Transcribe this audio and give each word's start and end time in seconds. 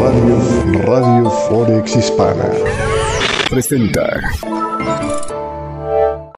Radio, 0.00 0.82
Radio 0.82 1.30
Forex 1.30 1.96
Hispana 1.96 2.50
presenta. 3.48 4.20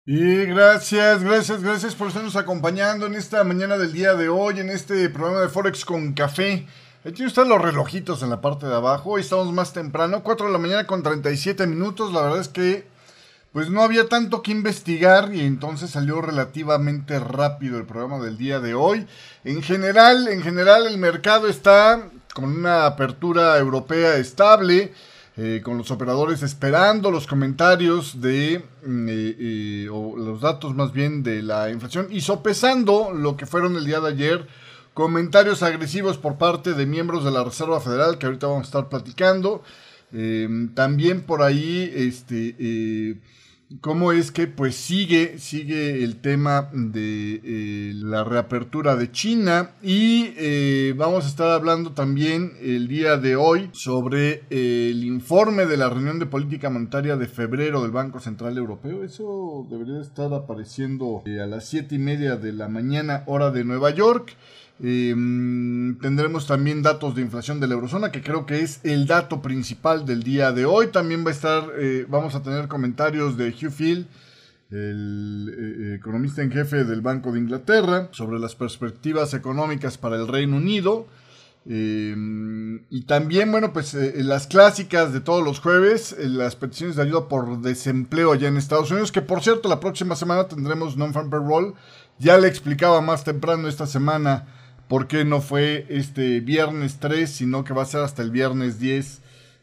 Y 0.05 0.45
gracias, 0.47 1.25
gracias, 1.25 1.63
gracias 1.63 1.95
por 1.95 2.09
estarnos 2.09 2.37
acompañando 2.37 3.07
en 3.07 3.15
esta 3.15 3.43
mañana 3.43 3.77
del 3.77 3.93
día 3.93 4.15
de 4.15 4.29
hoy, 4.29 4.61
en 4.61 4.71
este 4.71 5.09
programa 5.11 5.41
de 5.41 5.49
Forex 5.49 5.85
con 5.85 6.13
café. 6.13 6.67
Aquí 7.05 7.25
están 7.25 7.49
los 7.49 7.61
relojitos 7.61 8.23
en 8.23 8.31
la 8.31 8.41
parte 8.41 8.67
de 8.67 8.75
abajo. 8.75 9.11
Hoy 9.13 9.23
estamos 9.23 9.53
más 9.53 9.73
temprano, 9.73 10.23
4 10.23 10.47
de 10.47 10.53
la 10.53 10.59
mañana 10.59 10.87
con 10.87 11.03
37 11.03 11.67
minutos. 11.67 12.13
La 12.13 12.23
verdad 12.23 12.41
es 12.41 12.49
que 12.49 12.87
pues 13.57 13.71
no 13.71 13.81
había 13.81 14.07
tanto 14.07 14.43
que 14.43 14.51
investigar 14.51 15.35
y 15.35 15.41
entonces 15.41 15.89
salió 15.89 16.21
relativamente 16.21 17.19
rápido 17.19 17.79
el 17.79 17.87
programa 17.87 18.23
del 18.23 18.37
día 18.37 18.61
de 18.61 18.75
hoy. 18.75 19.07
En 19.45 19.63
general, 19.63 20.29
en 20.29 20.43
general 20.43 20.87
el 20.87 20.99
mercado 20.99 21.49
está 21.49 22.11
con 22.35 22.55
una 22.55 22.85
apertura 22.85 23.57
europea 23.57 24.17
estable. 24.17 24.93
Eh, 25.39 25.63
con 25.65 25.79
los 25.79 25.91
operadores 25.91 26.43
esperando 26.43 27.11
los 27.11 27.27
comentarios 27.27 28.21
de, 28.21 28.63
mm, 28.85 29.09
eh, 29.09 29.37
eh, 29.39 29.89
o 29.91 30.19
los 30.19 30.43
datos 30.43 30.75
más 30.75 30.93
bien 30.93 31.23
de 31.23 31.43
la 31.43 31.71
inflación 31.71 32.09
y 32.11 32.21
sopesando 32.21 33.13
lo 33.15 33.39
que 33.39 33.47
fueron 33.47 33.77
el 33.77 33.87
día 33.87 34.01
de 34.01 34.09
ayer, 34.09 34.47
comentarios 34.93 35.63
agresivos 35.63 36.19
por 36.19 36.37
parte 36.37 36.75
de 36.75 36.85
miembros 36.85 37.25
de 37.25 37.31
la 37.31 37.43
Reserva 37.43 37.81
Federal, 37.81 38.19
que 38.19 38.27
ahorita 38.27 38.49
vamos 38.49 38.65
a 38.65 38.69
estar 38.69 38.89
platicando. 38.91 39.63
también 40.75 41.23
por 41.23 41.43
ahí, 41.43 41.91
este 41.95 43.19
cómo 43.81 44.13
es 44.13 44.31
que 44.31 44.47
pues 44.47 44.77
sigue, 44.77 45.39
sigue 45.39 46.05
el 46.05 46.21
tema 46.21 46.71
de 46.73 47.41
eh, 47.43 47.93
la 47.95 48.23
reapertura 48.25 48.97
de 48.97 49.11
China 49.11 49.73
y 49.83 50.33
eh, 50.37 50.95
vamos 50.97 51.25
a 51.25 51.29
estar 51.29 51.51
hablando 51.51 51.93
también 51.93 52.53
el 52.61 52.87
día 52.87 53.17
de 53.17 53.37
hoy 53.37 53.69
sobre 53.73 54.45
eh, 54.51 54.91
el 54.91 55.05
informe 55.05 55.67
de 55.67 55.77
la 55.77 55.89
reunión 55.89 56.19
de 56.19 56.27
política 56.27 56.71
monetaria 56.71 57.17
de 57.17 57.27
febrero 57.27 57.83
del 57.83 57.91
Banco 57.91 58.21
Central 58.21 58.57
Europeo. 58.57 59.03
Eso 59.03 59.67
debería 59.69 60.01
estar 60.01 60.33
apareciendo 60.33 61.23
a 61.27 61.47
las 61.47 61.67
siete 61.67 61.97
y 61.97 61.99
media 61.99 62.37
de 62.37 62.53
la 62.53 62.69
mañana 62.69 63.25
hora 63.27 63.51
de 63.51 63.65
Nueva 63.65 63.91
York. 63.91 64.37
Em, 64.79 65.99
tendremos 66.01 66.47
también 66.47 66.83
datos 66.83 67.15
de 67.15 67.23
inflación 67.23 67.61
de 67.61 67.67
la 67.67 67.75
eurozona, 67.75 68.13
que 68.13 68.23
creo 68.23 68.45
que 68.45 68.61
es 68.61 68.81
el 68.85 69.07
dato 69.07 69.41
principal 69.41 70.05
del 70.05 70.23
día 70.23 70.53
de 70.53 70.67
hoy. 70.67 70.89
También 70.89 71.25
va 71.25 71.31
a 71.31 71.33
estar, 71.33 71.73
eh, 71.79 72.05
vamos 72.09 72.35
a 72.35 72.43
tener 72.43 72.69
comentarios 72.69 73.39
de 73.39 73.49
Hugh 73.49 73.71
Field, 73.71 74.07
el 74.71 75.55
eh, 75.57 75.95
economista 75.97 76.43
en 76.43 76.51
jefe 76.51 76.85
del 76.85 77.01
Banco 77.01 77.33
de 77.33 77.39
Inglaterra, 77.39 78.09
sobre 78.13 78.39
las 78.39 78.55
perspectivas 78.55 79.33
económicas 79.33 79.97
para 79.97 80.17
el 80.17 80.29
Reino 80.29 80.57
Unido. 80.57 81.07
Em, 81.69 82.83
y 82.91 83.03
también, 83.07 83.51
bueno, 83.51 83.73
pues 83.73 83.95
eh, 83.95 84.13
las 84.23 84.47
clásicas 84.47 85.13
de 85.13 85.21
todos 85.21 85.43
los 85.43 85.59
jueves, 85.59 86.15
las 86.19 86.55
peticiones 86.55 86.97
de 86.97 87.03
ayuda 87.03 87.29
por 87.29 87.61
desempleo 87.63 88.33
allá 88.33 88.49
en 88.49 88.57
Estados 88.57 88.91
Unidos, 88.91 89.11
que 89.11 89.23
por 89.23 89.43
cierto 89.43 89.69
la 89.69 89.81
próxima 89.81 90.15
semana 90.17 90.47
tendremos 90.47 90.97
non-farm 90.97 91.31
payroll. 91.31 91.75
Ya 92.19 92.39
le 92.39 92.47
explicaba 92.47 93.01
más 93.01 93.25
temprano 93.25 93.69
esta 93.69 93.87
semana 93.87 94.47
por 94.89 95.09
qué 95.09 95.25
no 95.25 95.41
fue 95.41 95.87
este 95.89 96.41
viernes 96.41 96.99
3, 97.01 97.29
sino 97.29 97.65
que 97.65 97.75
va 97.75 97.83
a 97.83 97.87
ser 97.87 98.03
hasta 98.03 98.23
el 98.23 98.31
viernes 98.31 98.79
10 98.79 99.21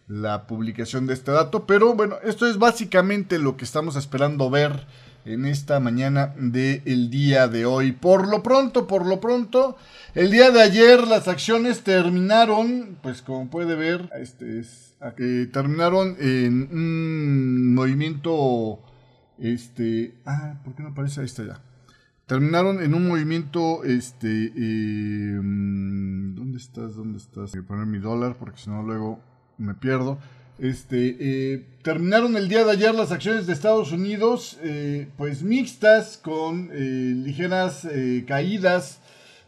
la 0.07 0.47
publicación 0.47 1.07
de 1.07 1.13
este 1.13 1.31
dato. 1.31 1.65
Pero 1.65 1.93
bueno, 1.95 2.17
esto 2.23 2.45
es 2.45 2.57
básicamente 2.57 3.39
lo 3.39 3.55
que 3.55 3.65
estamos 3.65 3.95
esperando 3.95 4.49
ver 4.49 4.85
en 5.25 5.45
esta 5.45 5.79
mañana 5.79 6.33
del 6.37 7.09
día 7.09 7.47
de 7.47 7.65
hoy. 7.65 7.93
Por 7.93 8.27
lo 8.27 8.43
pronto, 8.43 8.87
por 8.87 9.05
lo 9.05 9.21
pronto, 9.21 9.77
el 10.13 10.31
día 10.31 10.51
de 10.51 10.61
ayer 10.61 11.07
las 11.07 11.29
acciones 11.29 11.83
terminaron, 11.83 12.97
pues 13.01 13.21
como 13.21 13.49
puede 13.49 13.75
ver, 13.75 14.09
este 14.19 14.59
es, 14.59 14.95
que 15.15 15.47
terminaron 15.51 16.17
en 16.19 16.69
un 16.71 17.73
movimiento, 17.73 18.79
este, 19.39 20.15
ah, 20.25 20.55
¿por 20.65 20.75
qué 20.75 20.83
no 20.83 20.89
aparece? 20.89 21.21
Ahí 21.21 21.25
está 21.25 21.45
ya 21.45 21.72
terminaron 22.25 22.81
en 22.81 22.93
un 22.93 23.07
movimiento, 23.07 23.83
este, 23.83 24.51
eh, 24.55 25.33
¿dónde 25.35 26.57
estás? 26.57 26.95
¿Dónde 26.95 27.17
estás? 27.17 27.51
Voy 27.51 27.61
a 27.61 27.67
poner 27.67 27.85
mi 27.85 27.99
dólar 27.99 28.37
porque 28.37 28.59
si 28.59 28.69
no 28.69 28.83
luego 28.83 29.19
me 29.57 29.73
pierdo. 29.73 30.19
Este, 30.59 31.17
eh, 31.19 31.65
terminaron 31.81 32.37
el 32.37 32.47
día 32.47 32.63
de 32.63 32.71
ayer 32.71 32.93
las 32.93 33.11
acciones 33.11 33.47
de 33.47 33.53
Estados 33.53 33.91
Unidos, 33.91 34.57
eh, 34.61 35.09
pues 35.17 35.43
mixtas, 35.43 36.17
con 36.17 36.69
ligeras 37.23 37.87
caídas 38.27 38.99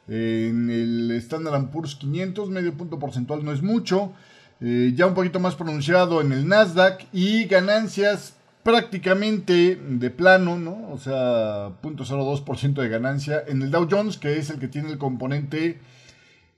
en 0.07 0.69
el 0.69 1.11
Standard 1.11 1.69
Poor's 1.69 1.95
500, 1.95 2.49
medio 2.49 2.73
punto 2.75 2.99
porcentual 2.99 3.45
no 3.45 3.51
es 3.51 3.61
mucho, 3.61 4.13
ya 4.59 5.05
un 5.05 5.13
poquito 5.13 5.39
más 5.39 5.55
pronunciado 5.55 6.21
en 6.21 6.31
el 6.31 6.47
Nasdaq 6.47 7.05
y 7.13 7.45
ganancias 7.45 8.34
prácticamente 8.65 9.75
de 9.75 10.09
plano, 10.09 10.57
¿no? 10.57 10.89
O 10.91 10.97
sea, 10.97 11.79
0.02% 11.83 12.81
de 12.81 12.89
ganancia. 12.89 13.43
En 13.47 13.61
el 13.61 13.69
Dow 13.69 13.87
Jones, 13.87 14.17
que 14.17 14.39
es 14.39 14.49
el 14.49 14.57
que 14.57 14.67
tiene 14.67 14.89
el 14.89 14.97
componente 14.97 15.79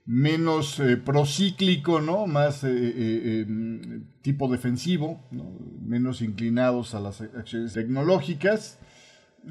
menos 0.06 0.80
eh, 0.80 0.96
procíclico, 0.96 2.00
¿no? 2.00 2.26
Más 2.26 2.64
eh, 2.64 2.70
eh, 2.72 3.44
em, 3.46 4.04
tipo 4.22 4.48
defensivo, 4.48 5.20
menos 5.84 6.22
inclinados 6.22 6.94
a 6.94 7.00
las 7.00 7.20
acciones 7.20 7.74
tecnológicas. 7.74 8.78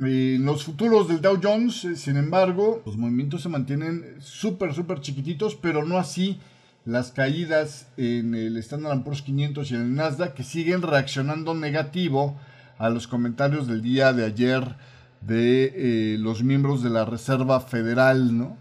En 0.01 0.43
los 0.43 0.63
futuros 0.63 1.07
del 1.07 1.21
Dow 1.21 1.39
Jones, 1.41 1.87
sin 1.93 2.17
embargo, 2.17 2.81
los 2.87 2.97
movimientos 2.97 3.43
se 3.43 3.49
mantienen 3.49 4.15
súper, 4.17 4.73
súper 4.73 5.01
chiquititos, 5.01 5.53
pero 5.53 5.85
no 5.85 5.99
así 5.99 6.39
las 6.85 7.11
caídas 7.11 7.89
en 7.97 8.33
el 8.33 8.57
Standard 8.57 9.03
Poor's 9.03 9.21
500 9.21 9.69
y 9.69 9.75
en 9.75 9.81
el 9.81 9.93
Nasdaq 9.93 10.33
que 10.33 10.43
siguen 10.43 10.81
reaccionando 10.81 11.53
negativo 11.53 12.39
a 12.77 12.89
los 12.89 13.07
comentarios 13.07 13.67
del 13.67 13.81
día 13.81 14.13
de 14.13 14.25
ayer 14.25 14.75
de 15.21 15.73
eh, 15.75 16.17
los 16.19 16.43
miembros 16.43 16.83
de 16.83 16.89
la 16.89 17.05
Reserva 17.05 17.59
Federal, 17.59 18.37
¿no? 18.37 18.57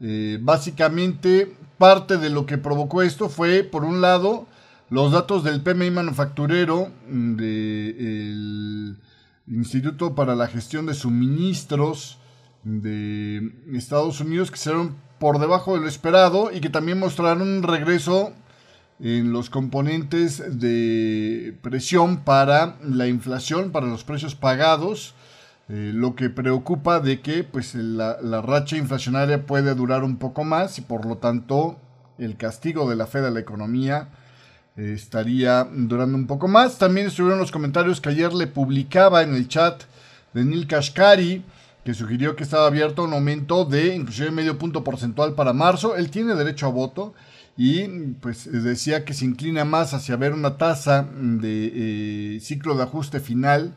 Eh, 0.00 0.38
básicamente, 0.40 1.56
parte 1.78 2.16
de 2.18 2.30
lo 2.30 2.46
que 2.46 2.58
provocó 2.58 3.02
esto 3.02 3.28
fue, 3.28 3.64
por 3.64 3.84
un 3.84 4.00
lado, 4.00 4.46
los 4.90 5.12
datos 5.12 5.42
del 5.42 5.62
PMI 5.62 5.90
manufacturero 5.90 6.90
del 7.08 8.96
Instituto 9.48 10.14
para 10.14 10.36
la 10.36 10.46
Gestión 10.46 10.86
de 10.86 10.94
Suministros 10.94 12.18
de 12.62 13.52
Estados 13.74 14.20
Unidos 14.20 14.50
que 14.50 14.56
fueron 14.56 14.96
por 15.18 15.38
debajo 15.38 15.74
de 15.74 15.80
lo 15.80 15.88
esperado 15.88 16.50
y 16.52 16.60
que 16.60 16.68
también 16.68 16.98
mostraron 16.98 17.42
un 17.42 17.62
regreso 17.62 18.32
en 19.00 19.32
los 19.32 19.50
componentes 19.50 20.58
de 20.58 21.54
presión 21.62 22.18
para 22.18 22.76
la 22.82 23.06
inflación, 23.06 23.70
para 23.70 23.86
los 23.86 24.04
precios 24.04 24.34
pagados, 24.34 25.14
eh, 25.68 25.90
lo 25.92 26.14
que 26.14 26.30
preocupa 26.30 27.00
de 27.00 27.20
que 27.20 27.44
pues, 27.44 27.74
la, 27.74 28.16
racha 28.40 28.76
inflacionaria 28.76 29.46
puede 29.46 29.74
durar 29.74 30.04
un 30.04 30.16
poco 30.16 30.44
más 30.44 30.78
y 30.78 30.82
por 30.82 31.04
lo 31.04 31.18
tanto 31.18 31.76
el 32.18 32.36
castigo 32.36 32.88
de 32.88 32.96
la 32.96 33.06
Fed 33.06 33.24
a 33.24 33.30
la 33.30 33.40
economía 33.40 34.08
eh, 34.76 34.92
estaría 34.94 35.64
durando 35.64 36.16
un 36.16 36.26
poco 36.26 36.48
más. 36.48 36.78
También 36.78 37.08
estuvieron 37.08 37.38
los 37.38 37.52
comentarios 37.52 38.00
que 38.00 38.10
ayer 38.10 38.32
le 38.32 38.46
publicaba 38.46 39.22
en 39.22 39.34
el 39.34 39.48
chat 39.48 39.82
de 40.32 40.44
Neil 40.44 40.66
Kashkari, 40.66 41.44
que 41.84 41.94
sugirió 41.94 42.34
que 42.34 42.44
estaba 42.44 42.66
abierto 42.66 43.04
un 43.04 43.12
aumento 43.12 43.64
de 43.64 43.94
inclusive 43.94 44.30
medio 44.30 44.58
punto 44.58 44.84
porcentual 44.84 45.34
para 45.34 45.52
marzo. 45.52 45.96
Él 45.96 46.10
tiene 46.10 46.34
derecho 46.34 46.66
a 46.66 46.70
voto 46.70 47.12
y 47.56 47.86
pues 48.20 48.50
decía 48.50 49.04
que 49.04 49.14
se 49.14 49.24
inclina 49.24 49.64
más 49.64 49.94
hacia 49.94 50.16
ver 50.16 50.34
una 50.34 50.58
tasa 50.58 51.08
de 51.14 52.36
eh, 52.36 52.40
ciclo 52.40 52.76
de 52.76 52.82
ajuste 52.82 53.20
final 53.20 53.74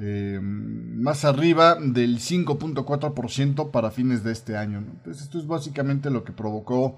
eh, 0.00 0.38
más 0.40 1.24
arriba 1.24 1.76
del 1.80 2.20
5.4% 2.20 3.72
para 3.72 3.90
fines 3.90 4.22
de 4.22 4.30
este 4.30 4.56
año. 4.56 4.78
Entonces 4.78 5.24
esto 5.24 5.38
es 5.38 5.46
básicamente 5.48 6.10
lo 6.10 6.22
que 6.22 6.32
provocó 6.32 6.96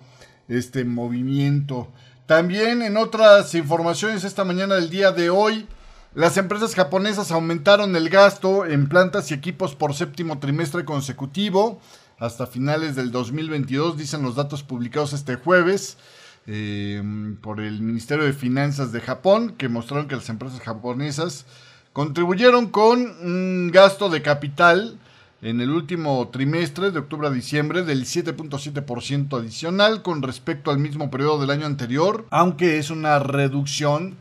este 0.48 0.84
movimiento. 0.84 1.88
También 2.26 2.82
en 2.82 2.98
otras 2.98 3.54
informaciones 3.54 4.24
esta 4.24 4.44
mañana 4.44 4.74
del 4.74 4.90
día 4.90 5.12
de 5.12 5.30
hoy, 5.30 5.66
las 6.14 6.36
empresas 6.36 6.74
japonesas 6.74 7.32
aumentaron 7.32 7.96
el 7.96 8.10
gasto 8.10 8.66
en 8.66 8.88
plantas 8.88 9.30
y 9.30 9.34
equipos 9.34 9.74
por 9.74 9.94
séptimo 9.94 10.38
trimestre 10.38 10.84
consecutivo 10.84 11.80
hasta 12.20 12.46
finales 12.46 12.94
del 12.94 13.10
2022, 13.10 13.96
dicen 13.96 14.22
los 14.22 14.36
datos 14.36 14.62
publicados 14.62 15.14
este 15.14 15.36
jueves 15.36 15.96
eh, 16.46 17.02
por 17.40 17.60
el 17.60 17.80
Ministerio 17.80 18.24
de 18.24 18.34
Finanzas 18.34 18.92
de 18.92 19.00
Japón, 19.00 19.54
que 19.56 19.68
mostraron 19.68 20.06
que 20.06 20.16
las 20.16 20.28
empresas 20.28 20.60
japonesas 20.60 21.46
contribuyeron 21.94 22.68
con 22.68 23.00
un 23.00 23.70
gasto 23.72 24.10
de 24.10 24.22
capital 24.22 24.98
en 25.42 25.62
el 25.62 25.70
último 25.70 26.28
trimestre 26.28 26.90
de 26.90 26.98
octubre 26.98 27.28
a 27.28 27.30
diciembre 27.30 27.82
del 27.82 28.04
7.7% 28.04 29.38
adicional 29.38 30.02
con 30.02 30.22
respecto 30.22 30.70
al 30.70 30.78
mismo 30.78 31.10
periodo 31.10 31.40
del 31.40 31.50
año 31.50 31.64
anterior, 31.64 32.26
aunque 32.30 32.78
es 32.78 32.90
una 32.90 33.18
reducción 33.18 34.16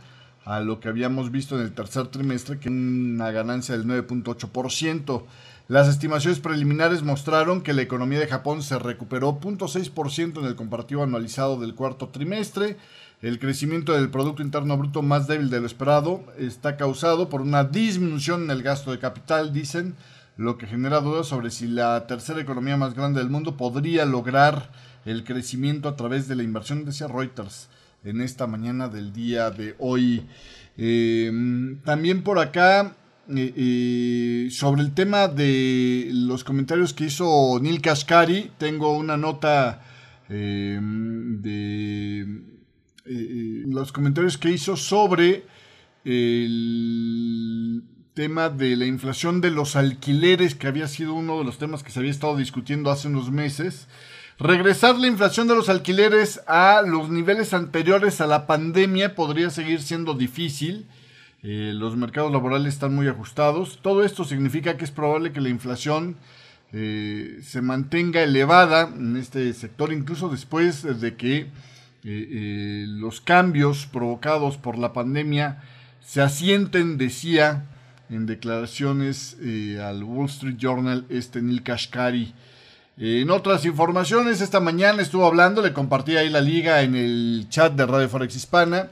a 0.45 0.61
lo 0.61 0.79
que 0.79 0.87
habíamos 0.87 1.31
visto 1.31 1.55
en 1.55 1.63
el 1.63 1.73
tercer 1.73 2.07
trimestre, 2.07 2.59
que 2.59 2.69
una 2.69 3.31
ganancia 3.31 3.77
del 3.77 3.85
9.8%. 3.85 5.23
Las 5.69 5.87
estimaciones 5.87 6.39
preliminares 6.39 7.03
mostraron 7.03 7.61
que 7.61 7.73
la 7.73 7.83
economía 7.83 8.17
de 8.17 8.25
Japón 8.25 8.63
se 8.63 8.79
recuperó 8.79 9.39
0.6% 9.39 10.39
en 10.39 10.45
el 10.45 10.55
comparativo 10.55 11.03
anualizado 11.03 11.59
del 11.59 11.75
cuarto 11.75 12.09
trimestre. 12.09 12.75
El 13.21 13.37
crecimiento 13.37 13.93
del 13.93 14.09
Producto 14.09 14.41
Interno 14.41 14.75
Bruto 14.79 15.03
más 15.03 15.27
débil 15.27 15.51
de 15.51 15.59
lo 15.59 15.67
esperado 15.67 16.23
está 16.39 16.75
causado 16.75 17.29
por 17.29 17.41
una 17.41 17.65
disminución 17.65 18.45
en 18.45 18.49
el 18.49 18.63
gasto 18.63 18.89
de 18.89 18.97
capital, 18.97 19.53
dicen, 19.53 19.93
lo 20.37 20.57
que 20.57 20.65
genera 20.65 21.01
dudas 21.01 21.27
sobre 21.27 21.51
si 21.51 21.67
la 21.67 22.07
tercera 22.07 22.41
economía 22.41 22.75
más 22.75 22.95
grande 22.95 23.19
del 23.19 23.29
mundo 23.29 23.55
podría 23.55 24.05
lograr 24.05 24.71
el 25.05 25.23
crecimiento 25.23 25.87
a 25.87 25.95
través 25.95 26.27
de 26.27 26.35
la 26.35 26.41
inversión, 26.41 26.83
decía 26.83 27.07
Reuters 27.07 27.69
en 28.03 28.21
esta 28.21 28.47
mañana 28.47 28.87
del 28.87 29.13
día 29.13 29.51
de 29.51 29.75
hoy. 29.77 30.25
Eh, 30.77 31.31
también 31.85 32.23
por 32.23 32.39
acá 32.39 32.95
eh, 33.35 33.53
eh, 33.55 34.47
sobre 34.51 34.81
el 34.81 34.93
tema 34.95 35.27
de 35.27 36.09
los 36.11 36.43
comentarios 36.43 36.93
que 36.93 37.05
hizo 37.05 37.59
Neil 37.61 37.79
Kashkari, 37.79 38.51
tengo 38.57 38.93
una 38.97 39.17
nota 39.17 39.83
eh, 40.29 40.79
de 40.81 42.25
los 43.67 43.91
comentarios 43.91 44.37
que 44.37 44.49
hizo 44.51 44.75
sobre 44.75 45.43
el 46.05 47.83
tema 48.15 48.49
de 48.49 48.75
la 48.75 48.85
inflación 48.85 49.41
de 49.41 49.51
los 49.51 49.75
alquileres, 49.75 50.55
que 50.55 50.67
había 50.67 50.87
sido 50.87 51.13
uno 51.13 51.37
de 51.37 51.45
los 51.45 51.59
temas 51.59 51.83
que 51.83 51.91
se 51.91 51.99
había 51.99 52.11
estado 52.11 52.35
discutiendo 52.35 52.89
hace 52.89 53.09
unos 53.09 53.31
meses. 53.31 53.87
Regresar 54.39 54.97
la 54.97 55.07
inflación 55.07 55.47
de 55.47 55.55
los 55.55 55.69
alquileres 55.69 56.41
a 56.47 56.81
los 56.81 57.09
niveles 57.09 57.53
anteriores 57.53 58.21
a 58.21 58.27
la 58.27 58.47
pandemia 58.47 59.13
podría 59.13 59.51
seguir 59.51 59.81
siendo 59.81 60.15
difícil. 60.15 60.87
Eh, 61.41 61.71
los 61.73 61.95
mercados 61.95 62.31
laborales 62.31 62.73
están 62.73 62.93
muy 62.93 63.07
ajustados. 63.07 63.79
Todo 63.81 64.03
esto 64.03 64.25
significa 64.25 64.75
que 64.77 64.83
es 64.83 64.91
probable 64.91 65.31
que 65.31 65.41
la 65.41 65.49
inflación 65.49 66.17
eh, 66.73 67.39
se 67.43 67.61
mantenga 67.61 68.21
elevada 68.21 68.89
en 68.93 69.15
este 69.15 69.51
sector, 69.53 69.93
incluso 69.93 70.29
después 70.29 70.83
de 70.99 71.15
que 71.15 71.47
eh, 72.03 72.85
los 72.87 73.21
cambios 73.21 73.85
provocados 73.85 74.57
por 74.57 74.77
la 74.77 74.91
pandemia 74.91 75.63
se 76.01 76.21
asienten, 76.21 76.97
decía 76.97 77.65
en 78.09 78.25
declaraciones 78.25 79.37
al 79.81 80.03
Wall 80.03 80.25
Street 80.25 80.57
Journal 80.57 81.05
este 81.09 81.41
Neil 81.41 81.63
Kashkari. 81.63 82.33
En 83.01 83.31
otras 83.31 83.63
informaciones, 83.63 84.41
esta 84.41 84.59
mañana 84.59 85.01
estuvo 85.01 85.25
hablando, 85.25 85.61
le 85.61 85.71
compartí 85.71 86.17
ahí 86.17 86.29
la 86.29 86.41
liga 86.41 86.81
en 86.81 86.95
el 86.97 87.45
chat 87.47 87.71
de 87.71 87.85
Radio 87.85 88.09
Forex 88.09 88.35
Hispana. 88.35 88.89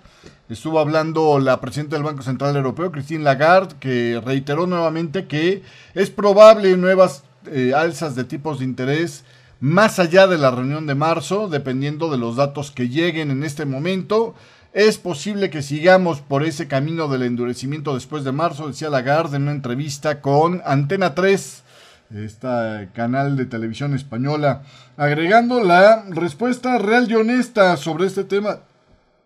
Estuvo 0.48 0.80
hablando 0.80 1.39
la 1.39 1.59
presidenta 1.59 1.98
del 1.98 2.06
Banco 2.06 2.21
Central 2.21 2.56
Europeo, 2.56 2.89
Christine 2.89 3.25
Lagarde, 3.25 3.75
que 3.81 4.21
reiteró 4.24 4.65
nuevamente 4.65 5.27
que 5.27 5.62
es 5.94 6.09
probable 6.09 6.77
nuevas 6.77 7.25
eh, 7.51 7.74
alzas 7.75 8.15
de 8.15 8.24
tipos 8.24 8.59
de 8.59 8.63
interés 8.63 9.25
más 9.59 10.00
allá 10.00 10.25
de 10.25 10.38
la 10.38 10.51
reunión 10.51 10.88
de 10.88 10.95
marzo, 10.95 11.50
dependiendo 11.50 12.09
de 12.09 12.18
los 12.18 12.38
datos 12.38 12.71
que 12.71 12.88
lleguen 12.88 13.30
en 13.30 13.44
este 13.44 13.65
momento. 13.65 14.36
Es 14.71 14.98
posible 14.98 15.50
que 15.50 15.62
sigamos 15.62 16.21
por 16.21 16.45
ese 16.45 16.69
camino 16.69 17.09
del 17.09 17.24
endurecimiento 17.24 17.94
después 17.94 18.24
de 18.24 18.31
marzo, 18.31 18.69
decía 18.69 18.89
Lagarde 18.89 19.36
en 19.36 19.44
una 19.44 19.51
entrevista 19.51 20.21
con 20.21 20.62
Antena 20.65 21.13
3 21.13 21.63
este 22.13 22.89
canal 22.94 23.36
de 23.36 23.45
televisión 23.45 23.94
española, 23.94 24.63
agregando 24.95 25.63
la 25.63 26.06
respuesta 26.09 26.77
real 26.77 27.09
y 27.09 27.15
honesta 27.15 27.75
sobre 27.77 28.07
este 28.07 28.24
tema. 28.24 28.59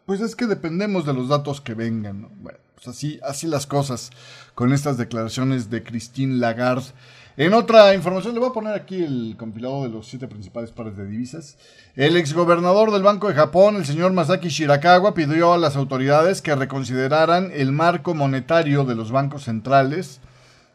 Pues 0.06 0.22
es 0.22 0.36
que 0.36 0.48
dependemos 0.48 1.06
de 1.06 1.14
los 1.14 1.30
datos 1.30 1.62
que 1.62 1.74
vengan. 1.74 2.30
Bueno, 2.42 2.60
pues 2.76 2.88
así, 2.88 3.20
así 3.24 3.48
las 3.48 3.68
cosas 3.68 4.10
con 4.56 4.74
estas 4.74 4.98
declaraciones 4.98 5.70
de 5.70 5.84
Christine 5.84 6.38
Lagarde. 6.38 6.92
En 7.38 7.54
otra 7.54 7.94
información, 7.94 8.34
le 8.34 8.42
voy 8.42 8.50
a 8.50 8.54
poner 8.54 8.74
aquí 8.74 9.04
el 9.04 9.36
compilado 9.38 9.84
de 9.84 9.90
los 9.90 10.08
siete 10.08 10.28
principales 10.28 10.72
pares 10.72 10.98
de 10.98 11.06
divisas. 11.06 11.58
El 11.96 12.18
exgobernador 12.18 12.92
del 12.92 13.04
Banco 13.04 13.30
de 13.30 13.36
Japón, 13.36 13.78
el 13.78 13.86
señor 13.86 14.12
Masaki 14.12 14.50
Shirakawa, 14.50 15.14
pidió 15.14 15.54
a 15.54 15.58
las 15.58 15.78
autoridades 15.78 16.42
que 16.42 16.56
reconsideraran 16.56 17.50
el 17.54 17.72
marco 17.72 18.14
monetario 18.14 18.84
de 18.84 18.96
los 18.96 19.12
bancos 19.12 19.44
centrales. 19.46 20.20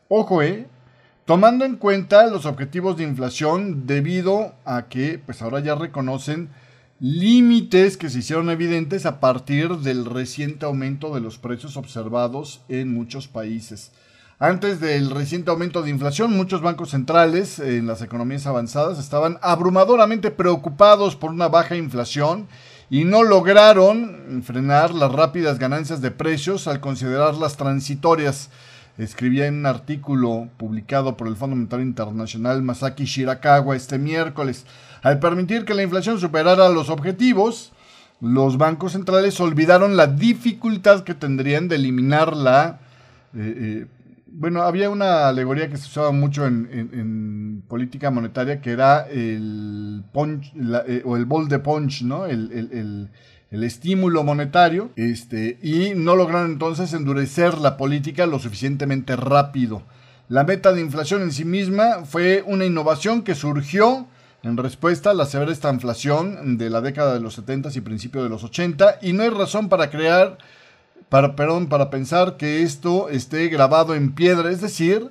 Ojo, 0.09 0.43
eh, 0.43 0.67
tomando 1.27 1.65
en 1.65 1.77
cuenta 1.77 2.27
los 2.29 2.47
objetivos 2.47 2.97
de 2.97 3.03
inflación 3.03 3.87
debido 3.87 4.55
a 4.65 4.87
que 4.89 5.19
pues 5.19 5.43
ahora 5.43 5.61
ya 5.61 5.75
reconocen 5.75 6.51
límites 7.01 7.97
que 7.97 8.09
se 8.09 8.21
hicieron 8.21 8.49
evidentes 8.49 9.05
a 9.05 9.21
partir 9.21 9.77
del 9.79 10.07
reciente 10.07 10.65
aumento 10.65 11.13
de 11.15 11.21
los 11.21 11.37
precios 11.37 11.77
observados 11.77 12.63
en 12.69 12.95
muchos 12.95 13.27
países. 13.29 13.91
Antes 14.39 14.81
del 14.81 15.11
reciente 15.11 15.51
aumento 15.51 15.83
de 15.83 15.91
inflación, 15.91 16.33
muchos 16.33 16.63
bancos 16.63 16.91
centrales 16.91 17.59
en 17.59 17.87
las 17.87 18.03
economías 18.03 18.47
avanzadas 18.47 18.99
estaban 18.99 19.39
abrumadoramente 19.43 20.31
preocupados 20.31 21.17
por 21.17 21.31
una 21.31 21.49
baja 21.49 21.75
inflación 21.75 22.47
y 22.89 23.05
no 23.05 23.25
lograron 23.25 24.43
frenar 24.45 24.95
las 24.95 25.11
rápidas 25.11 25.59
ganancias 25.59 26.01
de 26.01 26.13
precios 26.13 26.69
al 26.69 26.81
considerarlas 26.81 27.57
transitorias 27.57 28.51
escribía 28.99 29.47
en 29.47 29.57
un 29.57 29.67
artículo 29.67 30.49
publicado 30.57 31.17
por 31.17 31.29
el 31.29 31.37
Fondo 31.37 31.81
Internacional 31.81 32.63
Masaki 32.63 33.05
Shirakawa 33.05 33.77
este 33.77 33.99
miércoles. 33.99 34.65
Al 35.03 35.19
permitir 35.19 35.65
que 35.65 35.75
la 35.75 35.83
inflación 35.83 36.19
superara 36.19 36.69
los 36.69 36.89
objetivos, 36.89 37.73
los 38.21 38.57
bancos 38.57 38.93
centrales 38.93 39.39
olvidaron 39.41 39.97
la 39.97 40.07
dificultad 40.07 41.05
que 41.05 41.15
tendrían 41.15 41.69
de 41.69 41.77
eliminar 41.77 42.37
la... 42.37 42.81
Eh, 43.35 43.55
eh, 43.57 43.87
bueno, 44.29 44.63
había 44.63 44.91
una 44.91 45.29
alegoría 45.29 45.71
que 45.71 45.79
se 45.79 45.87
usaba 45.87 46.13
mucho 46.13 46.47
en, 46.47 47.65
política 47.69 48.11
monetaria 48.11 48.61
que 48.61 48.71
era 48.71 49.07
el 49.09 50.05
punch 50.13 50.53
eh, 50.87 51.03
o 51.05 51.17
el 51.17 51.25
bol 51.25 51.49
de 51.49 51.59
punch, 51.59 52.03
¿no? 52.03 52.27
el 52.27 53.11
estímulo 53.51 54.25
monetario 54.25 54.91
este, 54.97 55.59
y 55.63 55.95
no 55.95 56.17
lograron 56.17 56.53
entonces 56.53 56.93
endurecer 56.93 57.59
la 57.59 57.77
política 57.77 58.27
lo 58.27 58.39
suficientemente 58.39 59.17
rápido. 59.17 59.83
La 60.29 60.43
meta 60.43 60.73
de 60.73 60.81
inflación 60.81 61.23
en 61.23 61.33
sí 61.33 61.45
misma 61.45 62.05
fue 62.05 62.43
una 62.47 62.65
innovación 62.65 63.23
que 63.23 63.37
surgió 63.37 64.09
en 64.43 64.57
respuesta 64.57 65.11
a 65.11 65.15
la 65.15 65.27
severa 65.27 65.53
inflación 65.73 66.59
de 66.59 66.71
la 66.71 66.81
década 66.81 67.15
de 67.15 67.21
los 67.21 67.35
70 67.35 67.71
y 67.75 67.81
principio 67.81 68.23
de 68.23 68.29
los 68.29 68.43
80 68.45 68.99
y 69.03 69.13
no 69.13 69.23
hay 69.23 69.31
razón 69.31 69.69
para 69.69 69.91
crear, 69.91 70.39
para, 71.09 71.37
perdón, 71.37 71.69
para 71.69 71.91
pensar 71.91 72.37
que 72.37 72.63
esto 72.63 73.09
esté 73.09 73.49
grabado 73.49 73.95
en 73.95 74.13
piedra. 74.13 74.51
Es 74.51 74.61
decir, 74.61 75.11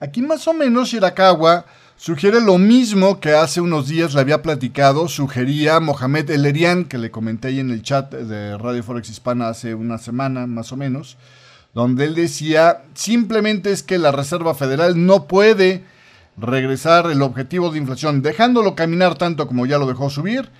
aquí 0.00 0.22
más 0.22 0.48
o 0.48 0.54
menos 0.54 0.88
Shirakawa 0.88 1.66
Sugiere 1.98 2.42
lo 2.42 2.58
mismo 2.58 3.20
que 3.20 3.32
hace 3.32 3.62
unos 3.62 3.88
días 3.88 4.12
le 4.12 4.20
había 4.20 4.42
platicado, 4.42 5.08
sugería 5.08 5.80
Mohamed 5.80 6.28
Elerian, 6.28 6.84
que 6.84 6.98
le 6.98 7.10
comenté 7.10 7.48
ahí 7.48 7.58
en 7.58 7.70
el 7.70 7.82
chat 7.82 8.12
de 8.12 8.58
Radio 8.58 8.82
Forex 8.82 9.08
Hispana 9.08 9.48
hace 9.48 9.74
una 9.74 9.96
semana 9.96 10.46
más 10.46 10.72
o 10.72 10.76
menos, 10.76 11.16
donde 11.72 12.04
él 12.04 12.14
decía, 12.14 12.82
simplemente 12.92 13.72
es 13.72 13.82
que 13.82 13.96
la 13.96 14.12
Reserva 14.12 14.54
Federal 14.54 15.06
no 15.06 15.26
puede 15.26 15.84
regresar 16.36 17.10
el 17.10 17.22
objetivo 17.22 17.70
de 17.70 17.78
inflación, 17.78 18.20
dejándolo 18.20 18.74
caminar 18.74 19.16
tanto 19.16 19.46
como 19.46 19.64
ya 19.64 19.78
lo 19.78 19.86
dejó 19.86 20.10
subir, 20.10 20.50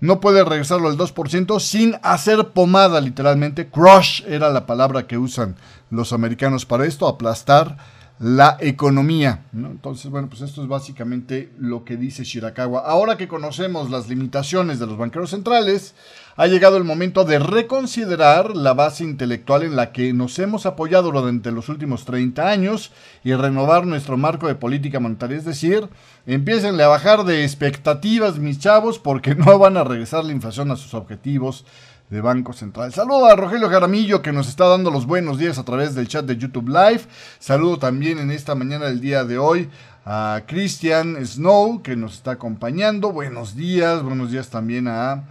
no 0.00 0.18
puede 0.18 0.44
regresarlo 0.44 0.88
al 0.88 0.96
2% 0.96 1.60
sin 1.60 1.96
hacer 2.02 2.48
pomada 2.48 3.02
literalmente. 3.02 3.68
Crush 3.68 4.22
era 4.26 4.48
la 4.48 4.64
palabra 4.64 5.06
que 5.06 5.18
usan 5.18 5.56
los 5.90 6.14
americanos 6.14 6.64
para 6.64 6.86
esto, 6.86 7.06
aplastar 7.06 7.76
la 8.18 8.56
economía. 8.60 9.44
Entonces, 9.52 10.10
bueno, 10.10 10.28
pues 10.28 10.40
esto 10.40 10.62
es 10.62 10.68
básicamente 10.68 11.52
lo 11.58 11.84
que 11.84 11.96
dice 11.96 12.24
Shirakawa. 12.24 12.80
Ahora 12.80 13.16
que 13.16 13.28
conocemos 13.28 13.90
las 13.90 14.08
limitaciones 14.08 14.78
de 14.78 14.86
los 14.86 14.96
banqueros 14.96 15.30
centrales, 15.30 15.94
ha 16.36 16.46
llegado 16.46 16.76
el 16.76 16.84
momento 16.84 17.24
de 17.24 17.38
reconsiderar 17.38 18.56
la 18.56 18.74
base 18.74 19.04
intelectual 19.04 19.62
en 19.62 19.76
la 19.76 19.92
que 19.92 20.12
nos 20.12 20.38
hemos 20.38 20.66
apoyado 20.66 21.10
durante 21.10 21.50
los 21.50 21.68
últimos 21.68 22.04
30 22.04 22.48
años 22.48 22.90
y 23.22 23.34
renovar 23.34 23.86
nuestro 23.86 24.16
marco 24.16 24.46
de 24.46 24.54
política 24.54 25.00
monetaria. 25.00 25.36
Es 25.36 25.44
decir, 25.44 25.88
empiecen 26.26 26.80
a 26.80 26.88
bajar 26.88 27.24
de 27.24 27.44
expectativas, 27.44 28.38
mis 28.38 28.58
chavos, 28.58 28.98
porque 28.98 29.34
no 29.34 29.58
van 29.58 29.76
a 29.76 29.84
regresar 29.84 30.24
la 30.24 30.32
inflación 30.32 30.70
a 30.70 30.76
sus 30.76 30.94
objetivos 30.94 31.64
de 32.10 32.20
Banco 32.20 32.52
Central. 32.52 32.92
Saludo 32.92 33.26
a 33.26 33.36
Rogelio 33.36 33.68
Jaramillo 33.68 34.22
que 34.22 34.32
nos 34.32 34.48
está 34.48 34.66
dando 34.66 34.90
los 34.90 35.06
buenos 35.06 35.38
días 35.38 35.58
a 35.58 35.64
través 35.64 35.94
del 35.94 36.08
chat 36.08 36.24
de 36.24 36.36
YouTube 36.36 36.68
Live. 36.68 37.02
Saludo 37.38 37.78
también 37.78 38.18
en 38.18 38.30
esta 38.30 38.54
mañana 38.54 38.86
del 38.86 39.00
día 39.00 39.24
de 39.24 39.38
hoy 39.38 39.68
a 40.04 40.42
Christian 40.46 41.16
Snow 41.24 41.82
que 41.82 41.96
nos 41.96 42.14
está 42.14 42.32
acompañando. 42.32 43.12
Buenos 43.12 43.56
días, 43.56 44.02
buenos 44.02 44.30
días 44.30 44.50
también 44.50 44.86
a 44.86 45.24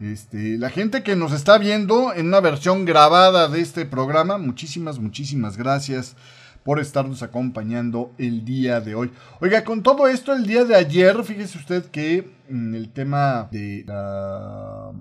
este, 0.00 0.58
la 0.58 0.70
gente 0.70 1.02
que 1.02 1.16
nos 1.16 1.32
está 1.32 1.56
viendo 1.58 2.12
en 2.12 2.26
una 2.26 2.40
versión 2.40 2.84
grabada 2.84 3.48
de 3.48 3.60
este 3.60 3.86
programa. 3.86 4.36
Muchísimas, 4.36 4.98
muchísimas 4.98 5.56
gracias 5.56 6.14
por 6.62 6.78
estarnos 6.78 7.22
acompañando 7.22 8.12
el 8.18 8.44
día 8.44 8.80
de 8.80 8.94
hoy. 8.94 9.10
Oiga, 9.40 9.64
con 9.64 9.82
todo 9.82 10.06
esto, 10.06 10.34
el 10.34 10.46
día 10.46 10.64
de 10.64 10.76
ayer, 10.76 11.24
fíjese 11.24 11.56
usted 11.56 11.86
que 11.86 12.30
en 12.50 12.74
el 12.74 12.90
tema 12.90 13.48
de 13.50 13.84
la 13.86 14.92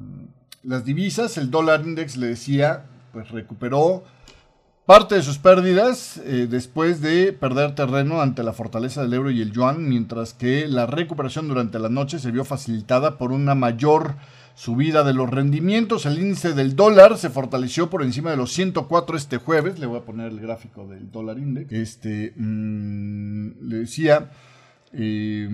las 0.64 0.86
divisas, 0.86 1.38
el 1.38 1.52
dólar 1.52 1.82
index 1.86 2.18
le 2.18 2.28
decía, 2.28 2.86
pues 3.14 3.30
recuperó 3.32 4.04
parte 4.86 5.16
de 5.16 5.22
sus 5.22 5.38
pérdidas 5.38 6.18
eh, 6.24 6.48
después 6.50 7.02
de 7.02 7.34
perder 7.34 7.76
terreno 7.76 8.22
ante 8.22 8.42
la 8.42 8.54
fortaleza 8.54 9.02
del 9.02 9.14
euro 9.14 9.32
y 9.32 9.42
el 9.42 9.52
yuan, 9.52 9.90
mientras 9.90 10.34
que 10.34 10.68
la 10.68 10.86
recuperación 10.86 11.48
durante 11.50 11.78
la 11.78 11.90
noche 11.90 12.20
se 12.20 12.32
vio 12.32 12.46
facilitada 12.46 13.18
por 13.18 13.32
una 13.32 13.54
mayor 13.54 14.16
subida 14.56 15.04
de 15.04 15.14
los 15.14 15.30
rendimientos. 15.30 16.06
El 16.06 16.18
índice 16.18 16.54
del 16.54 16.76
dólar 16.76 17.18
se 17.18 17.30
fortaleció 17.30 17.90
por 17.90 18.02
encima 18.02 18.32
de 18.32 18.38
los 18.38 18.52
104 18.54 19.18
este 19.18 19.38
jueves. 19.38 19.78
Le 19.78 19.86
voy 19.86 20.00
a 20.00 20.06
poner 20.06 20.32
el 20.32 20.40
gráfico 20.40 20.88
del 20.88 21.12
dólar 21.12 21.38
index. 21.38 21.72
Este, 21.72 22.34
mm, 22.36 23.68
le 23.70 23.78
decía, 23.80 24.32
eh, 24.94 25.50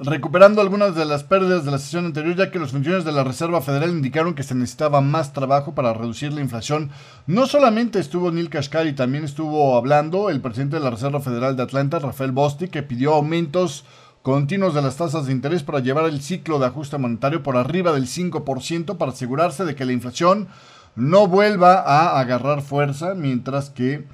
recuperando 0.00 0.60
algunas 0.60 0.94
de 0.94 1.04
las 1.04 1.22
pérdidas 1.22 1.64
de 1.64 1.70
la 1.70 1.78
sesión 1.78 2.06
anterior, 2.06 2.34
ya 2.34 2.50
que 2.50 2.58
los 2.58 2.72
funcionarios 2.72 3.04
de 3.04 3.12
la 3.12 3.24
Reserva 3.24 3.60
Federal 3.60 3.90
indicaron 3.90 4.34
que 4.34 4.42
se 4.42 4.54
necesitaba 4.54 5.00
más 5.00 5.32
trabajo 5.32 5.74
para 5.74 5.92
reducir 5.92 6.32
la 6.32 6.40
inflación. 6.40 6.90
No 7.26 7.46
solamente 7.46 7.98
estuvo 7.98 8.30
Neil 8.30 8.50
Kashkari, 8.50 8.94
también 8.94 9.24
estuvo 9.24 9.76
hablando 9.76 10.30
el 10.30 10.40
presidente 10.40 10.76
de 10.76 10.82
la 10.82 10.90
Reserva 10.90 11.20
Federal 11.20 11.56
de 11.56 11.62
Atlanta, 11.62 11.98
Rafael 11.98 12.32
Bosti, 12.32 12.68
que 12.68 12.82
pidió 12.82 13.14
aumentos 13.14 13.84
continuos 14.22 14.72
de 14.72 14.80
las 14.80 14.96
tasas 14.96 15.26
de 15.26 15.32
interés 15.32 15.62
para 15.62 15.80
llevar 15.80 16.06
el 16.06 16.22
ciclo 16.22 16.58
de 16.58 16.64
ajuste 16.64 16.96
monetario 16.96 17.42
por 17.42 17.58
arriba 17.58 17.92
del 17.92 18.06
5% 18.06 18.96
para 18.96 19.12
asegurarse 19.12 19.66
de 19.66 19.74
que 19.74 19.84
la 19.84 19.92
inflación 19.92 20.48
no 20.96 21.26
vuelva 21.26 21.80
a 21.80 22.18
agarrar 22.18 22.62
fuerza, 22.62 23.14
mientras 23.14 23.68
que, 23.68 24.06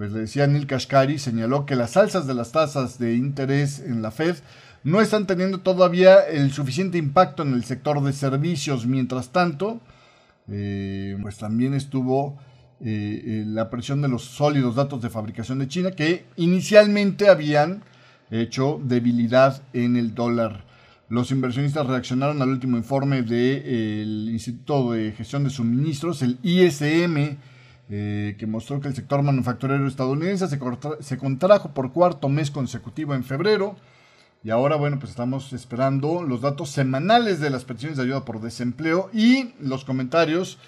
pues 0.00 0.12
le 0.12 0.20
decía 0.20 0.46
Neil 0.46 0.66
Kashkari, 0.66 1.18
señaló 1.18 1.66
que 1.66 1.76
las 1.76 1.94
alzas 1.98 2.26
de 2.26 2.32
las 2.32 2.52
tasas 2.52 2.98
de 2.98 3.16
interés 3.16 3.80
en 3.80 4.00
la 4.00 4.10
Fed 4.10 4.36
no 4.82 5.02
están 5.02 5.26
teniendo 5.26 5.60
todavía 5.60 6.20
el 6.20 6.52
suficiente 6.52 6.96
impacto 6.96 7.42
en 7.42 7.52
el 7.52 7.64
sector 7.64 8.02
de 8.02 8.14
servicios. 8.14 8.86
Mientras 8.86 9.28
tanto, 9.28 9.78
eh, 10.48 11.18
pues 11.20 11.36
también 11.36 11.74
estuvo 11.74 12.38
eh, 12.80 13.22
eh, 13.26 13.44
la 13.46 13.68
presión 13.68 14.00
de 14.00 14.08
los 14.08 14.24
sólidos 14.24 14.74
datos 14.74 15.02
de 15.02 15.10
fabricación 15.10 15.58
de 15.58 15.68
China 15.68 15.90
que 15.90 16.24
inicialmente 16.36 17.28
habían 17.28 17.82
hecho 18.30 18.80
debilidad 18.82 19.60
en 19.74 19.98
el 19.98 20.14
dólar. 20.14 20.64
Los 21.10 21.30
inversionistas 21.30 21.86
reaccionaron 21.86 22.40
al 22.40 22.48
último 22.48 22.78
informe 22.78 23.20
del 23.20 24.30
Instituto 24.30 24.92
de 24.92 25.12
Gestión 25.12 25.44
de 25.44 25.50
Suministros, 25.50 26.22
el 26.22 26.38
ISM, 26.42 27.36
eh, 27.92 28.36
que 28.38 28.46
mostró 28.46 28.80
que 28.80 28.86
el 28.86 28.94
sector 28.94 29.20
manufacturero 29.20 29.84
estadounidense 29.88 30.46
se, 30.46 31.18
contrajo 31.18 31.74
por 31.74 31.92
cuarto 31.92 32.28
mes 32.28 32.52
consecutivo 32.52 33.16
en 33.16 33.24
febrero. 33.24 33.74
Y 34.44 34.50
ahora, 34.50 34.76
bueno, 34.76 35.00
pues 35.00 35.10
estamos 35.10 35.52
esperando 35.52 36.22
los 36.22 36.40
datos 36.40 36.70
semanales 36.70 37.40
de 37.40 37.50
las 37.50 37.64
peticiones 37.64 37.98
de 37.98 38.04
ayuda 38.04 38.24
por 38.24 38.40
desempleo 38.40 39.10
y 39.12 39.54
los 39.58 39.84
comentarios 39.84 40.58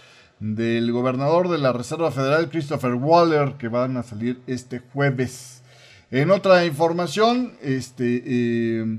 del 0.40 0.90
gobernador 0.90 1.48
de 1.48 1.58
la 1.58 1.72
Reserva 1.72 2.10
Federal, 2.10 2.50
Christopher 2.50 2.94
Waller, 2.94 3.54
que 3.54 3.68
van 3.68 3.96
a 3.96 4.02
salir 4.02 4.40
este 4.48 4.80
jueves. 4.80 5.62
En 6.10 6.32
otra 6.32 6.66
información, 6.66 7.52
este, 7.62 8.24
eh, 8.26 8.98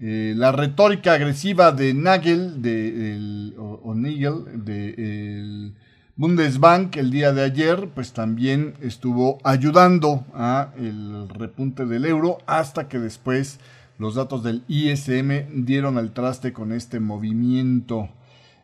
eh, 0.00 0.32
la 0.36 0.52
retórica 0.52 1.12
agresiva 1.12 1.70
de 1.70 1.92
Nagel, 1.92 2.62
de, 2.62 3.12
el, 3.12 3.54
o, 3.58 3.94
Nagel, 3.94 4.64
de 4.64 5.74
Bundesbank 6.18 6.96
el 6.96 7.12
día 7.12 7.32
de 7.32 7.44
ayer, 7.44 7.90
pues 7.94 8.12
también 8.12 8.74
estuvo 8.80 9.38
ayudando 9.44 10.26
a 10.34 10.70
el 10.76 11.28
repunte 11.28 11.86
del 11.86 12.04
euro 12.04 12.38
hasta 12.44 12.88
que 12.88 12.98
después 12.98 13.60
los 13.98 14.16
datos 14.16 14.42
del 14.42 14.64
ISM 14.66 15.64
dieron 15.64 15.96
al 15.96 16.10
traste 16.10 16.52
con 16.52 16.72
este 16.72 16.98
movimiento. 16.98 18.08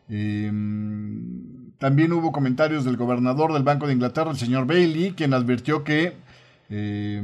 Em, 0.09 1.71
también 1.77 2.11
hubo 2.11 2.33
comentarios 2.33 2.83
del 2.83 2.97
gobernador 2.97 3.53
del 3.53 3.63
Banco 3.63 3.87
de 3.87 3.93
Inglaterra, 3.93 4.31
el 4.31 4.37
señor 4.37 4.67
Bailey, 4.67 5.13
quien 5.13 5.33
advirtió 5.33 5.85
que 5.85 6.17
eh, 6.69 7.23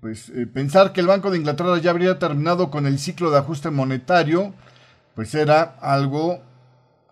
pues 0.00 0.28
eh, 0.28 0.46
pensar 0.46 0.92
que 0.92 1.00
el 1.00 1.08
Banco 1.08 1.32
de 1.32 1.38
Inglaterra 1.38 1.76
ya 1.78 1.90
habría 1.90 2.20
terminado 2.20 2.70
con 2.70 2.86
el 2.86 3.00
ciclo 3.00 3.32
de 3.32 3.38
ajuste 3.38 3.70
monetario, 3.70 4.54
pues 5.16 5.34
era 5.34 5.62
algo 5.80 6.40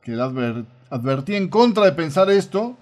que 0.03 0.13
él 0.13 0.21
advertía 0.21 0.80
en 0.91 1.49
contra 1.49 1.85
de 1.85 1.93
pensar 1.93 2.31
esto 2.31 2.77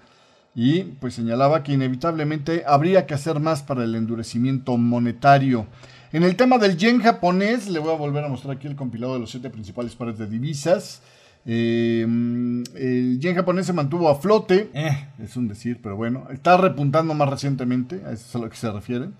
y 0.55 0.83
pues 0.83 1.13
señalaba 1.13 1.63
que 1.63 1.73
inevitablemente 1.73 2.63
habría 2.65 3.05
que 3.05 3.13
hacer 3.13 3.39
más 3.39 3.61
para 3.63 3.83
el 3.83 3.95
endurecimiento 3.95 4.77
monetario. 4.77 5.67
En 6.11 6.23
el 6.23 6.35
tema 6.35 6.57
del 6.57 6.75
yen 6.75 7.01
japonés, 7.01 7.69
le 7.69 7.79
voy 7.79 7.93
a 7.93 7.97
volver 7.97 8.23
a 8.23 8.29
mostrar 8.29 8.55
aquí 8.55 8.67
el 8.67 8.75
compilado 8.75 9.13
de 9.13 9.19
los 9.19 9.29
siete 9.29 9.49
principales 9.49 9.95
pares 9.95 10.17
de 10.17 10.27
divisas. 10.27 11.01
Em, 11.45 12.63
el 12.75 13.19
yen 13.19 13.35
japonés 13.35 13.67
se 13.67 13.73
mantuvo 13.73 14.09
a 14.09 14.19
flote, 14.19 14.69
eh, 14.73 15.07
es 15.23 15.37
un 15.37 15.47
decir, 15.47 15.79
pero 15.81 15.95
bueno, 15.95 16.27
está 16.31 16.57
repuntando 16.57 17.13
más 17.13 17.29
recientemente, 17.29 18.01
a 18.05 18.11
eso 18.11 18.25
es 18.27 18.35
a 18.35 18.39
lo 18.39 18.49
que 18.49 18.57
se 18.57 18.71
refieren. 18.71 19.13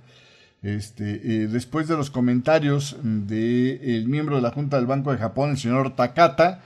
Este, 0.62 1.22
eh, 1.24 1.48
después 1.48 1.88
de 1.88 1.96
los 1.96 2.10
comentarios 2.10 2.98
del 3.01 4.08
miembro 4.08 4.36
de 4.36 4.41
la 4.41 4.51
Junta 4.51 4.77
del 4.77 4.88
Banco 4.88 5.12
de 5.12 5.17
Japón, 5.17 5.51
el 5.51 5.58
señor 5.58 5.96
Takata, 5.96 6.62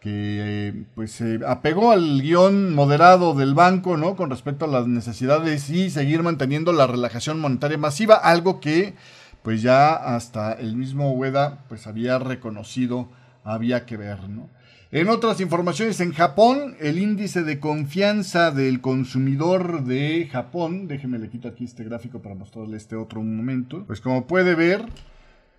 que 0.00 0.68
eh, 0.68 0.84
pues 0.94 1.12
se 1.12 1.40
apegó 1.46 1.90
al 1.90 2.20
guion 2.22 2.74
moderado 2.74 3.34
del 3.34 3.54
banco, 3.54 3.96
¿no? 3.96 4.16
Con 4.16 4.30
respecto 4.30 4.64
a 4.64 4.68
las 4.68 4.86
necesidades 4.86 5.68
y 5.70 5.90
seguir 5.90 6.22
manteniendo 6.22 6.72
la 6.72 6.86
relajación 6.86 7.40
monetaria 7.40 7.78
masiva, 7.78 8.14
algo 8.14 8.60
que 8.60 8.94
pues 9.42 9.62
ya 9.62 9.94
hasta 9.94 10.52
el 10.52 10.76
mismo 10.76 11.12
Ueda 11.12 11.64
pues 11.68 11.86
había 11.86 12.18
reconocido 12.18 13.08
había 13.44 13.86
que 13.86 13.96
ver, 13.96 14.28
¿no? 14.28 14.50
En 14.92 15.08
otras 15.08 15.40
informaciones, 15.40 16.00
en 16.00 16.12
Japón, 16.12 16.76
el 16.80 16.98
índice 16.98 17.42
de 17.42 17.58
confianza 17.58 18.52
del 18.52 18.80
consumidor 18.80 19.84
de 19.84 20.28
Japón, 20.30 20.86
déjeme 20.86 21.18
le 21.18 21.28
quito 21.28 21.48
aquí 21.48 21.64
este 21.64 21.84
gráfico 21.84 22.22
para 22.22 22.36
mostrarle 22.36 22.76
este 22.76 22.94
otro 22.94 23.20
momento, 23.20 23.84
pues 23.86 24.00
como 24.00 24.26
puede 24.26 24.54
ver, 24.54 24.86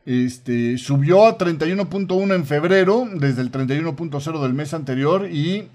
este, 0.08 0.78
subió 0.78 1.26
a 1.26 1.38
31.1 1.38 2.34
en 2.34 2.46
febrero, 2.46 3.10
desde 3.14 3.42
el 3.42 3.52
31.0 3.52 4.42
del 4.42 4.54
mes 4.54 4.74
anterior 4.74 5.28
y 5.30 5.68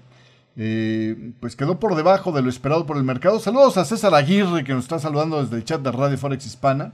eh, 0.57 1.33
pues 1.39 1.55
quedó 1.55 1.79
por 1.79 1.95
debajo 1.95 2.31
de 2.31 2.41
lo 2.41 2.49
esperado 2.49 2.87
por 2.87 2.97
el 2.97 3.03
mercado. 3.03 3.39
Saludos 3.39 3.77
a 3.77 3.85
César 3.85 4.15
Aguirre 4.15 4.63
que 4.63 4.73
nos 4.73 4.85
está 4.85 4.97
saludando 4.97 5.43
desde 5.43 5.57
el 5.57 5.63
chat 5.63 5.81
de 5.81 5.91
Radio 5.91 6.17
Forex 6.17 6.47
Hispana. 6.47 6.93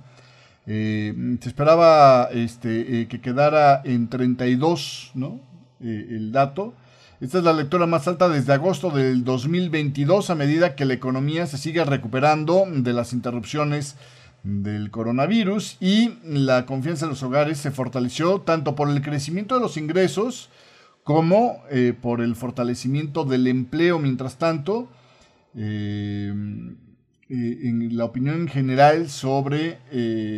Eh, 0.68 1.38
se 1.40 1.48
esperaba 1.48 2.28
este, 2.34 3.02
eh, 3.02 3.08
que 3.08 3.22
quedara 3.22 3.84
en 3.86 4.10
32, 4.10 5.12
¿no? 5.16 5.40
El 5.80 6.34
dato. 6.34 6.74
Esta 7.22 7.38
es 7.38 7.46
la 7.46 7.54
lectura 7.54 7.86
más 7.86 8.06
alta 8.10 8.28
desde 8.28 8.52
agosto 8.52 8.90
del 8.90 9.24
2022 9.24 10.30
a 10.30 10.36
medida 10.36 10.76
que 10.76 10.84
la 10.84 10.94
economía 10.94 11.48
se 11.48 11.58
sigue 11.58 11.86
recuperando 11.86 12.66
de 12.70 12.92
las 12.92 13.14
interrupciones 13.14 13.96
del 14.44 14.92
coronavirus 14.92 15.78
y 15.80 16.18
la 16.24 16.66
confianza 16.66 17.06
en 17.06 17.12
los 17.12 17.24
hogares 17.24 17.58
se 17.58 17.72
fortaleció 17.72 18.42
tanto 18.42 18.76
por 18.76 18.90
el 18.90 19.02
crecimiento 19.02 19.56
de 19.56 19.62
los 19.62 19.78
ingresos 19.78 20.50
como 21.04 21.64
eh, 21.70 21.94
por 22.00 22.22
el 22.22 22.36
fortalecimiento 22.36 23.26
del 23.26 23.48
empleo. 23.48 24.00
Mientras 24.00 24.38
tanto, 24.38 24.90
eh, 25.56 26.34
en 27.30 27.98
la 27.98 28.06
opinión 28.06 28.48
general 28.48 29.10
sobre 29.10 29.78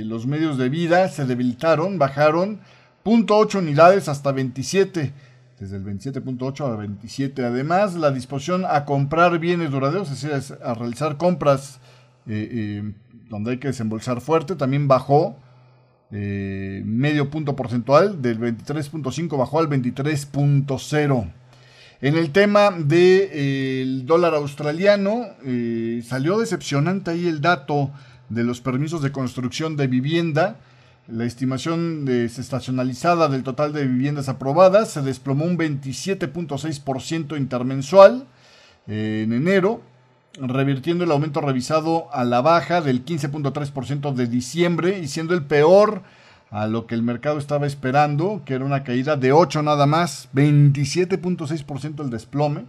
los 0.03 0.27
medios 0.27 0.58
de 0.58 0.67
vida 0.67 1.08
se 1.08 1.25
debilitaron, 1.25 1.98
bajaron 1.98 2.60
0.8 3.05 3.60
unidades 3.60 4.10
hasta 4.10 4.34
27 4.34 5.13
desde 5.62 5.77
el 5.77 5.86
27.8 5.86 6.74
a 6.74 6.75
27. 6.75 7.46
Además, 7.46 7.93
la 7.93 8.10
disposición 8.10 8.65
a 8.67 8.84
comprar 8.84 9.38
bienes 9.38 9.70
duraderos, 9.70 10.10
es 10.12 10.24
decir, 10.24 10.58
a 10.63 10.74
realizar 10.74 11.17
compras 11.17 11.79
eh, 12.25 12.50
eh, 12.51 12.93
donde 13.32 13.52
hay 13.52 13.58
que 13.58 13.70
desembolsar 13.70 14.22
fuerte, 14.22 14.56
también 14.56 14.88
bajó 14.88 15.36
eh, 16.12 16.84
medio 16.86 17.32
punto 17.32 17.56
porcentual, 17.56 18.22
del 18.22 18.40
23.5 18.40 19.36
bajó 19.36 19.58
al 19.58 19.68
23.0. 19.68 21.32
En 22.02 22.16
el 22.16 22.32
tema 22.32 22.70
del 22.72 24.06
dólar 24.06 24.36
australiano, 24.36 25.26
salió 26.04 26.40
decepcionante 26.40 27.12
ahí 27.12 27.28
el 27.28 27.42
dato 27.42 27.92
de 28.30 28.44
los 28.44 28.62
permisos 28.62 29.02
de 29.02 29.12
construcción 29.12 29.76
de 29.76 29.88
vivienda 29.88 30.58
la 31.12 31.26
estimación 31.26 32.06
desestacionalizada 32.06 33.28
del 33.28 33.44
total 33.44 33.74
de 33.74 33.86
viviendas 33.86 34.30
aprobadas 34.30 34.92
se 34.92 35.02
desplomó 35.02 35.46
un 35.46 35.58
27.6% 35.58 37.38
intermensual 37.38 38.28
eh, 38.88 39.24
en 39.26 39.34
enero, 39.34 39.82
revirtiendo 40.40 41.04
el 41.04 41.12
aumento 41.12 41.42
revisado 41.42 42.08
a 42.14 42.24
la 42.24 42.42
baja 42.42 42.82
del 42.82 43.04
15.3% 43.06 44.14
de 44.14 44.28
diciembre 44.28 45.00
y 45.00 45.08
siendo 45.08 45.34
el 45.34 45.44
peor 45.44 46.04
a 46.50 46.68
lo 46.68 46.86
que 46.86 46.96
el 46.96 47.04
mercado 47.04 47.38
estaba 47.38 47.66
esperando, 47.66 48.42
que 48.46 48.56
era 48.56 48.66
una 48.66 48.84
caída 48.84 49.16
de 49.16 49.32
8 49.32 49.64
nada 49.64 49.86
más, 49.86 50.30
27.6% 50.34 52.04
el 52.04 52.10
desplome. 52.10 52.66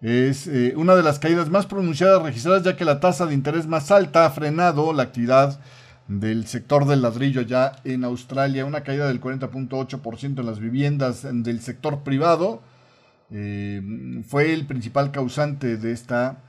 Es 0.00 0.46
eh, 0.48 0.74
una 0.76 0.96
de 0.96 1.02
las 1.02 1.18
caídas 1.18 1.48
más 1.48 1.66
pronunciadas 1.66 2.22
registradas 2.22 2.64
ya 2.64 2.76
que 2.76 2.84
la 2.84 3.00
tasa 3.00 3.26
de 3.26 3.34
interés 3.34 3.66
más 3.66 3.90
alta 3.90 4.26
ha 4.26 4.30
frenado 4.30 4.92
la 4.92 5.04
actividad 5.04 5.60
del 6.08 6.46
sector 6.46 6.86
del 6.86 7.02
ladrillo 7.02 7.40
ya 7.42 7.76
en 7.84 8.04
Australia, 8.04 8.66
una 8.66 8.82
caída 8.82 9.06
del 9.08 9.20
40.8% 9.20 10.40
en 10.40 10.46
las 10.46 10.58
viviendas 10.58 11.22
del 11.22 11.60
sector 11.60 12.00
privado, 12.00 12.60
eh, 13.30 13.80
fue 14.28 14.52
el 14.52 14.66
principal 14.66 15.10
causante 15.10 15.78
de 15.78 15.92
esta 15.92 16.42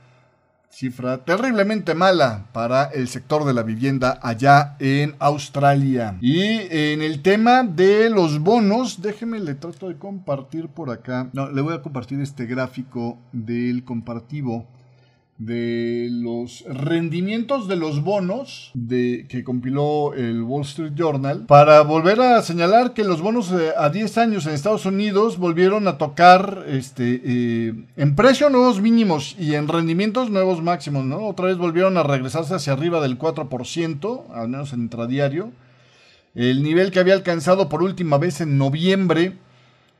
cifra 0.76 1.24
terriblemente 1.24 1.94
mala 1.94 2.48
para 2.52 2.84
el 2.84 3.08
sector 3.08 3.46
de 3.46 3.54
la 3.54 3.62
vivienda 3.62 4.20
allá 4.22 4.76
en 4.78 5.16
Australia. 5.20 6.18
Y 6.20 6.68
en 6.70 7.00
el 7.00 7.22
tema 7.22 7.62
de 7.62 8.10
los 8.10 8.40
bonos, 8.40 9.00
déjeme 9.00 9.40
le 9.40 9.54
trato 9.54 9.88
de 9.88 9.96
compartir 9.96 10.68
por 10.68 10.90
acá. 10.90 11.30
No, 11.32 11.50
le 11.50 11.62
voy 11.62 11.72
a 11.72 11.80
compartir 11.80 12.20
este 12.20 12.44
gráfico 12.44 13.18
del 13.32 13.84
comparativo 13.84 14.66
de 15.38 16.08
los 16.10 16.64
rendimientos 16.66 17.68
de 17.68 17.76
los 17.76 18.02
bonos 18.02 18.70
de, 18.72 19.26
que 19.28 19.44
compiló 19.44 20.14
el 20.14 20.42
Wall 20.42 20.62
Street 20.62 20.92
Journal 20.94 21.44
para 21.46 21.82
volver 21.82 22.20
a 22.20 22.40
señalar 22.40 22.94
que 22.94 23.04
los 23.04 23.20
bonos 23.20 23.52
eh, 23.52 23.72
a 23.76 23.90
10 23.90 24.18
años 24.18 24.46
en 24.46 24.54
Estados 24.54 24.86
Unidos 24.86 25.36
volvieron 25.36 25.88
a 25.88 25.98
tocar 25.98 26.64
este, 26.68 27.20
eh, 27.22 27.74
en 27.96 28.16
precio 28.16 28.48
nuevos 28.48 28.80
mínimos 28.80 29.36
y 29.38 29.54
en 29.54 29.68
rendimientos 29.68 30.30
nuevos 30.30 30.62
máximos, 30.62 31.04
¿no? 31.04 31.26
Otra 31.26 31.46
vez 31.46 31.58
volvieron 31.58 31.98
a 31.98 32.02
regresarse 32.02 32.54
hacia 32.54 32.72
arriba 32.72 33.00
del 33.00 33.18
4%, 33.18 34.24
al 34.32 34.48
menos 34.48 34.72
en 34.72 34.80
intradiario. 34.80 35.50
El 36.34 36.62
nivel 36.62 36.90
que 36.90 37.00
había 37.00 37.14
alcanzado 37.14 37.68
por 37.68 37.82
última 37.82 38.18
vez 38.18 38.40
en 38.40 38.58
noviembre 38.58 39.38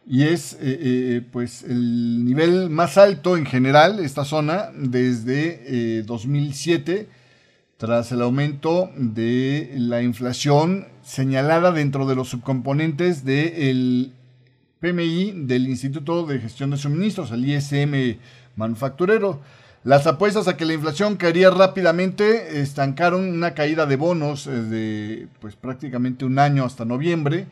y 0.08 0.22
es 0.22 0.54
eh, 0.54 0.58
eh, 0.62 1.22
pues 1.32 1.64
el 1.64 2.24
nivel 2.24 2.70
más 2.70 2.96
alto 2.96 3.36
en 3.36 3.44
general 3.44 3.98
esta 3.98 4.24
zona 4.24 4.70
desde 4.72 6.04
2007 6.04 6.92
eh, 6.92 7.08
tras 7.76 8.12
el 8.12 8.22
aumento 8.22 8.90
de 8.96 9.74
la 9.76 10.02
inflación 10.02 10.86
señalada 11.02 11.72
dentro 11.72 12.06
de 12.06 12.14
los 12.14 12.28
subcomponentes 12.28 13.24
del 13.24 14.12
PMI 14.80 15.32
del 15.34 15.68
Instituto 15.68 16.24
de 16.24 16.38
Gestión 16.38 16.70
de 16.70 16.78
Suministros, 16.78 17.32
el 17.32 17.44
ISM 17.44 18.18
manufacturero. 18.54 19.40
Las 19.84 20.06
apuestas 20.06 20.48
a 20.48 20.56
que 20.56 20.64
la 20.64 20.72
inflación 20.72 21.16
caería 21.16 21.50
rápidamente 21.50 22.60
estancaron 22.60 23.28
una 23.28 23.54
caída 23.54 23.86
de 23.86 23.96
bonos 23.96 24.46
de 24.46 25.28
pues 25.40 25.54
prácticamente 25.54 26.24
un 26.24 26.38
año 26.38 26.64
hasta 26.64 26.84
noviembre 26.84 27.46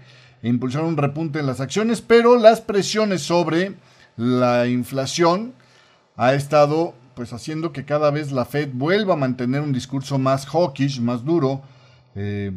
e 0.44 0.48
impulsaron 0.50 0.88
un 0.88 0.96
repunte 0.98 1.38
en 1.38 1.46
las 1.46 1.60
acciones, 1.60 2.02
pero 2.02 2.36
las 2.36 2.60
presiones 2.60 3.22
sobre 3.22 3.76
la 4.18 4.66
inflación 4.66 5.54
ha 6.16 6.34
estado 6.34 6.94
pues 7.14 7.32
haciendo 7.32 7.72
que 7.72 7.86
cada 7.86 8.10
vez 8.10 8.30
la 8.30 8.44
Fed 8.44 8.68
vuelva 8.74 9.14
a 9.14 9.16
mantener 9.16 9.62
un 9.62 9.72
discurso 9.72 10.18
más 10.18 10.44
hawkish, 10.44 11.00
más 11.00 11.24
duro, 11.24 11.62
eh, 12.14 12.52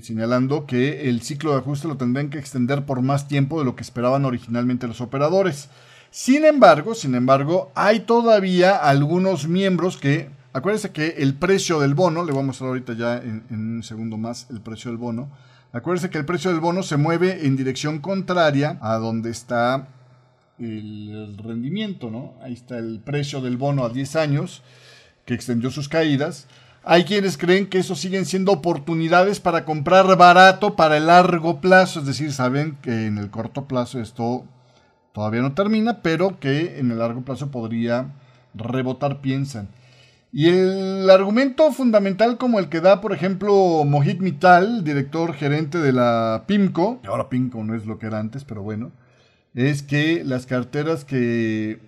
señalando 0.00 0.64
que 0.64 1.08
el 1.08 1.20
ciclo 1.22 1.50
de 1.50 1.58
ajuste 1.58 1.88
lo 1.88 1.96
tendrán 1.96 2.30
que 2.30 2.38
extender 2.38 2.86
por 2.86 3.02
más 3.02 3.26
tiempo 3.26 3.58
de 3.58 3.64
lo 3.64 3.74
que 3.74 3.82
esperaban 3.82 4.24
originalmente 4.24 4.86
los 4.86 5.00
operadores. 5.00 5.70
Sin 6.12 6.44
embargo, 6.44 6.94
sin 6.94 7.16
embargo, 7.16 7.72
hay 7.74 8.00
todavía 8.00 8.76
algunos 8.76 9.48
miembros 9.48 9.96
que, 9.96 10.30
acuérdense 10.52 10.92
que 10.92 11.16
el 11.18 11.34
precio 11.34 11.80
del 11.80 11.94
bono, 11.94 12.24
le 12.24 12.30
voy 12.30 12.42
a 12.42 12.46
mostrar 12.46 12.68
ahorita 12.68 12.92
ya 12.92 13.16
en 13.16 13.44
un 13.50 13.82
segundo 13.82 14.16
más 14.18 14.46
el 14.50 14.60
precio 14.60 14.92
del 14.92 14.98
bono, 14.98 15.28
Acuérdense 15.72 16.10
que 16.10 16.18
el 16.18 16.24
precio 16.24 16.50
del 16.50 16.60
bono 16.60 16.82
se 16.82 16.96
mueve 16.96 17.46
en 17.46 17.56
dirección 17.56 17.98
contraria 17.98 18.78
a 18.80 18.96
donde 18.96 19.30
está 19.30 19.88
el 20.58 21.36
rendimiento, 21.38 22.10
¿no? 22.10 22.34
Ahí 22.42 22.54
está 22.54 22.78
el 22.78 23.00
precio 23.00 23.40
del 23.40 23.56
bono 23.56 23.84
a 23.84 23.90
10 23.90 24.16
años 24.16 24.62
que 25.24 25.34
extendió 25.34 25.70
sus 25.70 25.88
caídas. 25.88 26.46
Hay 26.84 27.04
quienes 27.04 27.36
creen 27.36 27.66
que 27.66 27.78
eso 27.78 27.94
siguen 27.94 28.24
siendo 28.24 28.50
oportunidades 28.50 29.40
para 29.40 29.66
comprar 29.66 30.16
barato 30.16 30.74
para 30.74 30.96
el 30.96 31.06
largo 31.06 31.60
plazo, 31.60 32.00
es 32.00 32.06
decir, 32.06 32.32
saben 32.32 32.78
que 32.80 33.06
en 33.06 33.18
el 33.18 33.30
corto 33.30 33.66
plazo 33.66 34.00
esto 34.00 34.46
todavía 35.12 35.42
no 35.42 35.52
termina, 35.52 36.00
pero 36.00 36.40
que 36.40 36.78
en 36.78 36.90
el 36.90 36.98
largo 36.98 37.20
plazo 37.22 37.50
podría 37.50 38.06
rebotar, 38.54 39.20
piensan. 39.20 39.68
Y 40.30 40.48
el 40.48 41.08
argumento 41.08 41.72
fundamental 41.72 42.36
como 42.36 42.58
el 42.58 42.68
que 42.68 42.80
da, 42.80 43.00
por 43.00 43.12
ejemplo, 43.12 43.84
Mohit 43.84 44.20
Mittal, 44.20 44.84
director 44.84 45.32
gerente 45.32 45.78
de 45.78 45.92
la 45.92 46.44
PIMCO, 46.46 47.00
ahora 47.06 47.30
PIMCO 47.30 47.64
no 47.64 47.74
es 47.74 47.86
lo 47.86 47.98
que 47.98 48.06
era 48.06 48.18
antes, 48.18 48.44
pero 48.44 48.62
bueno, 48.62 48.92
es 49.54 49.82
que 49.82 50.22
las 50.24 50.44
carteras 50.44 51.06
que 51.06 51.80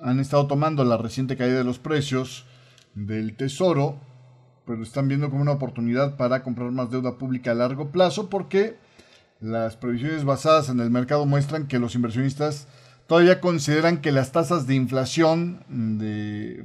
han 0.00 0.20
estado 0.20 0.46
tomando 0.46 0.84
la 0.84 0.96
reciente 0.96 1.36
caída 1.36 1.58
de 1.58 1.64
los 1.64 1.78
precios 1.78 2.46
del 2.94 3.36
Tesoro, 3.36 4.00
pues 4.64 4.78
lo 4.78 4.84
están 4.84 5.08
viendo 5.08 5.28
como 5.28 5.42
una 5.42 5.52
oportunidad 5.52 6.16
para 6.16 6.42
comprar 6.42 6.70
más 6.70 6.90
deuda 6.90 7.18
pública 7.18 7.50
a 7.50 7.54
largo 7.54 7.90
plazo 7.90 8.30
porque 8.30 8.76
las 9.40 9.76
previsiones 9.76 10.24
basadas 10.24 10.68
en 10.68 10.80
el 10.80 10.90
mercado 10.90 11.26
muestran 11.26 11.66
que 11.66 11.78
los 11.78 11.94
inversionistas 11.94 12.68
todavía 13.06 13.40
consideran 13.40 14.00
que 14.00 14.12
las 14.12 14.32
tasas 14.32 14.66
de 14.66 14.76
inflación 14.76 15.64
de 15.98 16.64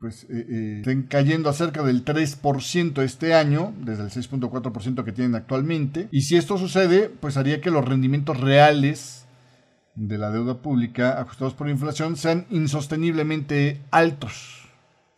pues 0.00 0.24
eh, 0.24 0.46
eh, 0.48 0.76
estén 0.78 1.04
cayendo 1.04 1.48
a 1.48 1.52
cerca 1.52 1.82
del 1.82 2.04
3% 2.04 3.02
este 3.02 3.34
año, 3.34 3.72
desde 3.80 4.04
el 4.04 4.10
6.4% 4.10 5.04
que 5.04 5.12
tienen 5.12 5.34
actualmente. 5.34 6.08
Y 6.10 6.22
si 6.22 6.36
esto 6.36 6.58
sucede, 6.58 7.08
pues 7.08 7.36
haría 7.36 7.60
que 7.60 7.70
los 7.70 7.84
rendimientos 7.84 8.38
reales 8.40 9.26
de 9.94 10.18
la 10.18 10.30
deuda 10.30 10.58
pública 10.58 11.20
ajustados 11.20 11.54
por 11.54 11.68
inflación 11.68 12.16
sean 12.16 12.46
insosteniblemente 12.50 13.80
altos. 13.90 14.68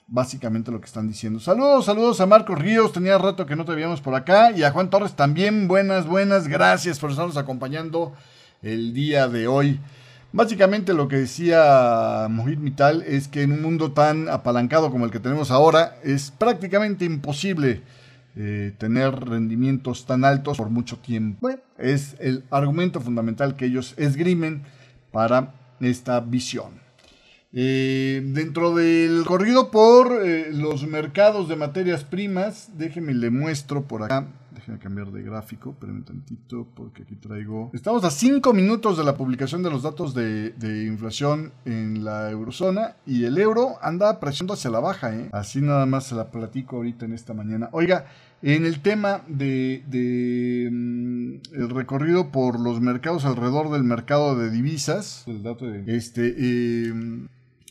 Básicamente 0.06 0.70
lo 0.70 0.80
que 0.80 0.86
están 0.86 1.08
diciendo. 1.08 1.38
Saludos, 1.38 1.84
saludos 1.84 2.20
a 2.20 2.26
Marcos 2.26 2.58
Ríos. 2.58 2.92
Tenía 2.92 3.18
rato 3.18 3.44
que 3.44 3.56
no 3.56 3.66
te 3.66 3.74
veíamos 3.74 4.00
por 4.00 4.14
acá. 4.14 4.52
Y 4.52 4.62
a 4.62 4.70
Juan 4.70 4.88
Torres 4.88 5.14
también. 5.14 5.68
Buenas, 5.68 6.06
buenas. 6.06 6.48
Gracias 6.48 6.98
por 6.98 7.10
estarnos 7.10 7.36
acompañando 7.36 8.14
el 8.62 8.94
día 8.94 9.28
de 9.28 9.48
hoy. 9.48 9.80
Básicamente 10.38 10.94
lo 10.94 11.08
que 11.08 11.16
decía 11.16 12.28
Mohit 12.30 12.60
Mittal 12.60 13.02
es 13.02 13.26
que 13.26 13.42
en 13.42 13.50
un 13.50 13.60
mundo 13.60 13.90
tan 13.90 14.28
apalancado 14.28 14.88
como 14.92 15.04
el 15.04 15.10
que 15.10 15.18
tenemos 15.18 15.50
ahora 15.50 15.98
es 16.04 16.30
prácticamente 16.30 17.04
imposible 17.04 17.82
eh, 18.36 18.72
tener 18.78 19.18
rendimientos 19.18 20.06
tan 20.06 20.24
altos 20.24 20.56
por 20.56 20.70
mucho 20.70 20.98
tiempo. 20.98 21.38
Bueno, 21.40 21.60
es 21.76 22.14
el 22.20 22.44
argumento 22.52 23.00
fundamental 23.00 23.56
que 23.56 23.64
ellos 23.64 23.94
esgrimen 23.96 24.62
para 25.10 25.54
esta 25.80 26.20
visión. 26.20 26.70
Eh, 27.52 28.22
dentro 28.24 28.76
del 28.76 29.24
corrido 29.26 29.72
por 29.72 30.24
eh, 30.24 30.52
los 30.52 30.86
mercados 30.86 31.48
de 31.48 31.56
materias 31.56 32.04
primas, 32.04 32.70
déjenme 32.78 33.12
le 33.12 33.30
muestro 33.30 33.88
por 33.88 34.04
acá 34.04 34.28
Déjenme 34.68 34.82
cambiar 34.82 35.10
de 35.12 35.22
gráfico, 35.22 35.74
un 35.80 36.04
tantito 36.04 36.68
porque 36.74 37.02
aquí 37.02 37.16
traigo... 37.16 37.70
Estamos 37.72 38.04
a 38.04 38.10
5 38.10 38.52
minutos 38.52 38.98
de 38.98 39.04
la 39.04 39.16
publicación 39.16 39.62
de 39.62 39.70
los 39.70 39.82
datos 39.82 40.12
de, 40.12 40.52
inflación 40.86 41.52
en 41.64 42.04
la 42.04 42.30
eurozona 42.30 42.96
y 43.06 43.24
el 43.24 43.38
euro 43.38 43.76
anda 43.80 44.20
presionando 44.20 44.52
hacia 44.52 44.68
la 44.68 44.80
baja, 44.80 45.14
¿eh? 45.14 45.30
Así 45.32 45.62
nada 45.62 45.86
más 45.86 46.04
se 46.04 46.16
la 46.16 46.30
platico 46.30 46.76
ahorita 46.76 47.06
en 47.06 47.14
esta 47.14 47.32
mañana. 47.32 47.70
Oiga, 47.72 48.04
en 48.42 48.66
el 48.66 48.80
tema 48.80 49.22
de, 49.26 49.82
mm, 50.70 51.54
el 51.54 51.70
recorrido 51.70 52.30
por 52.30 52.60
los 52.60 52.82
mercados 52.82 53.24
alrededor 53.24 53.70
del 53.70 53.84
mercado 53.84 54.36
de 54.36 54.50
divisas, 54.50 55.24
el 55.26 55.42
dato 55.42 55.64
de, 55.64 55.96
este, 55.96 56.34
eh, 56.36 56.92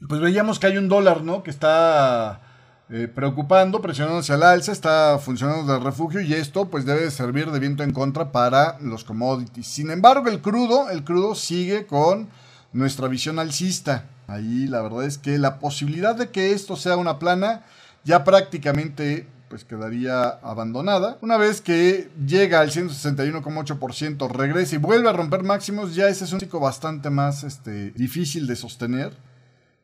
pues 0.08 0.20
veíamos 0.20 0.58
que 0.58 0.66
hay 0.66 0.78
un 0.78 0.90
dólar, 0.90 1.24
¿no? 1.24 1.44
Que 1.44 1.52
está 1.52 2.42
eh, 2.90 3.10
preocupando, 3.14 3.82
presionando 3.82 4.20
hacia 4.20 4.36
el 4.36 4.44
alza, 4.44 4.72
está 4.72 5.20
funcionando 5.20 5.74
de 5.74 5.80
refugio 5.80 6.22
y 6.22 6.34
esto 6.34 6.70
pues 6.70 6.86
debe 6.86 7.12
servir 7.12 7.52
de 7.52 7.60
viento 7.60 7.84
en 7.84 7.92
contra 7.92 8.32
para 8.32 8.80
los 8.80 9.04
commodities. 9.04 9.68
Sin 9.68 9.92
embargo, 9.92 10.30
el 10.30 10.42
crudo, 10.42 10.90
el 10.90 11.04
crudo 11.04 11.36
sigue 11.36 11.86
con 11.86 12.30
nuestra 12.72 13.10
visión 13.10 13.40
alcista. 13.40 14.06
Ahí 14.28 14.68
la 14.68 14.82
verdad 14.82 15.04
es 15.04 15.18
que 15.18 15.38
la 15.38 15.60
posibilidad 15.60 16.16
de 16.16 16.30
que 16.30 16.54
esto 16.54 16.78
sea 16.78 16.96
una 16.96 17.20
plana 17.20 17.64
ya 18.06 18.24
prácticamente 18.24 19.28
pues 19.50 19.64
quedaría 19.64 20.24
abandonada. 20.24 21.18
Una 21.22 21.38
vez 21.38 21.62
que 21.62 22.10
llega 22.26 22.60
al 22.60 22.72
161,8%, 22.72 24.30
regresa 24.30 24.76
y 24.76 24.78
vuelve 24.78 25.10
a 25.10 25.14
romper 25.14 25.44
máximos, 25.44 25.96
ya 25.96 26.08
ese 26.08 26.26
es 26.26 26.34
un 26.34 26.40
ciclo 26.40 26.60
bastante 26.60 27.10
más 27.10 27.44
este, 27.44 27.92
difícil 27.92 28.48
de 28.48 28.56
sostener. 28.56 29.14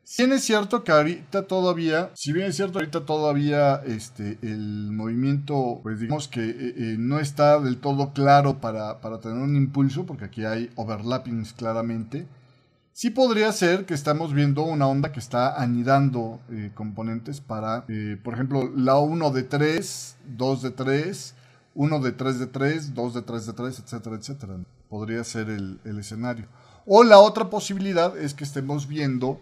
Si 0.06 0.22
bien 0.22 0.36
es 0.36 0.44
cierto 0.44 0.84
que 0.84 0.92
ahorita 0.92 1.46
todavía, 1.46 2.10
si 2.14 2.32
bien 2.34 2.48
es 2.48 2.56
cierto 2.56 2.78
ahorita 2.78 3.06
todavía 3.06 3.76
este, 3.86 4.38
el 4.42 4.90
movimiento, 4.92 5.80
pues 5.82 5.98
digamos 5.98 6.28
que 6.28 6.44
eh, 6.44 6.74
eh, 6.76 6.96
no 6.98 7.18
está 7.18 7.58
del 7.58 7.78
todo 7.78 8.12
claro 8.12 8.60
para, 8.60 9.00
tener 9.22 9.38
un 9.38 9.56
impulso, 9.56 10.04
porque 10.04 10.26
aquí 10.26 10.44
hay 10.44 10.70
overlappings 10.76 11.54
claramente, 11.54 12.26
sí 12.92 13.08
podría 13.08 13.50
ser 13.52 13.86
que 13.86 13.94
estamos 13.94 14.34
viendo 14.34 14.62
una 14.64 14.86
onda 14.86 15.10
que 15.10 15.20
está 15.20 15.58
anidando 15.60 16.38
eh, 16.50 16.70
componentes 16.74 17.40
para, 17.40 17.86
por 18.22 18.34
ejemplo, 18.34 18.70
la 18.76 18.98
1 18.98 19.30
de 19.30 19.42
3, 19.42 20.16
2 20.36 20.62
de 20.62 20.70
3, 20.70 21.34
1 21.74 21.98
de 22.00 22.12
3 22.12 22.38
de 22.40 22.46
3, 22.46 22.94
2 22.94 23.14
de 23.14 23.22
3 23.22 23.46
de 23.46 23.52
3, 23.54 23.78
etcétera, 23.78 24.16
etcétera. 24.16 24.56
Podría 24.90 25.24
ser 25.24 25.48
el, 25.48 25.80
el 25.84 25.98
escenario. 25.98 26.46
O 26.86 27.02
la 27.02 27.18
otra 27.18 27.48
posibilidad 27.48 28.16
es 28.18 28.34
que 28.34 28.44
estemos 28.44 28.86
viendo 28.86 29.40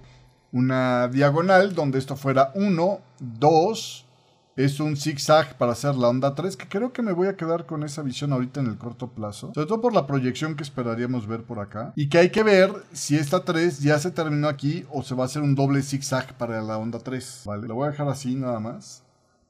una 0.53 1.09
diagonal 1.09 1.75
donde 1.75 1.99
esto 1.99 2.15
fuera 2.15 2.53
1, 2.55 3.01
2, 3.19 4.07
es 4.55 4.81
un 4.81 4.97
zigzag 4.97 5.57
para 5.57 5.73
hacer 5.73 5.95
la 5.95 6.09
onda 6.09 6.35
3, 6.35 6.57
que 6.57 6.69
creo 6.69 6.93
que 6.93 7.01
me 7.03 7.13
voy 7.13 7.29
a 7.29 7.37
quedar 7.37 7.65
con 7.65 7.85
esa 7.85 8.03
visión 8.03 8.33
ahorita 8.33 8.61
en 8.61 8.67
el 8.67 8.77
corto 8.77 9.09
plazo, 9.09 9.51
sobre 9.55 9.67
todo 9.67 9.81
por 9.81 9.95
la 9.95 10.07
proyección 10.07 10.55
que 10.55 10.63
esperaríamos 10.63 11.27
ver 11.27 11.45
por 11.45 11.59
acá, 11.59 11.95
y 11.97 12.11
que 12.11 12.19
hay 12.19 12.31
que 12.31 12.43
ver 12.43 12.71
si 12.93 13.17
esta 13.17 13.45
3 13.45 13.81
ya 13.81 13.99
se 13.99 14.11
terminó 14.11 14.49
aquí 14.49 14.85
o 14.91 15.03
se 15.03 15.15
va 15.15 15.23
a 15.23 15.27
hacer 15.27 15.43
un 15.43 15.55
doble 15.55 15.83
zigzag 15.83 16.37
para 16.37 16.61
la 16.61 16.77
onda 16.77 16.99
3, 16.99 17.43
¿vale? 17.47 17.67
Lo 17.67 17.77
voy 17.77 17.89
a 17.89 17.91
dejar 17.93 18.09
así 18.09 18.35
nada 18.35 18.61
más. 18.61 19.03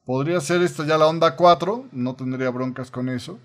Podría 0.04 0.40
ser 0.40 0.62
esta 0.62 0.86
ya 0.86 0.98
la 0.98 1.08
onda 1.08 1.36
4, 1.36 1.86
no 1.92 2.14
tendría 2.14 2.50
broncas 2.50 2.90
con 2.90 3.08
eso. 3.08 3.38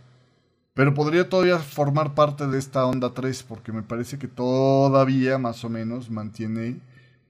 Pero 0.74 0.94
podría 0.94 1.28
todavía 1.28 1.58
formar 1.58 2.14
parte 2.14 2.46
de 2.46 2.60
esta 2.60 2.86
onda 2.86 3.12
3 3.12 3.42
porque 3.44 3.72
me 3.72 3.82
parece 3.82 4.20
que 4.20 4.28
todavía 4.28 5.40
más 5.40 5.64
o 5.64 5.70
menos 5.70 6.12
mantiene 6.12 6.80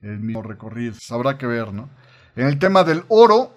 el 0.02 0.20
mismo 0.20 0.42
recorrido. 0.42 0.94
Habrá 1.10 1.38
que 1.38 1.46
ver, 1.46 1.72
¿no? 1.72 1.88
En 2.36 2.46
el 2.46 2.58
tema 2.58 2.84
del 2.84 3.04
oro, 3.08 3.52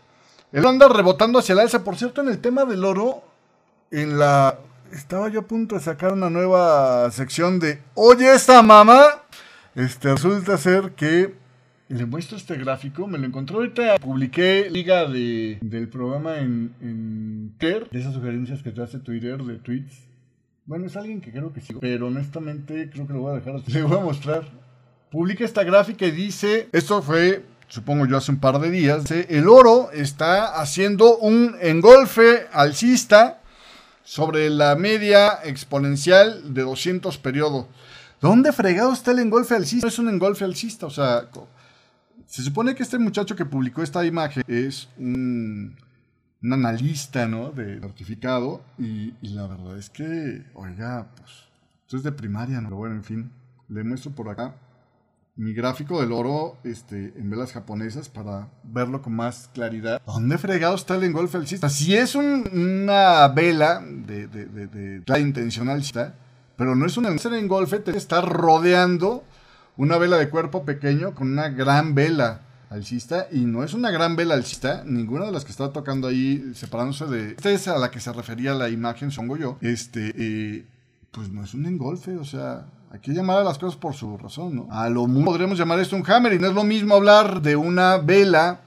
el 0.51 0.65
anda 0.65 0.88
rebotando 0.88 1.39
hacia 1.39 1.56
la 1.56 1.63
alza. 1.63 1.84
Por 1.84 1.95
cierto, 1.95 2.21
en 2.21 2.30
el 2.30 2.39
tema 2.39 2.65
del 2.65 2.84
oro, 2.84 3.23
en 3.91 4.17
la... 4.17 4.58
Estaba 4.91 5.30
yo 5.30 5.41
a 5.41 5.47
punto 5.47 5.75
de 5.75 5.82
sacar 5.82 6.12
una 6.12 6.30
nueva 6.30 7.10
sección 7.12 7.60
de 7.60 7.82
Oye 7.93 8.34
esta 8.34 8.62
mamá. 8.62 9.04
Este 9.73 10.12
resulta 10.12 10.58
ser 10.58 10.91
que 10.91 11.34
le 11.91 12.06
muestro 12.06 12.38
este 12.38 12.56
gráfico, 12.56 13.06
me 13.06 13.17
lo 13.17 13.25
encontré 13.25 13.56
ahorita, 13.56 13.97
publiqué 13.97 14.69
liga 14.69 15.08
de, 15.08 15.58
del 15.62 15.89
programa 15.89 16.39
en, 16.39 16.73
en 16.82 17.54
Twitter, 17.58 17.89
de 17.89 17.99
esas 17.99 18.13
sugerencias 18.13 18.63
que 18.63 18.71
te 18.71 18.82
hace 18.82 18.99
Twitter, 18.99 19.41
de 19.43 19.56
tweets. 19.58 20.08
Bueno, 20.65 20.86
es 20.86 20.95
alguien 20.95 21.19
que 21.19 21.32
creo 21.32 21.51
que 21.51 21.60
sigo, 21.60 21.82
pero 21.82 22.08
honestamente 22.08 22.89
creo 22.89 23.08
que 23.08 23.13
lo 23.13 23.21
voy 23.21 23.32
a 23.32 23.39
dejar. 23.39 23.62
Le 23.67 23.84
voy 23.84 23.97
a 23.97 24.01
mostrar. 24.01 24.45
Publica 25.12 25.43
esta 25.43 25.65
gráfica 25.65 26.06
y 26.06 26.12
dice, 26.12 26.69
esto 26.71 27.02
fue, 27.02 27.45
supongo 27.67 28.06
yo 28.06 28.15
hace 28.15 28.32
un 28.32 28.39
par 28.39 28.60
de 28.60 28.71
días, 28.71 29.12
el 29.12 29.50
oro 29.50 29.91
está 29.91 30.62
haciendo 30.62 31.17
un 31.17 31.58
engolfe 31.60 32.47
alcista 32.54 33.41
sobre 34.06 34.50
la 34.50 34.78
media 34.78 35.39
exponencial 35.43 36.54
de 36.54 36.62
200 36.62 37.17
periodos. 37.17 37.65
¿Dónde 38.21 38.54
fregado 38.54 38.93
está 38.93 39.12
el 39.12 39.19
engolfe 39.19 39.54
alcista? 39.54 39.86
Es 39.86 40.00
un 40.00 40.08
engolfe 40.08 40.45
alcista, 40.45 40.86
o 40.86 40.89
sea, 40.89 41.30
se 42.26 42.41
supone 42.41 42.74
que 42.74 42.84
este 42.84 42.97
muchacho 42.97 43.36
que 43.36 43.43
publicó 43.43 43.84
esta 43.84 44.06
imagen 44.06 44.43
es 44.47 44.88
un, 44.97 45.76
analista, 46.41 47.28
¿no? 47.28 47.52
De 47.52 47.82
certificado. 47.82 48.63
Y, 48.80 49.12
la 49.21 49.45
verdad 49.45 49.78
es 49.78 49.89
que, 49.89 50.45
oiga, 50.54 51.10
pues, 51.17 51.32
esto 51.82 51.97
es 51.97 52.04
de 52.04 52.13
primaria, 52.13 52.62
¿no? 52.62 52.69
Pero 52.69 52.78
bueno, 52.78 52.95
en 52.95 53.04
fin, 53.04 53.32
le 53.67 53.84
muestro 53.84 54.12
por 54.12 54.30
acá 54.30 54.56
mi 55.41 55.54
gráfico 55.54 55.99
del 55.99 56.12
oro 56.12 56.58
este, 56.63 57.13
en 57.15 57.32
velas 57.32 57.51
japonesas 57.51 58.10
para 58.10 58.49
verlo 58.62 59.01
con 59.01 59.15
más 59.15 59.49
claridad. 59.51 59.99
¿Dónde 60.06 60.38
fregado 60.38 60.75
está 60.75 60.97
el 60.97 61.04
engolfe 61.04 61.38
alcista? 61.38 61.67
Si 61.67 61.95
es 61.95 62.13
una 62.13 63.27
vela 63.30 63.84
de, 63.84 64.27
de, 64.27 64.45
de, 64.45 64.67
de, 64.99 65.19
intencional, 65.19 65.84
pero 66.56 66.75
no 66.75 66.86
es 66.86 66.95
un 66.95 67.08
engolfe, 67.08 67.80
te 67.80 67.97
está 67.97 68.21
rodeando 68.21 69.23
una 69.77 69.97
vela 69.97 70.17
de 70.17 70.30
cuerpo 70.30 70.63
pequeño 70.63 71.15
con 71.15 71.32
una 71.32 71.49
gran 71.49 71.95
vela 71.95 72.41
alcista 72.69 73.27
y 73.32 73.39
no 73.39 73.63
es 73.63 73.73
una 73.73 73.89
gran 73.89 74.15
vela 74.15 74.36
alcista, 74.36 74.84
ninguna 74.86 75.25
de 75.25 75.32
las 75.32 75.43
que 75.43 75.51
está 75.51 75.73
tocando 75.73 76.08
ahí 76.08 76.51
separándose 76.54 77.06
de 77.08 77.32
esta 77.32 77.49
es 77.49 77.67
a 77.67 77.80
la 77.80 77.89
que 77.89 77.99
se 77.99 78.13
refería 78.13 78.54
la 78.54 78.69
imagen, 78.69 79.10
songo 79.10 79.38
yo, 79.38 79.58
este, 79.62 80.13
eh, 80.15 80.65
pues 81.12 81.30
no 81.30 81.43
es 81.43 81.54
un 81.54 81.65
engolfe, 81.65 82.17
o 82.17 82.24
sea, 82.24 82.65
hay 82.91 83.00
que 83.00 83.12
llamar 83.12 83.39
a 83.39 83.43
las 83.43 83.58
cosas 83.58 83.78
por 83.78 83.93
su 83.93 84.17
razón, 84.17 84.56
¿no? 84.56 84.67
A 84.71 84.89
lo 84.89 85.08
mucho 85.08 85.26
podríamos 85.26 85.58
llamar 85.58 85.80
esto 85.80 85.95
un 85.95 86.10
hammer 86.10 86.34
y 86.34 86.39
no 86.39 86.47
es 86.47 86.54
lo 86.54 86.63
mismo 86.63 86.95
hablar 86.95 87.41
de 87.41 87.56
una 87.56 87.97
vela 87.97 88.62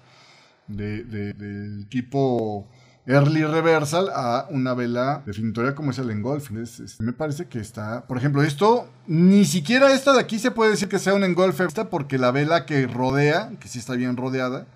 de, 0.66 1.04
del 1.04 1.87
tipo 1.88 2.68
early 3.07 3.44
reversal 3.44 4.09
a 4.14 4.46
una 4.50 4.72
vela 4.72 5.22
definitoria 5.26 5.74
como 5.74 5.90
es 5.90 5.98
el 5.98 6.11
engolfing. 6.11 6.64
me 7.00 7.12
parece 7.12 7.46
que 7.46 7.61
está, 7.61 8.07
por 8.07 8.16
ejemplo, 8.16 8.42
esto, 8.42 8.88
ni 9.07 9.44
siquiera 9.44 9.92
esta 9.92 10.12
de 10.12 10.20
aquí 10.20 10.38
se 10.38 10.50
puede 10.50 10.70
decir 10.70 10.88
que 10.88 10.98
sea 10.98 11.14
un 11.14 11.24
engolfe 11.24 11.66
porque 11.90 12.18
la 12.18 12.30
vela 12.30 12.66
que 12.66 12.87
rodea, 12.87 13.52
que 13.61 13.68
sí 13.68 13.78
está 13.78 13.94
bien 13.94 14.16
rodeada, 14.16 14.66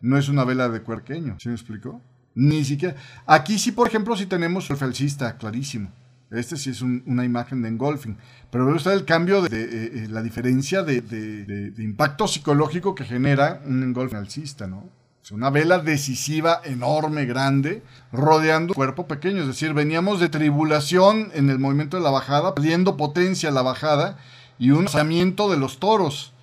no 0.00 0.18
es 0.18 0.28
una 0.28 0.44
vela 0.44 0.68
de 0.68 0.82
cuerqueño. 0.82 1.36
¿Sí 1.38 1.48
me 1.48 1.54
explico? 1.54 2.02
Ni 2.34 2.64
siquiera. 2.64 2.96
Aquí 3.26 3.58
sí, 3.58 3.72
por 3.72 3.88
ejemplo, 3.88 4.16
sí 4.16 4.26
tenemos 4.26 4.68
el 4.68 4.82
alcista, 4.82 5.38
clarísimo. 5.38 5.90
Este 6.36 6.56
sí 6.56 6.70
es 6.70 6.82
una 6.82 7.24
imagen 7.24 7.62
de 7.62 7.68
engolfing. 7.68 8.16
Pero 8.50 8.66
ve 8.66 8.72
usted 8.72 8.92
el 8.92 9.04
cambio 9.04 9.42
de, 9.42 9.48
eh, 9.50 10.08
la 10.08 10.22
diferencia 10.22 10.82
de, 10.82 11.72
impacto 11.78 12.28
psicológico 12.28 12.94
que 12.94 13.04
genera 13.04 13.60
un 13.66 13.82
engolfing 13.82 14.18
alcista, 14.18 14.66
¿no? 14.66 14.88
una 15.32 15.48
vela 15.48 15.78
decisiva, 15.78 16.60
enorme, 16.64 17.24
grande, 17.24 17.82
rodeando 18.12 18.72
un 18.72 18.74
cuerpo 18.74 19.06
pequeño. 19.06 19.40
Es 19.40 19.46
decir, 19.46 19.72
veníamos 19.72 20.20
de 20.20 20.28
tribulación 20.28 21.30
en 21.32 21.48
el 21.48 21.58
movimiento 21.58 21.96
de 21.96 22.02
la 22.02 22.10
bajada, 22.10 22.54
perdiendo 22.54 22.96
potencia 22.98 23.50
la 23.50 23.62
bajada 23.62 24.18
y 24.58 24.70
un 24.70 24.84
lanzamiento 24.84 25.50
de 25.50 25.56
los 25.56 25.78
toros. 25.78 26.34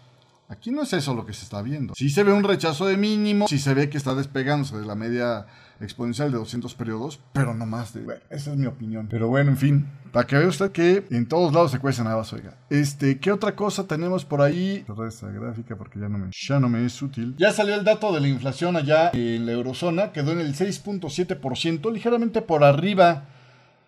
Aquí 0.49 0.71
no 0.71 0.81
es 0.81 0.91
eso 0.93 1.13
lo 1.13 1.25
que 1.25 1.33
se 1.33 1.43
está 1.43 1.61
viendo. 1.61 1.93
Sí 1.95 2.09
se 2.09 2.23
ve 2.23 2.33
un 2.33 2.43
rechazo 2.43 2.85
de 2.85 2.97
mínimo, 2.97 3.47
sí 3.47 3.59
se 3.59 3.73
ve 3.73 3.89
que 3.89 3.97
está 3.97 4.15
despegándose 4.15 4.77
de 4.77 4.85
la 4.85 4.95
media 4.95 5.45
exponencial 5.83 6.31
de 6.31 6.37
200 6.37 6.73
periodos, 6.75 7.19
pero 7.33 7.53
no 7.53 7.65
más 7.65 7.93
de... 7.93 8.01
Bueno, 8.01 8.21
esa 8.29 8.51
es 8.51 8.57
mi 8.57 8.67
opinión. 8.67 9.07
Pero 9.09 9.27
bueno, 9.27 9.51
en 9.51 9.57
fin, 9.57 9.87
para 10.11 10.27
que 10.27 10.37
vea 10.37 10.47
usted 10.47 10.71
que 10.71 11.05
en 11.09 11.27
todos 11.27 11.53
lados 11.53 11.71
se 11.71 11.79
cuecen 11.79 12.07
habas, 12.07 12.31
oiga. 12.33 12.57
Este, 12.69 13.19
¿qué 13.19 13.31
otra 13.31 13.55
cosa 13.55 13.87
tenemos 13.87 14.25
por 14.25 14.41
ahí? 14.41 14.83
Cerrar 14.85 15.07
esta 15.07 15.27
gráfica 15.27 15.75
porque 15.75 15.99
ya 15.99 16.09
no, 16.09 16.17
me, 16.17 16.29
ya 16.31 16.59
no 16.59 16.69
me 16.69 16.85
es 16.85 17.01
útil. 17.01 17.35
Ya 17.37 17.51
salió 17.51 17.75
el 17.75 17.83
dato 17.83 18.11
de 18.11 18.19
la 18.19 18.27
inflación 18.27 18.75
allá 18.75 19.11
en 19.13 19.45
la 19.45 19.53
eurozona, 19.53 20.11
quedó 20.11 20.31
en 20.31 20.39
el 20.39 20.53
6.7%, 20.55 21.91
ligeramente 21.91 22.41
por 22.41 22.63
arriba 22.63 23.25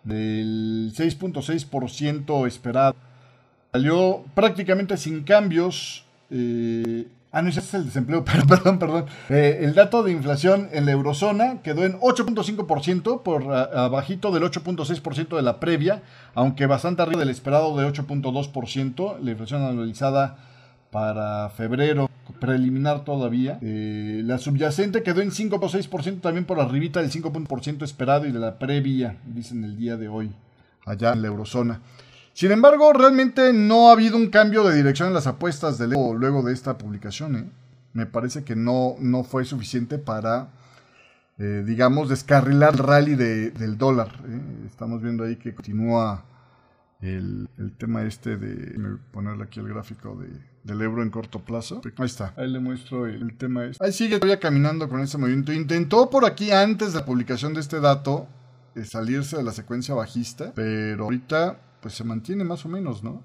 del 0.04 0.92
6.6% 0.94 2.46
esperado. 2.46 2.94
Salió 3.72 4.24
prácticamente 4.34 4.96
sin 4.96 5.24
cambios. 5.24 6.06
Eh, 6.30 7.08
Ah, 7.34 7.42
no, 7.42 7.48
ese 7.48 7.58
es 7.58 7.74
el 7.74 7.86
desempleo, 7.86 8.24
perdón, 8.46 8.78
perdón. 8.78 9.06
Eh, 9.28 9.58
el 9.62 9.74
dato 9.74 10.04
de 10.04 10.12
inflación 10.12 10.68
en 10.70 10.86
la 10.86 10.92
eurozona 10.92 11.62
quedó 11.62 11.84
en 11.84 11.98
8.5% 11.98 13.22
por 13.22 13.52
abajito 13.52 14.30
del 14.30 14.44
8.6% 14.44 15.34
de 15.34 15.42
la 15.42 15.58
previa, 15.58 16.04
aunque 16.34 16.66
bastante 16.66 17.02
arriba 17.02 17.18
del 17.18 17.30
esperado 17.30 17.76
de 17.76 17.88
8.2%. 17.88 19.18
La 19.18 19.30
inflación 19.32 19.62
analizada 19.62 20.36
para 20.92 21.50
febrero 21.50 22.08
preliminar 22.38 23.02
todavía. 23.04 23.58
Eh, 23.62 24.22
la 24.24 24.38
subyacente 24.38 25.02
quedó 25.02 25.20
en 25.20 25.32
5.6% 25.32 26.20
también 26.20 26.44
por 26.44 26.60
arribita 26.60 27.00
del 27.00 27.10
5% 27.10 27.82
esperado 27.82 28.26
y 28.26 28.30
de 28.30 28.38
la 28.38 28.60
previa, 28.60 29.16
dicen 29.26 29.64
el 29.64 29.76
día 29.76 29.96
de 29.96 30.06
hoy, 30.06 30.30
allá 30.86 31.12
en 31.12 31.22
la 31.22 31.26
eurozona. 31.26 31.80
Sin 32.34 32.50
embargo, 32.50 32.92
realmente 32.92 33.52
no 33.52 33.88
ha 33.88 33.92
habido 33.92 34.16
un 34.16 34.28
cambio 34.28 34.64
de 34.64 34.74
dirección 34.74 35.06
en 35.06 35.14
las 35.14 35.28
apuestas 35.28 35.78
del 35.78 35.92
Evo 35.92 36.14
luego 36.14 36.42
de 36.42 36.52
esta 36.52 36.76
publicación. 36.76 37.36
¿eh? 37.36 37.44
Me 37.92 38.06
parece 38.06 38.42
que 38.42 38.56
no, 38.56 38.96
no 38.98 39.22
fue 39.22 39.44
suficiente 39.44 39.98
para, 39.98 40.48
eh, 41.38 41.62
digamos, 41.64 42.08
descarrilar 42.08 42.74
el 42.74 42.78
rally 42.80 43.14
del 43.14 43.78
dólar. 43.78 44.20
¿eh? 44.26 44.40
Estamos 44.66 45.00
viendo 45.00 45.22
ahí 45.22 45.36
que 45.36 45.54
continúa 45.54 46.24
el, 47.02 47.48
tema 47.78 48.02
este 48.02 48.36
de 48.36 48.98
ponerle 49.12 49.44
aquí 49.44 49.60
el 49.60 49.68
gráfico 49.68 50.18
del 50.64 50.82
euro 50.82 51.04
en 51.04 51.10
corto 51.10 51.38
plazo. 51.38 51.82
Ahí 51.98 52.06
está, 52.06 52.34
ahí 52.36 52.50
le 52.50 52.58
muestro 52.58 53.06
el, 53.06 53.36
tema 53.36 53.64
este. 53.66 53.84
Ahí 53.84 53.92
sigue 53.92 54.18
todavía 54.18 54.40
caminando 54.40 54.88
con 54.88 55.00
ese 55.00 55.18
movimiento. 55.18 55.52
Intentó 55.52 56.10
por 56.10 56.24
aquí 56.24 56.50
antes 56.50 56.94
de 56.94 56.98
la 56.98 57.06
publicación 57.06 57.54
de 57.54 57.60
este 57.60 57.78
dato 57.78 58.26
salirse 58.82 59.36
de 59.36 59.44
la 59.44 59.52
secuencia 59.52 59.94
bajista, 59.94 60.50
pero 60.52 61.04
ahorita 61.04 61.58
pues 61.84 61.94
se 61.96 62.02
mantiene 62.02 62.42
más 62.44 62.64
o 62.64 62.70
menos, 62.70 63.04
¿no? 63.04 63.22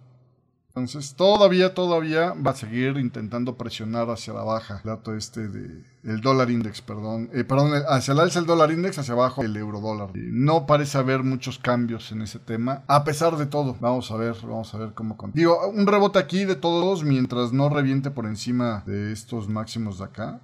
Entonces 0.68 1.16
todavía, 1.16 1.74
todavía 1.74 2.34
va 2.34 2.52
a 2.52 2.56
seguir 2.56 2.98
intentando 2.98 3.56
presionar 3.56 4.10
hacia 4.10 4.34
la 4.34 4.44
baja. 4.44 4.82
El 4.84 4.90
dato 4.90 5.16
este 5.16 5.48
de 5.48 5.86
el 6.04 6.20
dólar 6.20 6.52
index, 6.52 6.82
perdón. 6.82 7.30
Eh, 7.34 7.46
perdón, 7.46 7.72
hacia 7.88 8.12
el 8.12 8.20
alza 8.20 8.40
el 8.40 8.46
dólar 8.46 8.72
index, 8.72 9.00
hacia 9.00 9.14
abajo 9.14 9.44
el 9.44 9.56
euro 9.56 9.80
dólar. 9.80 10.10
No 10.14 10.66
parece 10.66 10.98
haber 10.98 11.24
muchos 11.24 11.58
cambios 11.58 12.12
en 12.12 12.22
ese 12.22 12.38
tema. 12.38 12.84
A 12.88 13.06
pesar 13.06 13.38
de 13.38 13.46
todo, 13.46 13.78
vamos 13.80 14.12
a 14.12 14.18
ver, 14.18 14.36
vamos 14.44 14.74
a 14.74 14.78
ver 14.78 14.92
cómo. 14.94 15.16
Digo, 15.34 15.70
un 15.70 15.88
rebote 15.88 16.20
aquí 16.20 16.44
de 16.44 16.58
todos 16.58 17.06
mientras 17.06 17.54
no 17.54 17.70
reviente 17.70 18.12
por 18.12 18.26
encima 18.26 18.84
de 18.86 19.14
estos 19.14 19.48
máximos 19.48 20.00
de 20.00 20.04
acá. 20.04 20.42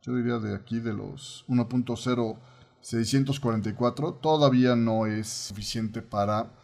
Yo 0.00 0.16
diría 0.16 0.38
de 0.38 0.54
aquí 0.54 0.80
de 0.80 0.94
los 0.94 1.44
1.0644. 1.46 4.18
Todavía 4.18 4.76
no 4.76 5.04
es 5.04 5.28
suficiente 5.28 6.00
para 6.00 6.58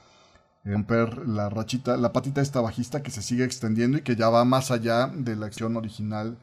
romper 0.66 1.26
la 1.28 1.48
rachita, 1.48 1.96
la 1.96 2.12
patita 2.12 2.40
esta 2.40 2.60
bajista 2.60 3.02
que 3.02 3.10
se 3.10 3.22
sigue 3.22 3.44
extendiendo 3.44 3.98
y 3.98 4.02
que 4.02 4.16
ya 4.16 4.28
va 4.28 4.44
más 4.44 4.70
allá 4.70 5.06
de 5.06 5.36
la 5.36 5.46
acción 5.46 5.76
original 5.76 6.38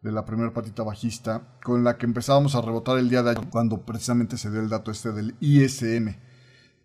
de 0.00 0.12
la 0.12 0.24
primera 0.24 0.52
patita 0.52 0.82
bajista 0.82 1.42
con 1.62 1.84
la 1.84 1.98
que 1.98 2.06
empezábamos 2.06 2.54
a 2.54 2.62
rebotar 2.62 2.98
el 2.98 3.10
día 3.10 3.22
de 3.22 3.30
ayer 3.30 3.48
cuando 3.50 3.82
precisamente 3.82 4.38
se 4.38 4.50
dio 4.50 4.60
el 4.60 4.68
dato 4.68 4.90
este 4.90 5.12
del 5.12 5.34
ISM 5.40 6.14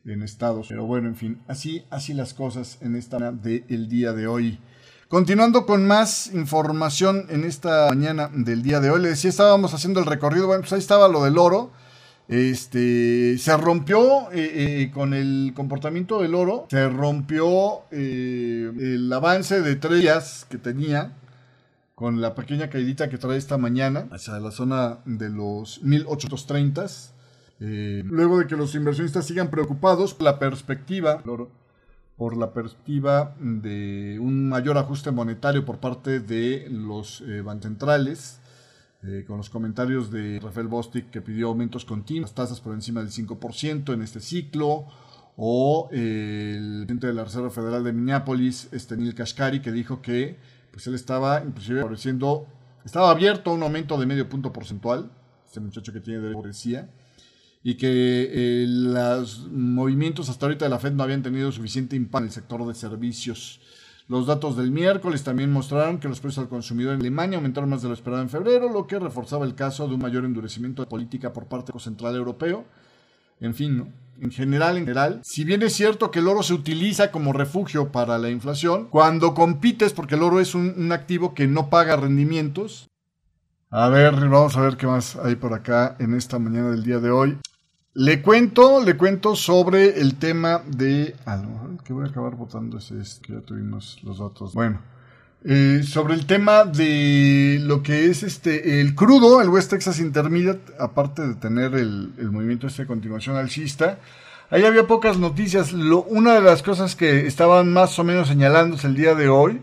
en 0.06 0.24
Estados. 0.24 0.68
Pero 0.68 0.86
bueno, 0.86 1.08
en 1.08 1.16
fin, 1.16 1.42
así, 1.48 1.86
así 1.90 2.14
las 2.14 2.34
cosas 2.34 2.78
en 2.82 2.96
esta 2.96 3.32
del 3.32 3.64
el 3.70 3.88
día 3.88 4.14
de 4.14 4.28
hoy. 4.28 4.60
Continuando 5.08 5.66
con 5.66 5.86
más 5.86 6.34
información 6.34 7.28
en 7.30 7.44
esta 7.44 7.88
mañana 7.88 8.30
del 8.34 8.64
día 8.64 8.80
de 8.80 8.90
hoy, 8.90 9.02
les 9.02 9.12
decía, 9.12 9.30
estábamos 9.30 9.74
haciendo 9.74 10.00
el 10.00 10.08
recorrido, 10.08 10.48
bueno, 10.48 10.62
pues 10.62 10.74
ahí 10.74 10.80
estaba 10.80 11.08
lo 11.08 11.24
del 11.24 11.38
oro. 11.38 11.72
Este, 12.34 13.38
se 13.38 13.56
rompió 13.58 14.32
eh, 14.32 14.82
eh, 14.82 14.92
con 14.92 15.14
el 15.14 15.54
comportamiento 15.56 16.20
del 16.20 16.34
oro, 16.34 16.66
se 16.68 16.90
rompió 16.90 17.84
eh, 17.92 18.72
el 18.76 19.14
avance 19.14 19.62
de 19.62 19.76
tres 19.76 20.48
que 20.50 20.58
tenía 20.58 21.14
con 21.94 22.22
la 22.22 22.34
pequeña 22.34 22.72
caidita 22.72 23.08
que 23.08 23.20
trae 23.20 23.38
esta 23.38 23.60
mañana 23.60 24.08
hacia 24.12 24.40
la 24.40 24.50
zona 24.50 24.98
de 25.06 25.30
los 25.30 25.84
1830. 25.84 26.88
luego 27.60 28.40
de 28.40 28.48
que 28.48 28.56
los 28.56 28.74
inversionistas 28.74 29.28
sigan 29.28 29.52
preocupados 29.52 30.16
la 30.20 30.40
perspectiva 30.40 31.22
oro 31.28 31.52
por 32.18 32.38
la 32.38 32.54
perspectiva 32.54 33.36
de 33.40 34.20
un 34.20 34.48
mayor 34.48 34.78
ajuste 34.78 35.12
monetario 35.12 35.66
por 35.66 35.80
parte 35.80 36.20
de 36.20 36.68
los 36.70 37.22
eh, 37.22 37.42
bancentrales, 37.42 38.40
eh, 39.06 39.26
con 39.28 39.38
los 39.38 39.50
comentarios 39.50 40.12
de 40.12 40.40
Rafael 40.42 40.68
Bostic 40.68 41.10
que 41.10 41.22
pidió 41.22 41.50
aumentos 41.50 41.84
continuos, 41.84 42.34
tasas 42.34 42.62
por 42.62 42.74
encima 42.74 43.02
del 43.02 43.10
5% 43.10 43.94
en 43.94 44.02
este 44.02 44.20
ciclo, 44.20 44.86
o 45.36 45.90
eh, 45.92 46.56
el 46.58 46.86
presidente 46.86 47.08
de 47.08 47.14
la 47.14 47.24
Reserva 47.26 47.50
Federal 47.50 47.84
de 47.84 47.92
Minneapolis, 47.92 48.70
este 48.72 48.96
Neil 48.96 49.14
Kashkari, 49.16 49.62
que 49.62 49.72
dijo 49.72 50.02
que 50.02 50.38
pues 50.72 50.88
él 50.88 50.96
estaba 50.96 51.44
inclusive 51.44 51.82
favoreciendo, 51.82 52.48
estaba 52.86 53.12
abierto 53.12 53.52
a 53.52 53.54
un 53.54 53.64
aumento 53.64 53.98
de 53.98 54.06
medio 54.06 54.30
punto 54.30 54.54
porcentual, 54.54 55.12
este 55.46 55.60
muchacho 55.60 55.92
que 55.92 56.00
tiene 56.00 56.20
de 56.20 56.36
decía, 56.42 56.90
y 57.62 57.76
que 57.76 58.30
eh, 58.32 58.66
los 58.68 59.48
movimientos 59.52 60.30
hasta 60.30 60.46
ahorita 60.46 60.66
de 60.66 60.70
la 60.70 60.80
Fed 60.80 60.94
no 60.94 61.04
habían 61.04 61.24
tenido 61.24 61.52
suficiente 61.52 61.96
impacto 61.96 62.20
en 62.20 62.24
el 62.26 62.32
sector 62.32 62.66
de 62.68 62.74
servicios. 62.74 63.60
Los 64.08 64.28
datos 64.28 64.58
del 64.58 64.72
miércoles 64.72 65.24
también 65.24 65.52
mostraron 65.52 66.00
que 66.00 66.10
los 66.10 66.20
precios 66.20 66.44
al 66.44 66.50
consumidor 66.50 66.94
en 66.94 67.00
Alemania 67.00 67.38
aumentaron 67.38 67.70
más 67.70 67.82
de 67.82 67.88
lo 67.88 67.94
esperado 67.94 68.22
en 68.22 68.30
febrero, 68.30 68.70
lo 68.70 68.86
que 68.86 69.00
reforzaba 69.00 69.46
el 69.46 69.56
caso 69.56 69.88
de 69.88 69.96
un 69.96 70.02
mayor 70.02 70.26
endurecimiento 70.26 70.82
de 70.82 70.90
política 70.90 71.32
por 71.32 71.46
parte 71.46 71.68
del 71.68 71.74
Banco 71.74 71.80
Central 71.80 72.16
Europeo. 72.16 72.66
En 73.40 73.56
fin, 73.56 73.94
en 74.20 74.32
general, 74.32 74.78
en 74.78 74.84
general, 74.84 75.22
si 75.24 75.44
bien 75.44 75.62
es 75.64 75.74
cierto 75.74 76.12
que 76.12 76.20
el 76.20 76.28
oro 76.28 76.44
se 76.44 76.54
utiliza 76.54 77.12
como 77.12 77.34
refugio 77.34 77.92
para 77.92 78.18
la 78.18 78.30
inflación, 78.30 78.88
cuando 78.90 79.34
compites, 79.34 79.94
porque 79.94 80.16
el 80.16 80.24
oro 80.24 80.40
es 80.40 80.54
un, 80.54 80.74
un 80.78 80.92
activo 80.92 81.34
que 81.34 81.48
no 81.48 81.70
paga 81.70 81.96
rendimientos, 81.96 82.90
a 83.76 83.90
ver, 83.90 84.14
vamos 84.30 84.56
a 84.56 84.62
ver 84.62 84.78
qué 84.78 84.86
más 84.86 85.16
hay 85.16 85.36
por 85.36 85.52
acá 85.52 85.96
en 85.98 86.14
esta 86.14 86.38
mañana 86.38 86.70
del 86.70 86.84
día 86.84 87.00
de 87.00 87.10
hoy. 87.10 87.40
Le 87.96 88.24
cuento, 88.24 88.84
le 88.84 88.98
cuento 88.98 89.36
sobre 89.36 90.00
el 90.02 90.16
tema 90.16 90.64
de. 90.66 91.16
A 91.28 91.40
que 91.86 91.94
voy 91.94 92.06
a 92.06 92.10
acabar 92.10 92.36
votando 92.36 92.80
ese, 92.80 92.96
que 93.22 93.34
ya 93.34 93.42
tuvimos 93.42 94.00
los 94.02 94.18
datos. 94.18 94.56
Bueno, 94.56 94.82
eh, 95.46 95.82
sobre 95.84 96.16
el 96.16 96.26
tema 96.26 96.64
de 96.64 97.60
lo 97.62 97.84
que 97.84 98.08
es 98.08 98.24
este 98.24 98.82
el 98.82 98.96
crudo, 98.96 99.42
el 99.42 99.50
West 99.50 99.70
Texas 99.70 100.00
Intermediate, 100.00 100.74
aparte 100.80 101.22
de 101.22 101.36
tener 101.36 101.76
el, 101.76 102.14
movimiento 102.32 102.66
este 102.66 102.84
de 102.84 102.88
continuación 102.88 103.36
alcista, 103.36 104.00
ahí 104.50 104.66
había 104.66 104.88
pocas 104.88 105.20
noticias. 105.20 105.72
Lo, 105.72 106.02
una 106.02 106.34
de 106.34 106.42
las 106.42 106.64
cosas 106.64 106.96
que 106.96 107.28
estaban 107.28 107.72
más 107.72 108.00
o 108.00 108.04
menos 108.04 108.28
señalándose 108.28 108.88
el 108.88 108.96
día 108.96 109.14
de 109.14 109.30
hoy 109.30 109.62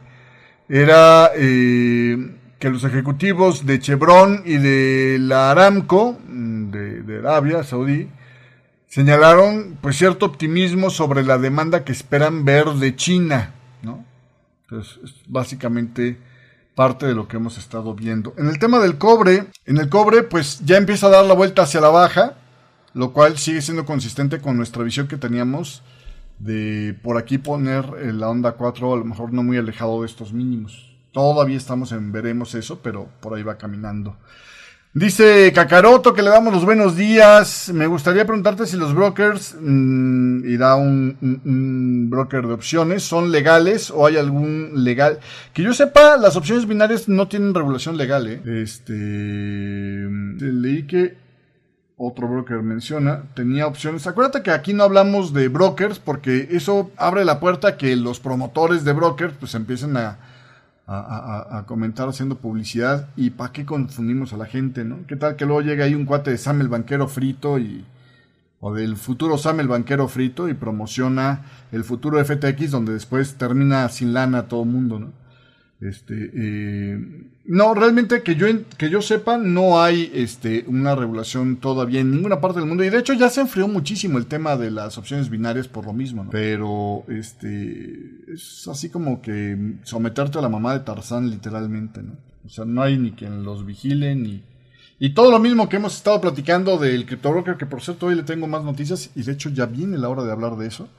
era 0.68 1.32
eh, 1.34 2.36
que 2.60 2.70
los 2.70 2.84
ejecutivos 2.84 3.66
de 3.66 3.80
Chevron 3.80 4.42
y 4.44 4.58
de 4.58 5.18
la 5.18 5.50
Aramco, 5.50 6.16
de, 6.28 7.02
de 7.02 7.18
Arabia 7.18 7.64
Saudí, 7.64 8.08
señalaron 8.90 9.78
pues 9.80 9.96
cierto 9.96 10.26
optimismo 10.26 10.90
sobre 10.90 11.24
la 11.24 11.38
demanda 11.38 11.84
que 11.84 11.92
esperan 11.92 12.44
ver 12.44 12.66
de 12.66 12.94
China, 12.96 13.54
¿no? 13.82 14.04
Entonces, 14.62 14.98
es 15.04 15.14
básicamente 15.26 16.18
parte 16.74 17.06
de 17.06 17.14
lo 17.14 17.28
que 17.28 17.36
hemos 17.36 17.56
estado 17.56 17.94
viendo. 17.94 18.34
En 18.36 18.48
el 18.48 18.58
tema 18.58 18.78
del 18.80 18.98
cobre, 18.98 19.46
en 19.64 19.78
el 19.78 19.88
cobre 19.88 20.24
pues 20.24 20.60
ya 20.64 20.76
empieza 20.76 21.06
a 21.06 21.10
dar 21.10 21.24
la 21.24 21.34
vuelta 21.34 21.62
hacia 21.62 21.80
la 21.80 21.88
baja, 21.88 22.34
lo 22.92 23.12
cual 23.12 23.38
sigue 23.38 23.62
siendo 23.62 23.86
consistente 23.86 24.40
con 24.40 24.56
nuestra 24.56 24.82
visión 24.82 25.06
que 25.06 25.16
teníamos 25.16 25.82
de 26.40 26.98
por 27.02 27.16
aquí 27.16 27.38
poner 27.38 28.14
la 28.14 28.28
onda 28.28 28.52
4 28.52 28.92
a 28.92 28.96
lo 28.96 29.04
mejor 29.04 29.32
no 29.32 29.42
muy 29.44 29.56
alejado 29.56 30.00
de 30.00 30.06
estos 30.06 30.32
mínimos. 30.32 30.96
Todavía 31.12 31.56
estamos 31.56 31.92
en 31.92 32.10
veremos 32.10 32.54
eso, 32.54 32.80
pero 32.82 33.08
por 33.20 33.34
ahí 33.34 33.42
va 33.44 33.58
caminando. 33.58 34.16
Dice 34.92 35.52
Cacaroto 35.54 36.14
que 36.14 36.22
le 36.22 36.30
damos 36.30 36.52
los 36.52 36.64
buenos 36.64 36.96
días. 36.96 37.70
Me 37.72 37.86
gustaría 37.86 38.26
preguntarte 38.26 38.66
si 38.66 38.76
los 38.76 38.92
brokers, 38.92 39.56
mm, 39.60 40.44
y 40.44 40.56
da 40.56 40.74
un, 40.74 42.08
broker 42.10 42.44
de 42.48 42.54
opciones, 42.54 43.04
son 43.04 43.30
legales 43.30 43.92
o 43.92 44.04
hay 44.04 44.16
algún 44.16 44.82
legal. 44.82 45.20
Que 45.54 45.62
yo 45.62 45.72
sepa, 45.74 46.16
las 46.16 46.36
opciones 46.36 46.66
binarias 46.66 47.08
no 47.08 47.28
tienen 47.28 47.54
regulación 47.54 47.96
legal. 47.96 48.26
¿eh? 48.26 48.42
Este, 48.62 48.92
leí 48.92 50.88
que 50.88 51.16
otro 51.96 52.26
broker 52.26 52.60
menciona, 52.62 53.22
tenía 53.34 53.68
opciones. 53.68 54.08
Acuérdate 54.08 54.42
que 54.42 54.50
aquí 54.50 54.72
no 54.72 54.82
hablamos 54.82 55.32
de 55.32 55.46
brokers 55.46 56.00
porque 56.00 56.48
eso 56.50 56.90
abre 56.96 57.24
la 57.24 57.38
puerta 57.38 57.68
a 57.68 57.76
que 57.76 57.94
los 57.94 58.18
promotores 58.18 58.82
de 58.82 58.92
brokers 58.92 59.34
pues 59.38 59.54
empiecen 59.54 59.96
a 59.96 60.18
a, 60.92 61.64
comentar 61.66 62.08
haciendo 62.08 62.36
publicidad 62.36 63.08
y 63.16 63.30
para 63.30 63.52
qué 63.52 63.64
confundimos 63.64 64.32
a 64.32 64.36
la 64.36 64.46
gente, 64.46 64.84
¿no? 64.84 64.98
¿Qué 65.06 65.14
tal 65.14 65.36
que 65.36 65.46
luego 65.46 65.62
llega 65.62 65.84
ahí 65.84 65.94
un 65.94 66.04
cuate 66.04 66.32
de 66.32 66.38
Sam 66.38 66.60
el 66.60 66.68
banquero 66.68 67.06
frito 67.06 67.58
y 67.58 67.84
o 68.60 68.74
del 68.74 68.96
futuro 68.96 69.38
Sam 69.38 69.60
el 69.60 69.68
banquero 69.68 70.08
frito 70.08 70.48
y 70.48 70.54
promociona 70.54 71.44
el 71.72 71.84
futuro 71.84 72.22
FTX 72.22 72.72
donde 72.72 72.92
después 72.92 73.34
termina 73.34 73.88
sin 73.88 74.12
lana 74.12 74.48
todo 74.48 74.64
el 74.64 74.68
mundo, 74.68 74.98
¿no? 74.98 75.19
Este, 75.80 76.30
eh, 76.34 76.98
no, 77.46 77.72
realmente 77.72 78.22
que 78.22 78.36
yo, 78.36 78.46
que 78.76 78.90
yo 78.90 79.00
sepa, 79.00 79.38
no 79.38 79.82
hay 79.82 80.10
este, 80.14 80.64
una 80.68 80.94
regulación 80.94 81.56
todavía 81.56 82.00
en 82.00 82.10
ninguna 82.10 82.40
parte 82.40 82.60
del 82.60 82.68
mundo. 82.68 82.84
Y 82.84 82.90
de 82.90 82.98
hecho 82.98 83.14
ya 83.14 83.30
se 83.30 83.40
enfrió 83.40 83.66
muchísimo 83.66 84.18
el 84.18 84.26
tema 84.26 84.56
de 84.56 84.70
las 84.70 84.98
opciones 84.98 85.30
binarias 85.30 85.68
por 85.68 85.86
lo 85.86 85.92
mismo, 85.94 86.28
Pero 86.30 87.04
este, 87.08 87.98
es 88.32 88.68
así 88.68 88.90
como 88.90 89.22
que 89.22 89.76
someterte 89.82 90.38
a 90.38 90.42
la 90.42 90.50
mamá 90.50 90.74
de 90.74 90.80
Tarzán 90.80 91.30
literalmente, 91.30 92.02
¿no? 92.02 92.12
O 92.44 92.48
sea, 92.48 92.64
no 92.64 92.82
hay 92.82 92.98
ni 92.98 93.12
quien 93.12 93.42
los 93.42 93.64
vigile 93.64 94.14
ni... 94.14 94.42
Y 94.98 95.14
todo 95.14 95.30
lo 95.30 95.38
mismo 95.38 95.68
que 95.68 95.76
hemos 95.76 95.96
estado 95.96 96.20
platicando 96.20 96.76
del 96.76 97.06
criptobroker, 97.06 97.56
que 97.56 97.64
por 97.64 97.80
cierto 97.80 98.06
hoy 98.06 98.14
le 98.16 98.22
tengo 98.22 98.46
más 98.46 98.64
noticias 98.64 99.10
y 99.14 99.22
de 99.22 99.32
hecho 99.32 99.48
ya 99.48 99.64
viene 99.64 99.96
la 99.96 100.10
hora 100.10 100.24
de 100.24 100.32
hablar 100.32 100.56
de 100.56 100.66
eso 100.66 100.90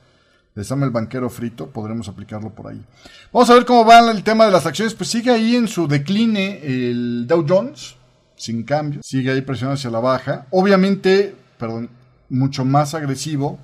Sam 0.60 0.82
el 0.82 0.90
banquero 0.90 1.30
frito, 1.30 1.68
podremos 1.70 2.08
aplicarlo 2.08 2.50
por 2.50 2.68
ahí. 2.68 2.84
Vamos 3.32 3.48
a 3.48 3.54
ver 3.54 3.64
cómo 3.64 3.86
va 3.86 4.10
el 4.10 4.22
tema 4.22 4.44
de 4.44 4.52
las 4.52 4.66
acciones. 4.66 4.94
Pues 4.94 5.08
sigue 5.08 5.30
ahí 5.30 5.56
en 5.56 5.66
su 5.66 5.88
decline 5.88 6.60
el 6.62 7.26
Dow 7.26 7.44
Jones, 7.48 7.96
sin 8.36 8.62
cambio. 8.62 9.00
Sigue 9.02 9.32
ahí 9.32 9.40
presionando 9.40 9.78
hacia 9.78 9.90
la 9.90 10.00
baja. 10.00 10.46
Obviamente, 10.50 11.34
perdón, 11.58 11.88
mucho 12.28 12.64
más 12.64 12.94
agresivo 12.94 13.58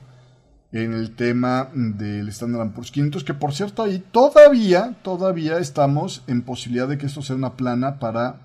en 0.72 0.92
el 0.94 1.14
tema 1.14 1.68
del 1.72 2.28
Standard 2.28 2.72
Poor's 2.72 2.90
500, 2.90 3.24
que 3.24 3.34
por 3.34 3.54
cierto 3.54 3.82
ahí 3.82 4.02
todavía, 4.10 4.96
todavía 5.02 5.58
estamos 5.58 6.22
en 6.26 6.42
posibilidad 6.42 6.88
de 6.88 6.98
que 6.98 7.06
esto 7.06 7.22
sea 7.22 7.36
una 7.36 7.54
plana 7.54 7.98
para 7.98 8.36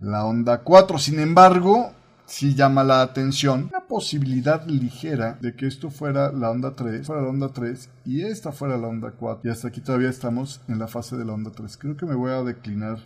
la 0.00 0.24
onda 0.24 0.58
4. 0.58 0.98
Sin 0.98 1.18
embargo, 1.18 1.92
sí 2.26 2.54
llama 2.54 2.84
la 2.84 3.02
atención 3.02 3.70
la 3.72 3.86
posibilidad 3.86 4.66
ligera 4.66 5.38
de 5.40 5.54
que 5.54 5.66
esto 5.66 5.90
fuera 5.90 6.32
la 6.32 6.50
onda 6.50 6.74
3, 6.74 7.06
fuera 7.06 7.22
la 7.22 7.28
onda 7.28 7.48
3 7.48 7.90
y 8.04 8.22
esta 8.22 8.52
fuera 8.52 8.76
la 8.76 8.88
onda 8.88 9.12
4. 9.12 9.48
Y 9.48 9.52
hasta 9.52 9.68
aquí 9.68 9.80
todavía 9.80 10.10
estamos 10.10 10.60
en 10.68 10.78
la 10.78 10.88
fase 10.88 11.16
de 11.16 11.24
la 11.24 11.32
onda 11.32 11.50
3. 11.50 11.76
Creo 11.76 11.96
que 11.96 12.06
me 12.06 12.14
voy 12.14 12.32
a 12.32 12.42
declinar 12.42 12.98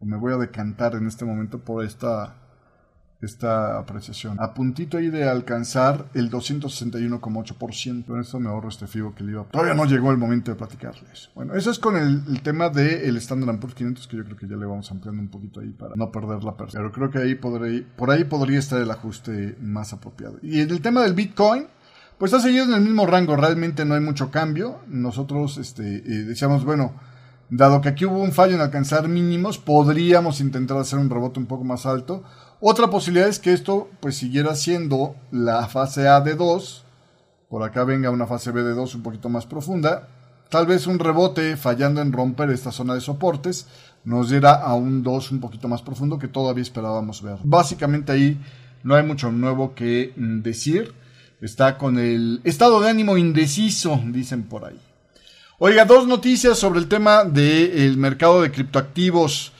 o 0.00 0.04
me 0.04 0.16
voy 0.16 0.32
a 0.32 0.36
decantar 0.36 0.94
en 0.94 1.06
este 1.06 1.24
momento 1.24 1.58
por 1.58 1.84
esta 1.84 2.36
esta 3.22 3.78
apreciación. 3.78 4.36
A 4.40 4.52
puntito 4.52 4.98
ahí 4.98 5.08
de 5.08 5.28
alcanzar 5.28 6.06
el 6.12 6.30
261,8%. 6.30 8.04
Con 8.04 8.20
eso 8.20 8.40
me 8.40 8.48
ahorro 8.48 8.68
este 8.68 8.86
FIBO 8.86 9.14
que 9.14 9.22
le 9.22 9.32
iba. 9.32 9.44
Todavía 9.44 9.74
no 9.74 9.84
llegó 9.84 10.10
el 10.10 10.18
momento 10.18 10.50
de 10.50 10.56
platicarles. 10.56 11.30
Bueno, 11.34 11.54
eso 11.54 11.70
es 11.70 11.78
con 11.78 11.96
el, 11.96 12.42
tema 12.42 12.68
del 12.68 13.02
el 13.04 13.16
Standard 13.18 13.58
Poor's 13.60 13.74
500 13.76 14.08
que 14.08 14.16
yo 14.16 14.24
creo 14.24 14.36
que 14.36 14.48
ya 14.48 14.56
le 14.56 14.66
vamos 14.66 14.90
ampliando 14.90 15.22
un 15.22 15.28
poquito 15.28 15.60
ahí 15.60 15.70
para 15.70 15.94
no 15.94 16.10
perder 16.10 16.42
la 16.42 16.56
pérdida. 16.56 16.80
Pero 16.80 16.92
creo 16.92 17.10
que 17.10 17.18
ahí 17.18 17.34
podré, 17.36 17.82
por 17.82 18.10
ahí 18.10 18.24
podría 18.24 18.58
estar 18.58 18.80
el 18.80 18.90
ajuste 18.90 19.56
más 19.60 19.92
apropiado. 19.92 20.38
Y 20.42 20.58
el 20.60 20.80
tema 20.80 21.02
del 21.02 21.14
Bitcoin, 21.14 21.66
pues 22.18 22.34
ha 22.34 22.40
seguido 22.40 22.64
en 22.64 22.74
el 22.74 22.80
mismo 22.80 23.06
rango. 23.06 23.36
Realmente 23.36 23.84
no 23.84 23.94
hay 23.94 24.00
mucho 24.00 24.32
cambio. 24.32 24.80
Nosotros 24.88 25.58
este, 25.58 25.98
eh, 25.98 26.24
decíamos, 26.24 26.64
bueno, 26.64 26.94
dado 27.50 27.80
que 27.80 27.88
aquí 27.90 28.04
hubo 28.04 28.20
un 28.20 28.32
fallo 28.32 28.54
en 28.54 28.62
alcanzar 28.62 29.08
mínimos, 29.08 29.58
podríamos 29.58 30.40
intentar 30.40 30.78
hacer 30.78 30.98
un 30.98 31.10
rebote 31.10 31.38
un 31.38 31.46
poco 31.46 31.64
más 31.64 31.86
alto 31.86 32.24
otra 32.64 32.88
posibilidad 32.88 33.28
es 33.28 33.40
que 33.40 33.52
esto 33.52 33.90
pues 33.98 34.16
siguiera 34.16 34.54
siendo 34.54 35.16
la 35.32 35.66
fase 35.66 36.06
A 36.06 36.20
de 36.20 36.36
2, 36.36 36.84
por 37.48 37.64
acá 37.64 37.82
venga 37.82 38.10
una 38.10 38.28
fase 38.28 38.52
B 38.52 38.62
de 38.62 38.72
2 38.72 38.94
un 38.94 39.02
poquito 39.02 39.28
más 39.28 39.46
profunda, 39.46 40.08
tal 40.48 40.66
vez 40.66 40.86
un 40.86 41.00
rebote 41.00 41.56
fallando 41.56 42.00
en 42.00 42.12
romper 42.12 42.50
esta 42.50 42.70
zona 42.70 42.94
de 42.94 43.00
soportes 43.00 43.66
nos 44.04 44.30
diera 44.30 44.54
a 44.54 44.74
un 44.74 45.02
2 45.02 45.32
un 45.32 45.40
poquito 45.40 45.66
más 45.66 45.82
profundo 45.82 46.18
que 46.20 46.28
todavía 46.28 46.62
esperábamos 46.62 47.20
ver. 47.20 47.38
Básicamente 47.42 48.12
ahí 48.12 48.40
no 48.84 48.94
hay 48.94 49.02
mucho 49.02 49.32
nuevo 49.32 49.74
que 49.74 50.12
decir, 50.16 50.94
está 51.40 51.78
con 51.78 51.98
el 51.98 52.40
estado 52.44 52.80
de 52.80 52.90
ánimo 52.90 53.16
indeciso, 53.16 54.00
dicen 54.06 54.44
por 54.44 54.64
ahí. 54.64 54.78
Oiga, 55.58 55.84
dos 55.84 56.06
noticias 56.06 56.58
sobre 56.58 56.80
el 56.80 56.88
tema 56.88 57.24
del 57.24 57.96
mercado 57.96 58.42
de 58.42 58.50
criptoactivos. 58.50 59.52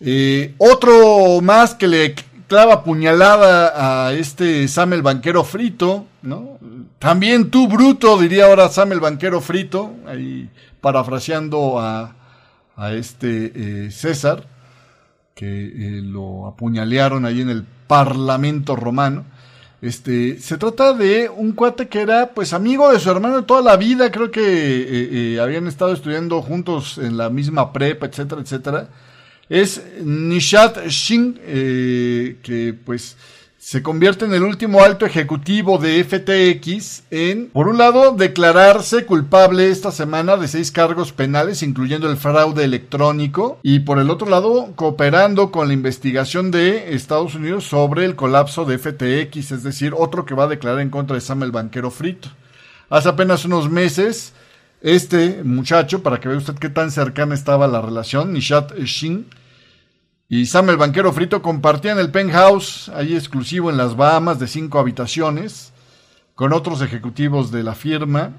Eh, 0.00 0.54
otro 0.58 1.40
más 1.40 1.74
que 1.74 1.88
le 1.88 2.14
clava 2.46 2.84
puñalada 2.84 4.06
a 4.06 4.12
este 4.12 4.68
Sam 4.68 4.92
el 4.92 5.02
banquero 5.02 5.44
frito, 5.44 6.06
¿no? 6.22 6.58
También 6.98 7.50
tú, 7.50 7.68
bruto, 7.68 8.18
diría 8.18 8.46
ahora 8.46 8.68
Sam 8.68 8.92
el 8.92 9.00
banquero 9.00 9.40
frito, 9.40 9.94
ahí 10.06 10.48
parafraseando 10.80 11.78
a, 11.78 12.14
a 12.76 12.92
este 12.92 13.52
eh, 13.86 13.90
César, 13.90 14.46
que 15.34 15.46
eh, 15.46 16.00
lo 16.02 16.46
apuñalearon 16.46 17.24
ahí 17.24 17.40
en 17.40 17.50
el 17.50 17.64
Parlamento 17.86 18.76
romano. 18.76 19.24
Este, 19.82 20.40
se 20.40 20.56
trata 20.56 20.94
de 20.94 21.28
un 21.28 21.52
cuate 21.52 21.88
que 21.88 22.00
era 22.00 22.30
pues 22.34 22.54
amigo 22.54 22.90
de 22.90 22.98
su 22.98 23.10
hermano 23.10 23.36
de 23.36 23.42
toda 23.42 23.60
la 23.60 23.76
vida, 23.76 24.10
creo 24.10 24.30
que 24.30 25.34
eh, 25.34 25.40
habían 25.40 25.66
estado 25.66 25.92
estudiando 25.92 26.40
juntos 26.40 26.98
en 26.98 27.16
la 27.16 27.28
misma 27.28 27.72
prepa, 27.72 28.06
etcétera, 28.06 28.40
etcétera 28.40 28.88
es 29.48 29.82
Nishat 30.02 30.88
Singh, 30.88 31.38
eh, 31.42 32.36
que 32.42 32.74
pues 32.74 33.16
se 33.66 33.82
convierte 33.82 34.24
en 34.24 34.32
el 34.32 34.44
último 34.44 34.84
alto 34.84 35.06
ejecutivo 35.06 35.78
de 35.78 36.04
FTX 36.04 37.02
en, 37.10 37.48
por 37.48 37.66
un 37.66 37.78
lado, 37.78 38.12
declararse 38.12 39.04
culpable 39.06 39.70
esta 39.70 39.90
semana 39.90 40.36
de 40.36 40.46
seis 40.46 40.70
cargos 40.70 41.12
penales, 41.12 41.64
incluyendo 41.64 42.08
el 42.08 42.16
fraude 42.16 42.62
electrónico, 42.62 43.58
y 43.64 43.80
por 43.80 43.98
el 43.98 44.10
otro 44.10 44.28
lado, 44.28 44.72
cooperando 44.76 45.50
con 45.50 45.66
la 45.66 45.74
investigación 45.74 46.52
de 46.52 46.94
Estados 46.94 47.34
Unidos 47.34 47.64
sobre 47.64 48.04
el 48.04 48.14
colapso 48.14 48.66
de 48.66 48.78
FTX, 48.78 49.50
es 49.50 49.64
decir, 49.64 49.94
otro 49.96 50.24
que 50.24 50.36
va 50.36 50.44
a 50.44 50.48
declarar 50.48 50.78
en 50.78 50.90
contra 50.90 51.16
de 51.16 51.20
Sam 51.20 51.42
el 51.42 51.50
banquero 51.50 51.90
frito. 51.90 52.28
Hace 52.88 53.08
apenas 53.08 53.44
unos 53.44 53.68
meses, 53.68 54.32
este 54.86 55.42
muchacho, 55.42 56.04
para 56.04 56.20
que 56.20 56.28
vea 56.28 56.38
usted 56.38 56.54
qué 56.54 56.68
tan 56.68 56.92
cercana 56.92 57.34
estaba 57.34 57.66
la 57.66 57.82
relación, 57.82 58.32
Nishat 58.32 58.78
Shin. 58.84 59.26
Y 60.28 60.46
Sam 60.46 60.70
el 60.70 60.76
banquero 60.76 61.12
frito 61.12 61.42
compartían 61.42 61.98
el 61.98 62.12
penthouse, 62.12 62.88
ahí 62.90 63.16
exclusivo 63.16 63.68
en 63.68 63.78
las 63.78 63.96
Bahamas, 63.96 64.38
de 64.38 64.46
cinco 64.46 64.78
habitaciones, 64.78 65.72
con 66.36 66.52
otros 66.52 66.82
ejecutivos 66.82 67.50
de 67.50 67.64
la 67.64 67.74
firma, 67.74 68.34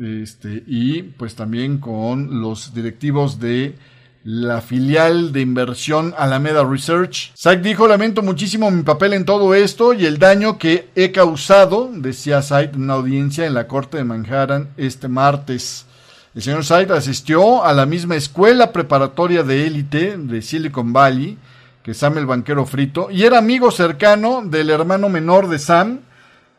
este, 0.00 0.64
y 0.66 1.02
pues 1.02 1.36
también 1.36 1.78
con 1.78 2.40
los 2.40 2.74
directivos 2.74 3.38
de 3.38 3.76
la 4.22 4.60
filial 4.60 5.32
de 5.32 5.40
inversión 5.40 6.14
Alameda 6.18 6.64
Research. 6.64 7.32
Zack 7.36 7.62
dijo, 7.62 7.88
lamento 7.88 8.22
muchísimo 8.22 8.70
mi 8.70 8.82
papel 8.82 9.14
en 9.14 9.24
todo 9.24 9.54
esto 9.54 9.94
y 9.94 10.04
el 10.04 10.18
daño 10.18 10.58
que 10.58 10.88
he 10.94 11.10
causado, 11.10 11.90
decía 11.92 12.42
Zack 12.42 12.74
en 12.74 12.82
una 12.82 12.94
audiencia 12.94 13.46
en 13.46 13.54
la 13.54 13.66
corte 13.66 13.96
de 13.96 14.04
Manhattan 14.04 14.68
este 14.76 15.08
martes. 15.08 15.86
El 16.34 16.42
señor 16.42 16.64
Zack 16.64 16.90
asistió 16.90 17.64
a 17.64 17.72
la 17.72 17.86
misma 17.86 18.16
escuela 18.16 18.72
preparatoria 18.72 19.42
de 19.42 19.66
élite 19.66 20.16
de 20.16 20.42
Silicon 20.42 20.92
Valley 20.92 21.38
que 21.82 21.94
Sam 21.94 22.18
el 22.18 22.26
banquero 22.26 22.66
frito 22.66 23.10
y 23.10 23.24
era 23.24 23.38
amigo 23.38 23.70
cercano 23.70 24.42
del 24.44 24.70
hermano 24.70 25.08
menor 25.08 25.48
de 25.48 25.58
Sam, 25.58 26.00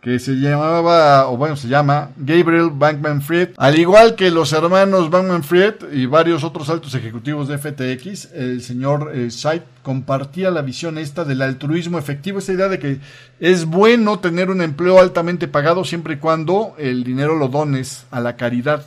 que 0.02 0.18
se 0.18 0.34
llamaba, 0.34 1.30
o 1.30 1.38
bueno, 1.38 1.56
se 1.56 1.68
llama 1.68 2.10
Gabriel 2.18 2.72
Bankman 2.74 3.22
Fried. 3.22 3.50
Al 3.58 3.78
igual 3.78 4.16
que 4.16 4.32
los 4.32 4.52
hermanos 4.52 5.12
Bankman 5.12 5.44
Fried 5.44 5.76
y 5.94 6.08
varios 6.08 6.44
otros 6.44 6.70
altos 6.70 6.96
ejecutivos 6.96 7.48
de 7.48 7.60
FTX, 7.60 8.34
el 8.34 8.64
señor 8.64 9.12
eh, 9.14 9.30
compartía 9.84 10.50
la 10.50 10.64
visión 10.64 10.98
esta 10.98 11.24
del 11.24 11.44
altruismo 11.44 12.00
efectivo, 12.00 12.40
esa 12.40 12.54
idea 12.54 12.68
de 12.68 12.80
que 12.80 13.00
es 13.40 13.66
bueno 13.66 14.18
tener 14.18 14.50
un 14.50 14.62
empleo 14.62 15.00
altamente 15.00 15.48
pagado 15.48 15.84
siempre 15.84 16.16
y 16.16 16.18
cuando 16.18 16.74
el 16.80 17.04
dinero 17.04 17.36
lo 17.36 17.48
dones 17.48 18.06
a 18.10 18.22
la 18.22 18.36
caridad. 18.38 18.84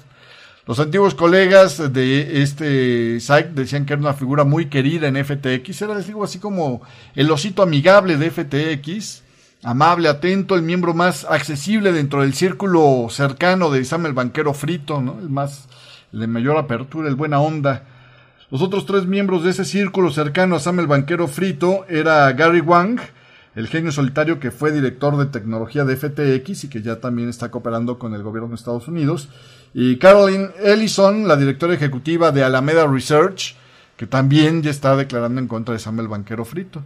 Los 0.66 0.80
antiguos 0.80 1.14
colegas 1.14 1.92
de 1.92 2.42
este 2.42 3.20
site 3.20 3.50
decían 3.54 3.84
que 3.84 3.92
era 3.92 4.00
una 4.00 4.14
figura 4.14 4.42
muy 4.42 4.66
querida 4.66 5.06
en 5.06 5.24
FTX, 5.24 5.82
era 5.82 5.96
digo 6.00 6.24
así 6.24 6.40
como 6.40 6.82
el 7.14 7.30
osito 7.30 7.62
amigable 7.62 8.16
de 8.16 8.30
FTX 8.30 9.23
amable, 9.64 10.08
atento, 10.08 10.54
el 10.54 10.62
miembro 10.62 10.94
más 10.94 11.24
accesible 11.24 11.92
dentro 11.92 12.20
del 12.20 12.34
círculo 12.34 13.08
cercano 13.10 13.70
de 13.70 13.84
Sam 13.84 14.06
el 14.06 14.12
banquero 14.12 14.52
frito, 14.52 15.00
¿no? 15.00 15.18
El 15.18 15.30
más, 15.30 15.66
el 16.12 16.20
de 16.20 16.26
mayor 16.26 16.58
apertura, 16.58 17.08
el 17.08 17.16
buena 17.16 17.40
onda. 17.40 17.84
Los 18.50 18.60
otros 18.60 18.84
tres 18.86 19.06
miembros 19.06 19.42
de 19.42 19.50
ese 19.50 19.64
círculo 19.64 20.12
cercano 20.12 20.54
a 20.54 20.60
Sam 20.60 20.80
el 20.80 20.86
banquero 20.86 21.26
frito 21.26 21.86
era 21.88 22.30
Gary 22.32 22.60
Wang, 22.60 23.00
el 23.54 23.66
genio 23.68 23.90
solitario 23.90 24.38
que 24.38 24.50
fue 24.50 24.70
director 24.70 25.16
de 25.16 25.26
tecnología 25.26 25.84
de 25.84 25.96
FTX 25.96 26.64
y 26.64 26.68
que 26.68 26.82
ya 26.82 27.00
también 27.00 27.30
está 27.30 27.50
cooperando 27.50 27.98
con 27.98 28.14
el 28.14 28.22
gobierno 28.22 28.50
de 28.50 28.56
Estados 28.56 28.86
Unidos, 28.86 29.28
y 29.72 29.96
Caroline 29.96 30.50
Ellison, 30.62 31.26
la 31.26 31.36
directora 31.36 31.74
ejecutiva 31.74 32.32
de 32.32 32.44
Alameda 32.44 32.86
Research, 32.86 33.56
que 33.96 34.06
también 34.06 34.62
ya 34.62 34.70
está 34.70 34.94
declarando 34.94 35.40
en 35.40 35.48
contra 35.48 35.72
de 35.72 35.78
Sam 35.78 36.00
el 36.00 36.08
banquero 36.08 36.44
frito. 36.44 36.82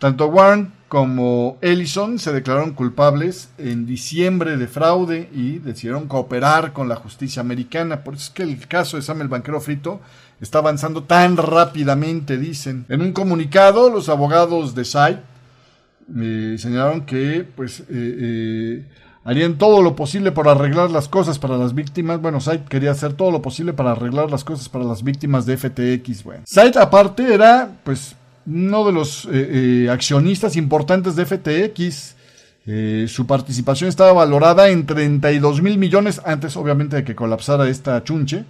Tanto 0.00 0.28
Warren 0.28 0.72
como 0.88 1.58
Ellison 1.60 2.18
se 2.18 2.32
declararon 2.32 2.72
culpables 2.72 3.50
en 3.58 3.84
diciembre 3.84 4.56
de 4.56 4.66
fraude 4.66 5.28
y 5.30 5.58
decidieron 5.58 6.08
cooperar 6.08 6.72
con 6.72 6.88
la 6.88 6.96
justicia 6.96 7.42
americana. 7.42 8.02
Por 8.02 8.14
eso 8.14 8.24
es 8.24 8.30
que 8.30 8.42
el 8.42 8.66
caso 8.66 8.96
de 8.96 9.02
Sam 9.02 9.20
el 9.20 9.28
banquero 9.28 9.60
frito 9.60 10.00
está 10.40 10.58
avanzando 10.58 11.04
tan 11.04 11.36
rápidamente, 11.36 12.38
dicen. 12.38 12.86
En 12.88 13.02
un 13.02 13.12
comunicado, 13.12 13.90
los 13.90 14.08
abogados 14.08 14.74
de 14.74 14.86
SAI 14.86 15.20
eh, 16.18 16.56
señalaron 16.58 17.04
que 17.04 17.46
pues, 17.54 17.80
eh, 17.80 17.84
eh, 17.90 18.86
harían 19.22 19.58
todo 19.58 19.82
lo 19.82 19.96
posible 19.96 20.32
por 20.32 20.48
arreglar 20.48 20.90
las 20.90 21.08
cosas 21.08 21.38
para 21.38 21.58
las 21.58 21.74
víctimas. 21.74 22.22
Bueno, 22.22 22.40
SAI 22.40 22.64
quería 22.64 22.92
hacer 22.92 23.12
todo 23.12 23.30
lo 23.30 23.42
posible 23.42 23.74
para 23.74 23.92
arreglar 23.92 24.30
las 24.30 24.44
cosas 24.44 24.70
para 24.70 24.86
las 24.86 25.04
víctimas 25.04 25.44
de 25.44 25.58
FTX. 25.58 26.24
Bueno. 26.24 26.44
aparte 26.80 27.34
era 27.34 27.70
pues 27.84 28.16
uno 28.50 28.84
de 28.84 28.92
los 28.92 29.26
eh, 29.26 29.84
eh, 29.84 29.90
accionistas 29.90 30.56
importantes 30.56 31.16
de 31.16 31.24
FTX. 31.26 32.16
Eh, 32.66 33.06
su 33.08 33.26
participación 33.26 33.88
estaba 33.88 34.12
valorada 34.12 34.68
en 34.68 34.84
32 34.86 35.62
mil 35.62 35.78
millones 35.78 36.20
antes, 36.24 36.56
obviamente, 36.56 36.96
de 36.96 37.04
que 37.04 37.14
colapsara 37.14 37.68
esta 37.68 38.02
chunche. 38.04 38.44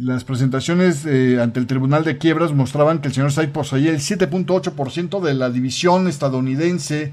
las 0.00 0.24
presentaciones 0.24 1.06
ante 1.38 1.60
el 1.60 1.66
Tribunal 1.66 2.04
de 2.04 2.16
Quiebras 2.16 2.52
mostraban 2.52 3.00
que 3.00 3.08
el 3.08 3.14
señor 3.14 3.32
Said 3.32 3.50
poseía 3.50 3.90
el 3.90 3.98
7.8% 3.98 5.20
de 5.20 5.34
la 5.34 5.50
división 5.50 6.08
estadounidense 6.08 7.12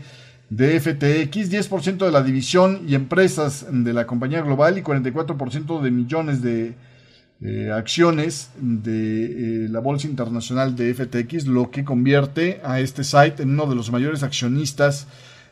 de 0.49 0.79
FTX, 0.79 1.51
10% 1.51 2.05
de 2.05 2.11
la 2.11 2.23
división 2.23 2.83
y 2.87 2.95
empresas 2.95 3.65
de 3.69 3.93
la 3.93 4.07
compañía 4.07 4.41
global 4.41 4.77
y 4.77 4.81
44% 4.81 5.81
de 5.81 5.91
millones 5.91 6.41
de 6.41 6.75
eh, 7.41 7.71
acciones 7.71 8.49
de 8.59 9.65
eh, 9.65 9.69
la 9.69 9.79
Bolsa 9.79 10.07
Internacional 10.07 10.75
de 10.75 10.93
FTX, 10.93 11.47
lo 11.47 11.71
que 11.71 11.85
convierte 11.85 12.59
a 12.65 12.81
este 12.81 13.05
site 13.05 13.43
en 13.43 13.51
uno 13.51 13.65
de 13.65 13.75
los 13.75 13.91
mayores 13.91 14.23
accionistas 14.23 15.07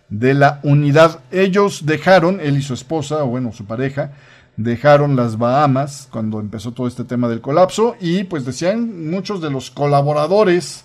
de 0.10 0.34
la 0.34 0.60
unidad. 0.64 1.22
Ellos 1.32 1.86
dejaron, 1.86 2.42
él 2.42 2.58
y 2.58 2.62
su 2.62 2.74
esposa, 2.74 3.24
o 3.24 3.28
bueno, 3.28 3.54
su 3.54 3.66
pareja, 3.66 4.12
dejaron 4.58 5.16
las 5.16 5.38
Bahamas 5.38 6.10
cuando 6.12 6.42
empezó 6.42 6.74
todo 6.74 6.88
este 6.88 7.06
tema 7.06 7.30
del 7.30 7.40
colapso 7.40 7.96
y 8.02 8.26
pues 8.26 8.44
decían 8.44 9.10
muchos 9.10 9.42
de 9.42 9.52
los 9.52 9.72
colaboradores 9.72 10.84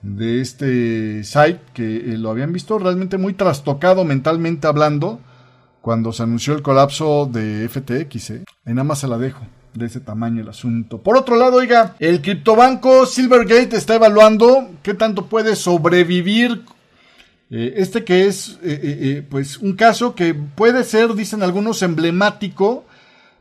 de 0.00 0.40
este 0.40 1.22
site 1.22 1.60
que 1.74 1.96
eh, 1.96 2.18
lo 2.18 2.30
habían 2.30 2.52
visto 2.52 2.78
realmente 2.78 3.18
muy 3.18 3.34
trastocado 3.34 4.04
mentalmente 4.06 4.66
hablando 4.66 5.20
cuando 5.82 6.12
se 6.12 6.22
anunció 6.22 6.54
el 6.54 6.62
colapso 6.62 7.28
de 7.30 7.68
FTX. 7.68 8.30
En 8.30 8.44
nada 8.66 8.84
más 8.84 9.00
se 9.00 9.08
la 9.08 9.18
dejo 9.18 9.44
de 9.74 9.86
ese 9.86 10.00
tamaño 10.00 10.42
el 10.42 10.48
asunto. 10.48 10.98
Por 10.98 11.16
otro 11.16 11.36
lado, 11.36 11.56
oiga, 11.56 11.94
el 11.98 12.22
criptobanco 12.22 13.06
Silvergate 13.06 13.76
está 13.76 13.94
evaluando 13.94 14.70
qué 14.82 14.94
tanto 14.94 15.26
puede 15.26 15.56
sobrevivir 15.56 16.64
eh, 17.50 17.74
este 17.76 18.04
que 18.04 18.26
es 18.26 18.58
eh, 18.62 18.80
eh, 18.82 19.26
pues 19.28 19.58
un 19.58 19.74
caso 19.74 20.14
que 20.14 20.34
puede 20.34 20.84
ser, 20.84 21.14
dicen 21.14 21.42
algunos, 21.42 21.82
emblemático 21.82 22.84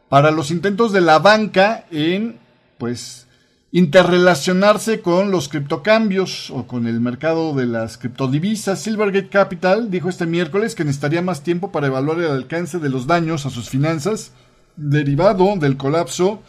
para 0.09 0.31
los 0.31 0.49
intentos 0.49 0.91
de 0.91 1.01
la 1.01 1.19
banca 1.19 1.85
en 1.91 2.39
pues 2.79 3.27
interrelacionarse 3.71 5.01
con 5.01 5.29
los 5.29 5.47
criptocambios 5.47 6.49
o 6.49 6.65
con 6.65 6.87
el 6.87 6.99
mercado 7.01 7.53
de 7.53 7.67
las 7.67 7.99
criptodivisas. 7.99 8.81
Silvergate 8.81 9.29
Capital 9.29 9.91
dijo 9.91 10.09
este 10.09 10.25
miércoles 10.25 10.73
que 10.73 10.85
necesitaría 10.85 11.21
más 11.21 11.43
tiempo 11.43 11.71
para 11.71 11.85
evaluar 11.85 12.19
el 12.19 12.31
alcance 12.31 12.79
de 12.79 12.89
los 12.89 13.05
daños 13.05 13.45
a 13.45 13.51
sus 13.51 13.69
finanzas 13.69 14.31
derivado 14.79 15.55
del 15.57 15.77
colapso 15.77 16.41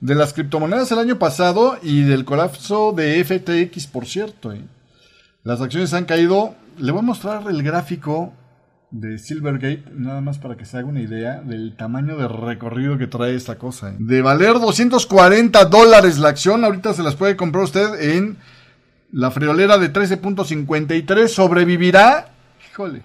de 0.00 0.14
las 0.14 0.32
criptomonedas 0.32 0.90
el 0.92 0.98
año 0.98 1.18
pasado 1.18 1.78
y 1.82 2.02
del 2.02 2.24
colapso 2.24 2.92
de 2.92 3.22
FTX, 3.24 3.86
por 3.86 4.06
cierto. 4.06 4.52
¿eh? 4.52 4.62
Las 5.44 5.60
acciones 5.60 5.92
han 5.94 6.04
caído. 6.04 6.54
Le 6.78 6.92
voy 6.92 7.00
a 7.00 7.02
mostrar 7.02 7.42
el 7.48 7.62
gráfico 7.62 8.32
de 8.90 9.18
Silvergate, 9.18 9.84
nada 9.92 10.20
más 10.20 10.38
para 10.38 10.56
que 10.56 10.64
se 10.64 10.78
haga 10.78 10.86
una 10.86 11.00
idea 11.00 11.42
del 11.42 11.76
tamaño 11.76 12.16
de 12.16 12.28
recorrido 12.28 12.96
que 12.96 13.06
trae 13.06 13.34
esta 13.34 13.56
cosa. 13.56 13.90
¿eh? 13.90 13.96
De 13.98 14.22
valer 14.22 14.54
240 14.54 15.64
dólares 15.66 16.18
la 16.18 16.28
acción, 16.28 16.64
ahorita 16.64 16.94
se 16.94 17.02
las 17.02 17.16
puede 17.16 17.36
comprar 17.36 17.64
usted 17.64 18.00
en 18.14 18.38
la 19.12 19.30
friolera 19.30 19.78
de 19.78 19.92
13.53. 19.92 21.28
¿Sobrevivirá? 21.28 22.28
Híjole. 22.70 23.02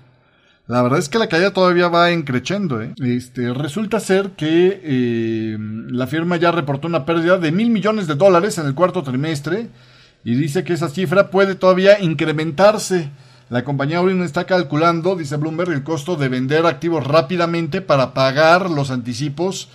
La 0.67 0.81
verdad 0.81 0.99
es 0.99 1.09
que 1.09 1.19
la 1.19 1.27
caída 1.27 1.51
todavía 1.51 1.89
va 1.89 2.11
encrechendo. 2.11 2.81
¿eh? 2.81 2.93
Este, 3.01 3.53
resulta 3.53 3.99
ser 3.99 4.31
que 4.31 4.81
eh, 4.83 5.57
la 5.59 6.07
firma 6.07 6.37
ya 6.37 6.51
reportó 6.51 6.87
una 6.87 7.05
pérdida 7.05 7.37
de 7.37 7.51
mil 7.51 7.69
millones 7.69 8.07
de 8.07 8.15
dólares 8.15 8.57
en 8.57 8.67
el 8.67 8.73
cuarto 8.73 9.03
trimestre 9.03 9.67
y 10.23 10.35
dice 10.35 10.63
que 10.63 10.73
esa 10.73 10.89
cifra 10.89 11.29
puede 11.29 11.55
todavía 11.55 11.99
incrementarse. 11.99 13.09
La 13.49 13.65
compañía 13.65 13.97
aún 13.97 14.23
está 14.23 14.45
calculando, 14.45 15.15
dice 15.17 15.35
Bloomberg, 15.35 15.71
el 15.71 15.83
costo 15.83 16.15
de 16.15 16.29
vender 16.29 16.65
activos 16.65 17.05
rápidamente 17.05 17.81
para 17.81 18.13
pagar 18.13 18.69
los 18.69 18.89
anticipos 18.89 19.69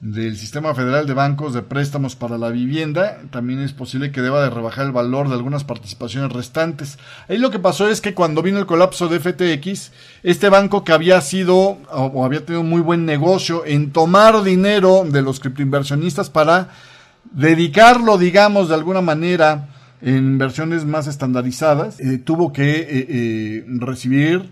del 0.00 0.36
Sistema 0.36 0.74
Federal 0.74 1.06
de 1.06 1.14
Bancos 1.14 1.54
de 1.54 1.62
Préstamos 1.62 2.14
para 2.14 2.38
la 2.38 2.50
Vivienda. 2.50 3.18
También 3.30 3.60
es 3.60 3.72
posible 3.72 4.12
que 4.12 4.22
deba 4.22 4.42
de 4.42 4.50
rebajar 4.50 4.86
el 4.86 4.92
valor 4.92 5.28
de 5.28 5.34
algunas 5.34 5.64
participaciones 5.64 6.32
restantes. 6.32 6.98
Ahí 7.28 7.38
lo 7.38 7.50
que 7.50 7.58
pasó 7.58 7.88
es 7.88 8.00
que 8.00 8.14
cuando 8.14 8.42
vino 8.42 8.58
el 8.58 8.66
colapso 8.66 9.08
de 9.08 9.18
FTX, 9.18 9.90
este 10.22 10.48
banco 10.48 10.84
que 10.84 10.92
había 10.92 11.20
sido 11.20 11.78
o 11.90 12.24
había 12.24 12.44
tenido 12.44 12.62
muy 12.62 12.80
buen 12.80 13.06
negocio 13.06 13.64
en 13.66 13.90
tomar 13.90 14.42
dinero 14.44 15.04
de 15.04 15.22
los 15.22 15.40
criptoinversionistas 15.40 16.30
para 16.30 16.68
dedicarlo, 17.32 18.18
digamos, 18.18 18.68
de 18.68 18.74
alguna 18.74 19.00
manera 19.00 19.68
en 20.00 20.38
versiones 20.38 20.84
más 20.84 21.08
estandarizadas, 21.08 21.98
eh, 21.98 22.18
tuvo 22.18 22.52
que 22.52 22.70
eh, 22.70 22.86
eh, 22.90 23.64
recibir 23.66 24.50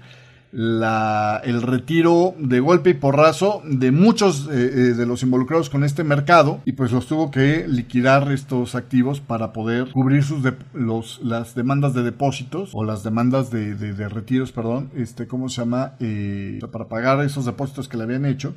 la, 0.58 1.42
el 1.44 1.60
retiro 1.60 2.34
de 2.38 2.60
golpe 2.60 2.88
y 2.88 2.94
porrazo 2.94 3.60
de 3.66 3.90
muchos 3.90 4.48
eh, 4.50 4.54
eh, 4.54 4.78
de 4.94 5.04
los 5.04 5.22
involucrados 5.22 5.68
con 5.68 5.84
este 5.84 6.02
mercado 6.02 6.62
y 6.64 6.72
pues 6.72 6.92
los 6.92 7.06
tuvo 7.06 7.30
que 7.30 7.68
liquidar 7.68 8.32
estos 8.32 8.74
activos 8.74 9.20
para 9.20 9.52
poder 9.52 9.92
cubrir 9.92 10.24
sus 10.24 10.42
los, 10.72 11.20
las 11.22 11.54
demandas 11.54 11.92
de 11.92 12.04
depósitos 12.04 12.70
o 12.72 12.84
las 12.84 13.04
demandas 13.04 13.50
de, 13.50 13.74
de, 13.74 14.08
retiros, 14.08 14.50
perdón, 14.50 14.88
este, 14.96 15.26
¿cómo 15.26 15.50
se 15.50 15.60
llama? 15.60 15.92
Eh, 16.00 16.58
para 16.72 16.88
pagar 16.88 17.20
esos 17.20 17.44
depósitos 17.44 17.86
que 17.86 17.98
le 17.98 18.04
habían 18.04 18.24
hecho 18.24 18.54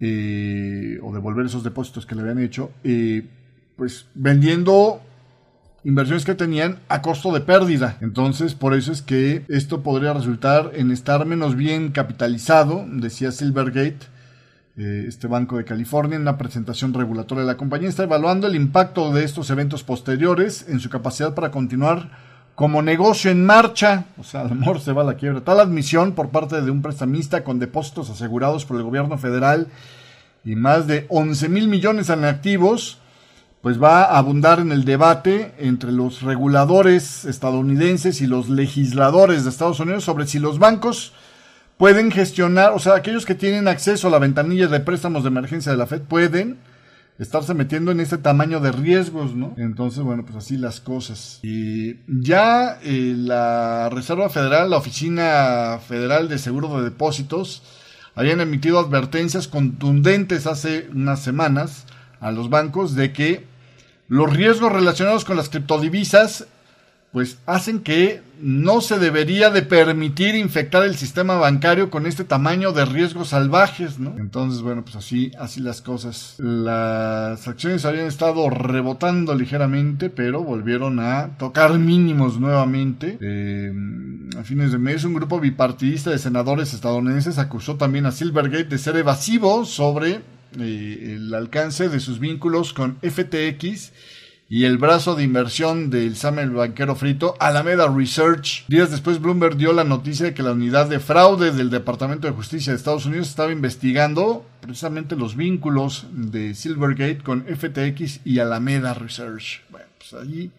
o 0.00 1.12
devolver 1.14 1.46
esos 1.46 1.62
depósitos 1.62 2.06
que 2.06 2.16
le 2.16 2.22
habían 2.22 2.40
hecho, 2.40 2.72
pues 3.76 4.06
vendiendo 4.14 5.00
inversiones 5.84 6.24
que 6.24 6.34
tenían 6.34 6.78
a 6.88 7.02
costo 7.02 7.32
de 7.32 7.40
pérdida. 7.40 7.96
Entonces, 8.00 8.54
por 8.54 8.74
eso 8.74 8.92
es 8.92 9.02
que 9.02 9.44
esto 9.48 9.82
podría 9.82 10.12
resultar 10.12 10.72
en 10.74 10.90
estar 10.90 11.26
menos 11.26 11.56
bien 11.56 11.90
capitalizado, 11.90 12.84
decía 12.88 13.32
Silvergate, 13.32 13.98
eh, 14.76 15.04
este 15.08 15.26
banco 15.26 15.56
de 15.56 15.64
California, 15.64 16.16
en 16.16 16.22
una 16.22 16.38
presentación 16.38 16.94
regulatoria. 16.94 17.44
La 17.44 17.56
compañía 17.56 17.88
está 17.88 18.04
evaluando 18.04 18.46
el 18.46 18.54
impacto 18.54 19.12
de 19.12 19.24
estos 19.24 19.50
eventos 19.50 19.82
posteriores 19.82 20.66
en 20.68 20.80
su 20.80 20.88
capacidad 20.90 21.34
para 21.34 21.50
continuar 21.50 22.10
como 22.54 22.82
negocio 22.82 23.30
en 23.30 23.44
marcha, 23.46 24.04
o 24.18 24.22
sea, 24.22 24.42
al 24.42 24.52
amor 24.52 24.80
se 24.80 24.92
va 24.92 25.02
a 25.02 25.06
la 25.06 25.14
quiebra. 25.14 25.40
Tal 25.40 25.60
admisión 25.60 26.12
por 26.12 26.28
parte 26.28 26.60
de 26.60 26.70
un 26.70 26.82
prestamista 26.82 27.42
con 27.42 27.58
depósitos 27.58 28.10
asegurados 28.10 28.66
por 28.66 28.76
el 28.76 28.82
gobierno 28.82 29.16
federal 29.16 29.68
y 30.44 30.56
más 30.56 30.86
de 30.86 31.06
11 31.08 31.48
mil 31.48 31.68
millones 31.68 32.10
en 32.10 32.24
activos 32.24 32.99
pues 33.62 33.82
va 33.82 34.04
a 34.04 34.18
abundar 34.18 34.58
en 34.58 34.72
el 34.72 34.84
debate 34.84 35.52
entre 35.58 35.92
los 35.92 36.22
reguladores 36.22 37.24
estadounidenses 37.26 38.20
y 38.22 38.26
los 38.26 38.48
legisladores 38.48 39.44
de 39.44 39.50
Estados 39.50 39.80
Unidos 39.80 40.04
sobre 40.04 40.26
si 40.26 40.38
los 40.38 40.58
bancos 40.58 41.12
pueden 41.76 42.10
gestionar, 42.10 42.72
o 42.72 42.78
sea, 42.78 42.94
aquellos 42.94 43.24
que 43.24 43.34
tienen 43.34 43.68
acceso 43.68 44.08
a 44.08 44.10
la 44.10 44.18
ventanilla 44.18 44.68
de 44.68 44.80
préstamos 44.80 45.22
de 45.22 45.28
emergencia 45.28 45.72
de 45.72 45.78
la 45.78 45.86
Fed 45.86 46.02
pueden 46.02 46.58
estarse 47.18 47.52
metiendo 47.52 47.90
en 47.90 48.00
este 48.00 48.16
tamaño 48.16 48.60
de 48.60 48.72
riesgos, 48.72 49.34
¿no? 49.34 49.54
Entonces, 49.58 50.02
bueno, 50.02 50.24
pues 50.24 50.36
así 50.36 50.56
las 50.56 50.80
cosas. 50.80 51.38
Y 51.42 51.96
ya 52.06 52.78
eh, 52.82 53.14
la 53.14 53.90
Reserva 53.90 54.30
Federal, 54.30 54.70
la 54.70 54.78
Oficina 54.78 55.78
Federal 55.86 56.30
de 56.30 56.38
Seguro 56.38 56.78
de 56.78 56.84
Depósitos, 56.84 57.62
habían 58.14 58.40
emitido 58.40 58.78
advertencias 58.78 59.48
contundentes 59.48 60.46
hace 60.46 60.88
unas 60.94 61.20
semanas 61.20 61.84
a 62.20 62.30
los 62.30 62.48
bancos 62.48 62.94
de 62.94 63.12
que 63.12 63.49
los 64.10 64.30
riesgos 64.30 64.72
relacionados 64.72 65.24
con 65.24 65.36
las 65.36 65.48
criptodivisas 65.48 66.46
pues 67.12 67.38
hacen 67.46 67.80
que 67.80 68.22
no 68.40 68.80
se 68.80 68.98
debería 68.98 69.50
de 69.50 69.62
permitir 69.62 70.36
infectar 70.36 70.84
el 70.84 70.96
sistema 70.96 71.34
bancario 71.34 71.90
con 71.90 72.06
este 72.06 72.24
tamaño 72.24 72.72
de 72.72 72.84
riesgos 72.84 73.28
salvajes, 73.28 73.98
¿no? 73.98 74.14
Entonces, 74.16 74.62
bueno, 74.62 74.82
pues 74.82 74.96
así, 74.96 75.32
así 75.38 75.60
las 75.60 75.82
cosas. 75.82 76.36
Las 76.38 77.48
acciones 77.48 77.84
habían 77.84 78.06
estado 78.06 78.48
rebotando 78.48 79.34
ligeramente, 79.34 80.08
pero 80.08 80.42
volvieron 80.44 81.00
a 81.00 81.36
tocar 81.36 81.76
mínimos 81.78 82.38
nuevamente. 82.38 83.18
Eh, 83.20 83.72
a 84.38 84.44
fines 84.44 84.70
de 84.70 84.78
mes, 84.78 85.04
un 85.04 85.14
grupo 85.14 85.40
bipartidista 85.40 86.10
de 86.10 86.18
senadores 86.18 86.72
estadounidenses 86.74 87.38
acusó 87.38 87.74
también 87.74 88.06
a 88.06 88.12
Silvergate 88.12 88.64
de 88.64 88.78
ser 88.78 88.96
evasivo 88.96 89.64
sobre 89.64 90.20
eh, 90.58 91.16
el 91.16 91.34
alcance 91.34 91.88
de 91.88 92.00
sus 92.00 92.18
vínculos 92.18 92.72
con 92.72 92.98
FTX 93.02 93.92
y 94.52 94.64
el 94.64 94.78
brazo 94.78 95.14
de 95.14 95.22
inversión 95.22 95.90
del 95.90 96.16
Samuel 96.16 96.50
Banquero 96.50 96.96
Frito, 96.96 97.36
Alameda 97.38 97.86
Research. 97.86 98.64
Días 98.66 98.90
después, 98.90 99.20
Bloomberg 99.20 99.56
dio 99.56 99.72
la 99.72 99.84
noticia 99.84 100.26
de 100.26 100.34
que 100.34 100.42
la 100.42 100.50
unidad 100.50 100.88
de 100.88 100.98
fraude 100.98 101.52
del 101.52 101.70
Departamento 101.70 102.26
de 102.26 102.34
Justicia 102.34 102.72
de 102.72 102.76
Estados 102.76 103.06
Unidos 103.06 103.28
estaba 103.28 103.52
investigando 103.52 104.44
precisamente 104.60 105.14
los 105.14 105.36
vínculos 105.36 106.08
de 106.10 106.56
Silvergate 106.56 107.22
con 107.22 107.44
FTX 107.44 108.22
y 108.24 108.40
Alameda 108.40 108.92
Research. 108.92 109.62
Bueno, 109.70 109.86
pues 109.98 110.20
allí. 110.20 110.50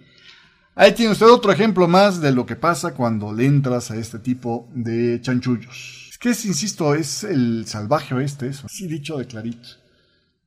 Ahí 0.74 0.94
tiene 0.94 1.12
usted 1.12 1.28
otro 1.28 1.52
ejemplo 1.52 1.86
más 1.90 2.22
de 2.22 2.32
lo 2.32 2.46
que 2.46 2.56
pasa 2.56 2.94
cuando 2.94 3.34
le 3.34 3.46
entras 3.46 3.92
a 3.92 3.98
este 3.98 4.20
tipo 4.20 4.70
de 4.74 5.20
chanchullos. 5.22 6.08
Es 6.12 6.18
que, 6.18 6.30
es, 6.30 6.46
insisto, 6.46 6.96
es 6.96 7.26
el 7.26 7.66
salvaje 7.68 8.16
oeste, 8.16 8.48
eso. 8.48 8.68
Así 8.68 8.88
dicho 8.88 9.18
de 9.18 9.28
clarito. 9.28 9.81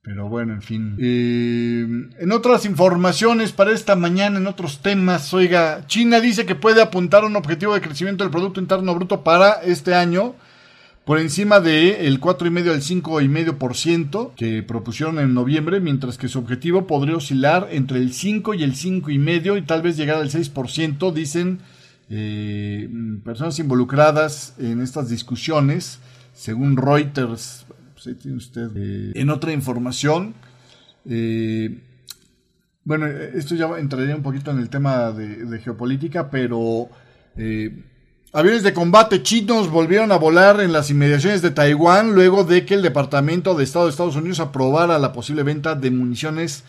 Pero 0.04 0.28
bueno, 0.28 0.52
en 0.52 0.60
fin. 0.60 0.96
Eh, 0.98 1.86
en 2.18 2.32
otras 2.32 2.66
informaciones 2.66 3.52
para 3.52 3.72
esta 3.72 3.96
mañana, 3.96 4.38
en 4.38 4.46
otros 4.46 4.80
temas, 4.80 5.32
oiga, 5.32 5.86
China 5.86 6.20
dice 6.20 6.44
que 6.44 6.54
puede 6.54 6.82
apuntar 6.82 7.24
un 7.24 7.36
objetivo 7.36 7.72
de 7.72 7.80
crecimiento 7.80 8.22
del 8.22 8.30
Producto 8.30 8.60
Interno 8.60 8.94
Bruto 8.94 9.24
para 9.24 9.62
este 9.62 9.94
año 9.94 10.34
por 11.06 11.18
encima 11.18 11.60
de 11.60 12.06
el 12.06 12.20
4,5 12.20 12.70
al 12.70 12.82
5,5% 12.82 14.34
que 14.34 14.62
propusieron 14.62 15.18
en 15.18 15.34
noviembre, 15.34 15.80
mientras 15.80 16.18
que 16.18 16.28
su 16.28 16.38
objetivo 16.38 16.86
podría 16.86 17.16
oscilar 17.16 17.68
entre 17.70 17.98
el 17.98 18.12
5 18.12 18.54
y 18.54 18.62
el 18.62 18.74
5,5 18.74 19.58
y 19.58 19.62
tal 19.62 19.82
vez 19.82 19.96
llegar 19.96 20.18
al 20.18 20.30
6%, 20.30 21.12
dicen 21.12 21.60
eh, 22.10 22.88
personas 23.24 23.58
involucradas 23.58 24.54
en 24.58 24.80
estas 24.80 25.08
discusiones, 25.08 25.98
según 26.34 26.76
Reuters 26.76 27.63
tiene 28.12 28.36
usted. 28.36 28.70
Eh, 28.76 29.12
en 29.14 29.30
otra 29.30 29.52
información, 29.52 30.34
eh, 31.08 31.80
bueno, 32.84 33.06
esto 33.06 33.54
ya 33.54 33.66
entraría 33.78 34.14
un 34.14 34.22
poquito 34.22 34.50
en 34.50 34.58
el 34.58 34.68
tema 34.68 35.10
de, 35.12 35.58
geopolítica, 35.60 36.30
pero 36.30 36.90
eh, 37.36 37.82
aviones 38.32 38.62
de 38.62 38.74
combate 38.74 39.22
chinos 39.22 39.70
volvieron 39.70 40.12
a 40.12 40.18
volar 40.18 40.60
en 40.60 40.72
las 40.72 40.90
inmediaciones 40.90 41.40
de 41.40 41.50
Taiwán 41.50 42.14
luego 42.14 42.44
de 42.44 42.66
que 42.66 42.74
el 42.74 42.82
Departamento 42.82 43.54
de 43.54 43.64
Estado 43.64 43.86
de 43.86 43.92
Estados 43.92 44.16
Unidos 44.16 44.40
aprobara 44.40 44.98
la 44.98 45.12
posible 45.12 45.42
venta 45.42 45.74
de 45.74 45.90
municiones 45.90 46.64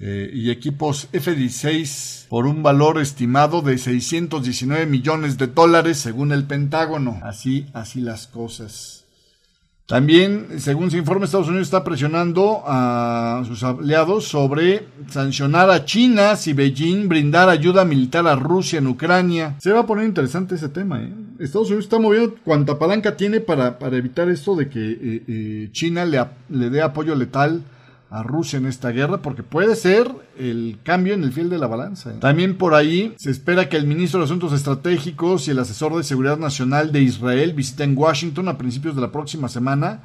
y 0.00 0.50
equipos 0.50 1.06
F-16 1.12 2.26
por 2.26 2.46
un 2.46 2.64
valor 2.64 3.00
estimado 3.00 3.62
de 3.62 3.78
619 3.78 4.86
millones 4.86 5.38
de 5.38 5.46
dólares 5.46 5.98
según 5.98 6.32
el 6.32 6.42
Pentágono. 6.42 7.20
Así, 7.22 7.66
así 7.72 8.00
las 8.00 8.26
cosas. 8.26 9.02
También, 9.92 10.46
según 10.56 10.90
se 10.90 10.96
informa, 10.96 11.26
Estados 11.26 11.48
Unidos 11.48 11.66
está 11.66 11.84
presionando 11.84 12.62
a 12.64 13.42
sus 13.46 13.62
aliados 13.62 14.24
sobre 14.24 14.86
sancionar 15.10 15.68
a 15.68 15.84
China 15.84 16.34
si 16.34 16.54
Beijing 16.54 17.10
brindar 17.10 17.50
ayuda 17.50 17.84
militar 17.84 18.26
a 18.26 18.34
Rusia 18.34 18.78
en 18.78 18.86
Ucrania. 18.86 19.56
Se 19.58 19.70
va 19.70 19.80
a 19.80 19.86
poner 19.86 20.06
interesante 20.06 20.54
ese 20.54 20.70
tema. 20.70 21.02
¿eh? 21.02 21.12
Estados 21.40 21.68
Unidos 21.68 21.84
está 21.84 21.98
moviendo 21.98 22.36
cuanta 22.42 22.78
palanca 22.78 23.18
tiene 23.18 23.40
para, 23.40 23.78
para 23.78 23.98
evitar 23.98 24.30
esto 24.30 24.56
de 24.56 24.70
que 24.70 24.80
eh, 24.80 25.24
eh, 25.28 25.68
China 25.72 26.06
le, 26.06 26.24
le 26.48 26.70
dé 26.70 26.80
apoyo 26.80 27.14
letal 27.14 27.60
a 28.12 28.22
Rusia 28.22 28.58
en 28.58 28.66
esta 28.66 28.90
guerra 28.90 29.22
porque 29.22 29.42
puede 29.42 29.74
ser 29.74 30.06
el 30.38 30.78
cambio 30.82 31.14
en 31.14 31.24
el 31.24 31.32
fiel 31.32 31.48
de 31.48 31.56
la 31.56 31.66
balanza. 31.66 32.10
¿eh? 32.10 32.16
También 32.20 32.58
por 32.58 32.74
ahí 32.74 33.14
se 33.16 33.30
espera 33.30 33.70
que 33.70 33.78
el 33.78 33.86
ministro 33.86 34.20
de 34.20 34.26
Asuntos 34.26 34.52
Estratégicos 34.52 35.48
y 35.48 35.52
el 35.52 35.58
asesor 35.58 35.96
de 35.96 36.02
Seguridad 36.02 36.36
Nacional 36.36 36.92
de 36.92 37.00
Israel 37.00 37.54
visiten 37.54 37.96
Washington 37.96 38.48
a 38.48 38.58
principios 38.58 38.94
de 38.94 39.00
la 39.00 39.10
próxima 39.10 39.48
semana 39.48 40.02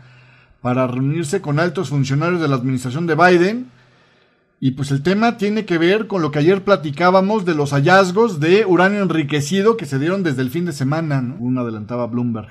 para 0.62 0.88
reunirse 0.88 1.42
con 1.42 1.60
altos 1.60 1.90
funcionarios 1.90 2.40
de 2.40 2.48
la 2.48 2.56
administración 2.56 3.08
de 3.08 3.16
Biden. 3.16 3.68
Y 4.62 4.72
pues 4.72 4.90
el 4.92 5.04
tema 5.04 5.38
tiene 5.38 5.66
que 5.66 5.78
ver 5.78 6.08
con 6.08 6.22
lo 6.22 6.32
que 6.32 6.40
ayer 6.40 6.64
platicábamos 6.64 7.44
de 7.44 7.56
los 7.56 7.72
hallazgos 7.72 8.40
de 8.40 8.66
uranio 8.66 9.04
enriquecido 9.04 9.76
que 9.76 9.86
se 9.86 10.00
dieron 10.00 10.24
desde 10.24 10.42
el 10.44 10.50
fin 10.50 10.64
de 10.64 10.72
semana, 10.72 11.22
¿no? 11.22 11.36
Uno 11.40 11.62
adelantaba 11.62 12.08
Bloomberg. 12.08 12.48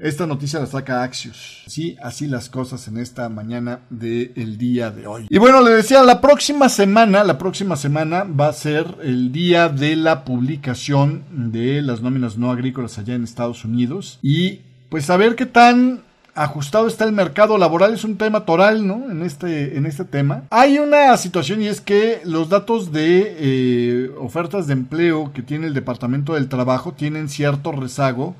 Esta 0.00 0.26
noticia 0.26 0.60
la 0.60 0.66
saca 0.66 1.02
Axios. 1.02 1.62
Sí, 1.66 1.96
así 2.02 2.26
las 2.26 2.50
cosas 2.50 2.86
en 2.88 2.98
esta 2.98 3.28
mañana 3.28 3.80
del 3.90 4.58
día 4.58 4.90
de 4.90 5.06
hoy. 5.06 5.26
Y 5.30 5.38
bueno, 5.38 5.62
le 5.62 5.70
decía, 5.70 6.02
la 6.02 6.20
próxima 6.20 6.68
semana, 6.68 7.24
la 7.24 7.38
próxima 7.38 7.76
semana 7.76 8.24
va 8.24 8.48
a 8.48 8.52
ser 8.52 8.86
el 9.02 9.32
día 9.32 9.68
de 9.68 9.96
la 9.96 10.24
publicación 10.24 11.24
de 11.30 11.82
las 11.82 12.02
nóminas 12.02 12.36
no 12.36 12.50
agrícolas 12.50 12.98
allá 12.98 13.14
en 13.14 13.24
Estados 13.24 13.64
Unidos. 13.64 14.18
Y 14.22 14.60
pues 14.88 15.06
saber 15.06 15.34
qué 15.34 15.46
tan 15.46 16.02
ajustado 16.36 16.86
está 16.86 17.04
el 17.04 17.12
mercado 17.12 17.56
laboral 17.58 17.94
es 17.94 18.04
un 18.04 18.18
tema 18.18 18.44
toral, 18.44 18.86
¿no? 18.86 19.10
En 19.10 19.22
este, 19.22 19.76
en 19.76 19.86
este 19.86 20.04
tema. 20.04 20.44
Hay 20.50 20.78
una 20.78 21.16
situación 21.16 21.62
y 21.62 21.66
es 21.66 21.80
que 21.80 22.20
los 22.24 22.50
datos 22.50 22.92
de 22.92 23.36
eh, 23.38 24.10
ofertas 24.20 24.66
de 24.66 24.74
empleo 24.74 25.32
que 25.32 25.42
tiene 25.42 25.66
el 25.66 25.74
Departamento 25.74 26.34
del 26.34 26.48
Trabajo 26.48 26.92
tienen 26.92 27.28
cierto 27.28 27.72
rezago. 27.72 28.36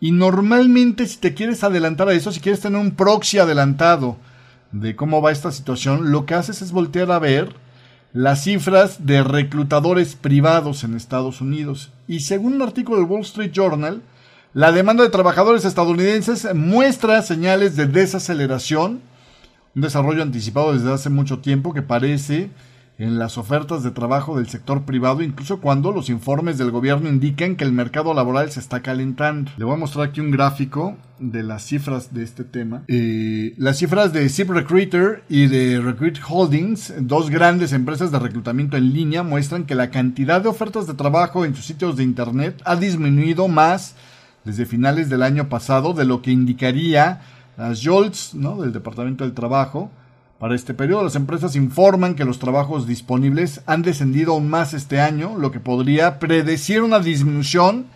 Y 0.00 0.12
normalmente 0.12 1.06
si 1.06 1.18
te 1.18 1.34
quieres 1.34 1.64
adelantar 1.64 2.08
a 2.08 2.12
eso, 2.12 2.32
si 2.32 2.40
quieres 2.40 2.60
tener 2.60 2.80
un 2.80 2.92
proxy 2.92 3.38
adelantado 3.38 4.16
de 4.72 4.96
cómo 4.96 5.22
va 5.22 5.32
esta 5.32 5.52
situación, 5.52 6.10
lo 6.10 6.26
que 6.26 6.34
haces 6.34 6.62
es 6.62 6.72
voltear 6.72 7.10
a 7.12 7.18
ver 7.18 7.54
las 8.12 8.44
cifras 8.44 9.06
de 9.06 9.22
reclutadores 9.22 10.14
privados 10.14 10.84
en 10.84 10.94
Estados 10.94 11.40
Unidos. 11.40 11.90
Y 12.06 12.20
según 12.20 12.54
un 12.54 12.62
artículo 12.62 12.98
del 12.98 13.08
Wall 13.08 13.22
Street 13.22 13.50
Journal, 13.52 14.02
la 14.52 14.70
demanda 14.70 15.02
de 15.02 15.10
trabajadores 15.10 15.64
estadounidenses 15.64 16.54
muestra 16.54 17.22
señales 17.22 17.74
de 17.74 17.86
desaceleración, 17.86 19.00
un 19.74 19.82
desarrollo 19.82 20.22
anticipado 20.22 20.72
desde 20.72 20.92
hace 20.92 21.10
mucho 21.10 21.40
tiempo 21.40 21.74
que 21.74 21.82
parece 21.82 22.50
en 22.96 23.18
las 23.18 23.38
ofertas 23.38 23.82
de 23.82 23.90
trabajo 23.90 24.36
del 24.36 24.48
sector 24.48 24.82
privado, 24.82 25.22
incluso 25.22 25.60
cuando 25.60 25.90
los 25.90 26.10
informes 26.10 26.58
del 26.58 26.70
gobierno 26.70 27.08
indican 27.08 27.56
que 27.56 27.64
el 27.64 27.72
mercado 27.72 28.14
laboral 28.14 28.50
se 28.50 28.60
está 28.60 28.82
calentando. 28.82 29.50
Le 29.56 29.64
voy 29.64 29.74
a 29.74 29.78
mostrar 29.78 30.08
aquí 30.08 30.20
un 30.20 30.30
gráfico 30.30 30.96
de 31.18 31.42
las 31.42 31.64
cifras 31.64 32.14
de 32.14 32.22
este 32.22 32.44
tema. 32.44 32.82
Eh, 32.86 33.54
las 33.58 33.78
cifras 33.78 34.12
de 34.12 34.28
ZipRecruiter 34.28 35.24
y 35.28 35.48
de 35.48 35.80
Recruit 35.80 36.18
Holdings, 36.28 36.94
dos 37.00 37.30
grandes 37.30 37.72
empresas 37.72 38.12
de 38.12 38.18
reclutamiento 38.20 38.76
en 38.76 38.92
línea, 38.92 39.24
muestran 39.24 39.64
que 39.64 39.74
la 39.74 39.90
cantidad 39.90 40.40
de 40.40 40.48
ofertas 40.48 40.86
de 40.86 40.94
trabajo 40.94 41.44
en 41.44 41.56
sus 41.56 41.64
sitios 41.64 41.96
de 41.96 42.04
Internet 42.04 42.62
ha 42.64 42.76
disminuido 42.76 43.48
más 43.48 43.96
desde 44.44 44.66
finales 44.66 45.08
del 45.08 45.22
año 45.22 45.48
pasado, 45.48 45.94
de 45.94 46.04
lo 46.04 46.22
que 46.22 46.30
indicaría 46.30 47.22
las 47.56 47.82
JOLTS 47.82 48.34
¿no? 48.34 48.60
del 48.60 48.72
Departamento 48.72 49.24
del 49.24 49.32
Trabajo. 49.32 49.90
Para 50.38 50.54
este 50.54 50.74
periodo, 50.74 51.04
las 51.04 51.14
empresas 51.14 51.54
informan 51.54 52.14
que 52.14 52.24
los 52.24 52.38
trabajos 52.38 52.86
disponibles 52.86 53.62
han 53.66 53.82
descendido 53.82 54.32
aún 54.32 54.50
más 54.50 54.74
este 54.74 55.00
año, 55.00 55.38
lo 55.38 55.52
que 55.52 55.60
podría 55.60 56.18
predecir 56.18 56.82
una 56.82 56.98
disminución 56.98 57.86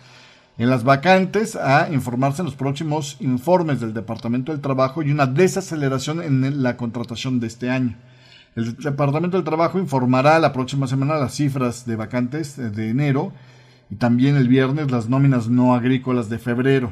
en 0.57 0.69
las 0.69 0.83
vacantes 0.83 1.55
a 1.55 1.89
informarse 1.91 2.41
en 2.41 2.45
los 2.45 2.55
próximos 2.55 3.17
informes 3.19 3.79
del 3.81 3.93
Departamento 3.93 4.51
del 4.51 4.61
Trabajo 4.61 5.03
y 5.03 5.11
una 5.11 5.25
desaceleración 5.25 6.21
en 6.21 6.63
la 6.63 6.75
contratación 6.77 7.39
de 7.39 7.47
este 7.47 7.69
año. 7.69 7.95
El 8.55 8.75
Departamento 8.75 9.37
del 9.37 9.45
Trabajo 9.45 9.77
informará 9.77 10.39
la 10.39 10.51
próxima 10.51 10.87
semana 10.87 11.17
las 11.17 11.35
cifras 11.35 11.85
de 11.85 11.95
vacantes 11.95 12.57
de 12.57 12.89
enero 12.89 13.31
y 13.89 13.95
también 13.95 14.35
el 14.35 14.47
viernes 14.47 14.91
las 14.91 15.07
nóminas 15.07 15.49
no 15.49 15.75
agrícolas 15.75 16.29
de 16.29 16.39
febrero. 16.39 16.91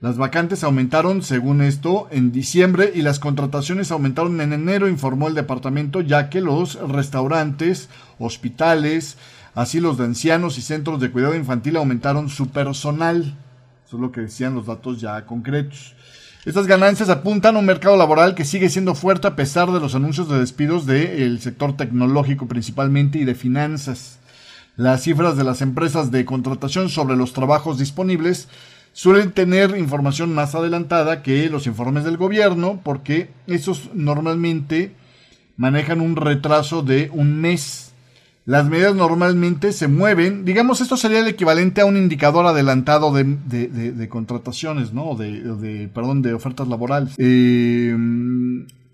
Las 0.00 0.16
vacantes 0.16 0.64
aumentaron, 0.64 1.22
según 1.22 1.60
esto, 1.60 2.08
en 2.10 2.32
diciembre 2.32 2.90
y 2.94 3.02
las 3.02 3.18
contrataciones 3.18 3.90
aumentaron 3.90 4.40
en 4.40 4.54
enero, 4.54 4.88
informó 4.88 5.28
el 5.28 5.34
departamento, 5.34 6.00
ya 6.00 6.30
que 6.30 6.40
los 6.40 6.78
restaurantes, 6.88 7.90
hospitales, 8.18 9.18
asilos 9.54 9.98
de 9.98 10.04
ancianos 10.04 10.56
y 10.56 10.62
centros 10.62 11.00
de 11.00 11.10
cuidado 11.10 11.34
infantil 11.36 11.76
aumentaron 11.76 12.30
su 12.30 12.48
personal. 12.48 13.34
Eso 13.86 13.96
es 13.96 14.00
lo 14.00 14.10
que 14.10 14.22
decían 14.22 14.54
los 14.54 14.64
datos 14.64 15.02
ya 15.02 15.26
concretos. 15.26 15.94
Estas 16.46 16.66
ganancias 16.66 17.10
apuntan 17.10 17.56
a 17.56 17.58
un 17.58 17.66
mercado 17.66 17.98
laboral 17.98 18.34
que 18.34 18.46
sigue 18.46 18.70
siendo 18.70 18.94
fuerte 18.94 19.26
a 19.26 19.36
pesar 19.36 19.70
de 19.70 19.80
los 19.80 19.94
anuncios 19.94 20.30
de 20.30 20.38
despidos 20.38 20.86
del 20.86 21.42
sector 21.42 21.76
tecnológico 21.76 22.48
principalmente 22.48 23.18
y 23.18 23.26
de 23.26 23.34
finanzas. 23.34 24.18
Las 24.76 25.02
cifras 25.02 25.36
de 25.36 25.44
las 25.44 25.60
empresas 25.60 26.10
de 26.10 26.24
contratación 26.24 26.88
sobre 26.88 27.16
los 27.16 27.34
trabajos 27.34 27.76
disponibles 27.76 28.48
suelen 28.92 29.32
tener 29.32 29.76
información 29.76 30.34
más 30.34 30.54
adelantada 30.54 31.22
que 31.22 31.48
los 31.48 31.66
informes 31.66 32.04
del 32.04 32.16
gobierno 32.16 32.80
porque 32.82 33.30
esos 33.46 33.90
normalmente 33.94 34.92
manejan 35.56 36.00
un 36.00 36.16
retraso 36.16 36.82
de 36.82 37.10
un 37.12 37.40
mes. 37.40 37.92
Las 38.46 38.66
medidas 38.66 38.94
normalmente 38.94 39.72
se 39.72 39.86
mueven, 39.86 40.44
digamos, 40.44 40.80
esto 40.80 40.96
sería 40.96 41.20
el 41.20 41.28
equivalente 41.28 41.82
a 41.82 41.86
un 41.86 41.96
indicador 41.96 42.46
adelantado 42.46 43.12
de, 43.12 44.08
contrataciones, 44.08 44.92
¿no? 44.92 45.14
De, 45.14 45.42
de, 45.42 45.88
perdón, 45.88 46.22
de 46.22 46.34
ofertas 46.34 46.66
laborales. 46.66 47.14
Eh, 47.18 47.94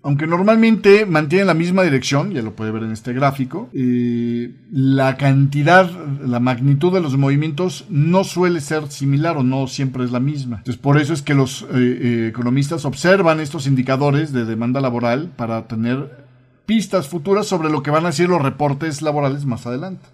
aunque 0.07 0.25
normalmente 0.25 1.05
mantienen 1.05 1.47
la 1.47 1.53
misma 1.53 1.83
dirección, 1.83 2.31
ya 2.31 2.41
lo 2.41 2.55
puede 2.55 2.71
ver 2.71 2.83
en 2.83 2.93
este 2.93 3.11
gráfico, 3.11 3.67
eh, 3.73 4.55
la 4.71 5.17
cantidad, 5.17 5.91
la 6.25 6.39
magnitud 6.39 6.93
de 6.93 7.01
los 7.01 7.17
movimientos 7.17 7.83
no 7.89 8.23
suele 8.23 8.61
ser 8.61 8.89
similar 8.89 9.35
o 9.35 9.43
no 9.43 9.67
siempre 9.67 10.05
es 10.05 10.11
la 10.13 10.21
misma. 10.21 10.59
Entonces, 10.59 10.81
por 10.81 10.97
eso 10.97 11.11
es 11.11 11.21
que 11.21 11.33
los 11.33 11.63
eh, 11.63 11.67
eh, 11.73 12.27
economistas 12.29 12.85
observan 12.85 13.41
estos 13.41 13.67
indicadores 13.67 14.31
de 14.31 14.45
demanda 14.45 14.79
laboral 14.79 15.29
para 15.35 15.67
tener 15.67 16.25
pistas 16.65 17.09
futuras 17.09 17.45
sobre 17.45 17.69
lo 17.69 17.83
que 17.83 17.91
van 17.91 18.05
a 18.05 18.13
ser 18.13 18.29
los 18.29 18.41
reportes 18.41 19.01
laborales 19.01 19.43
más 19.43 19.67
adelante. 19.67 20.07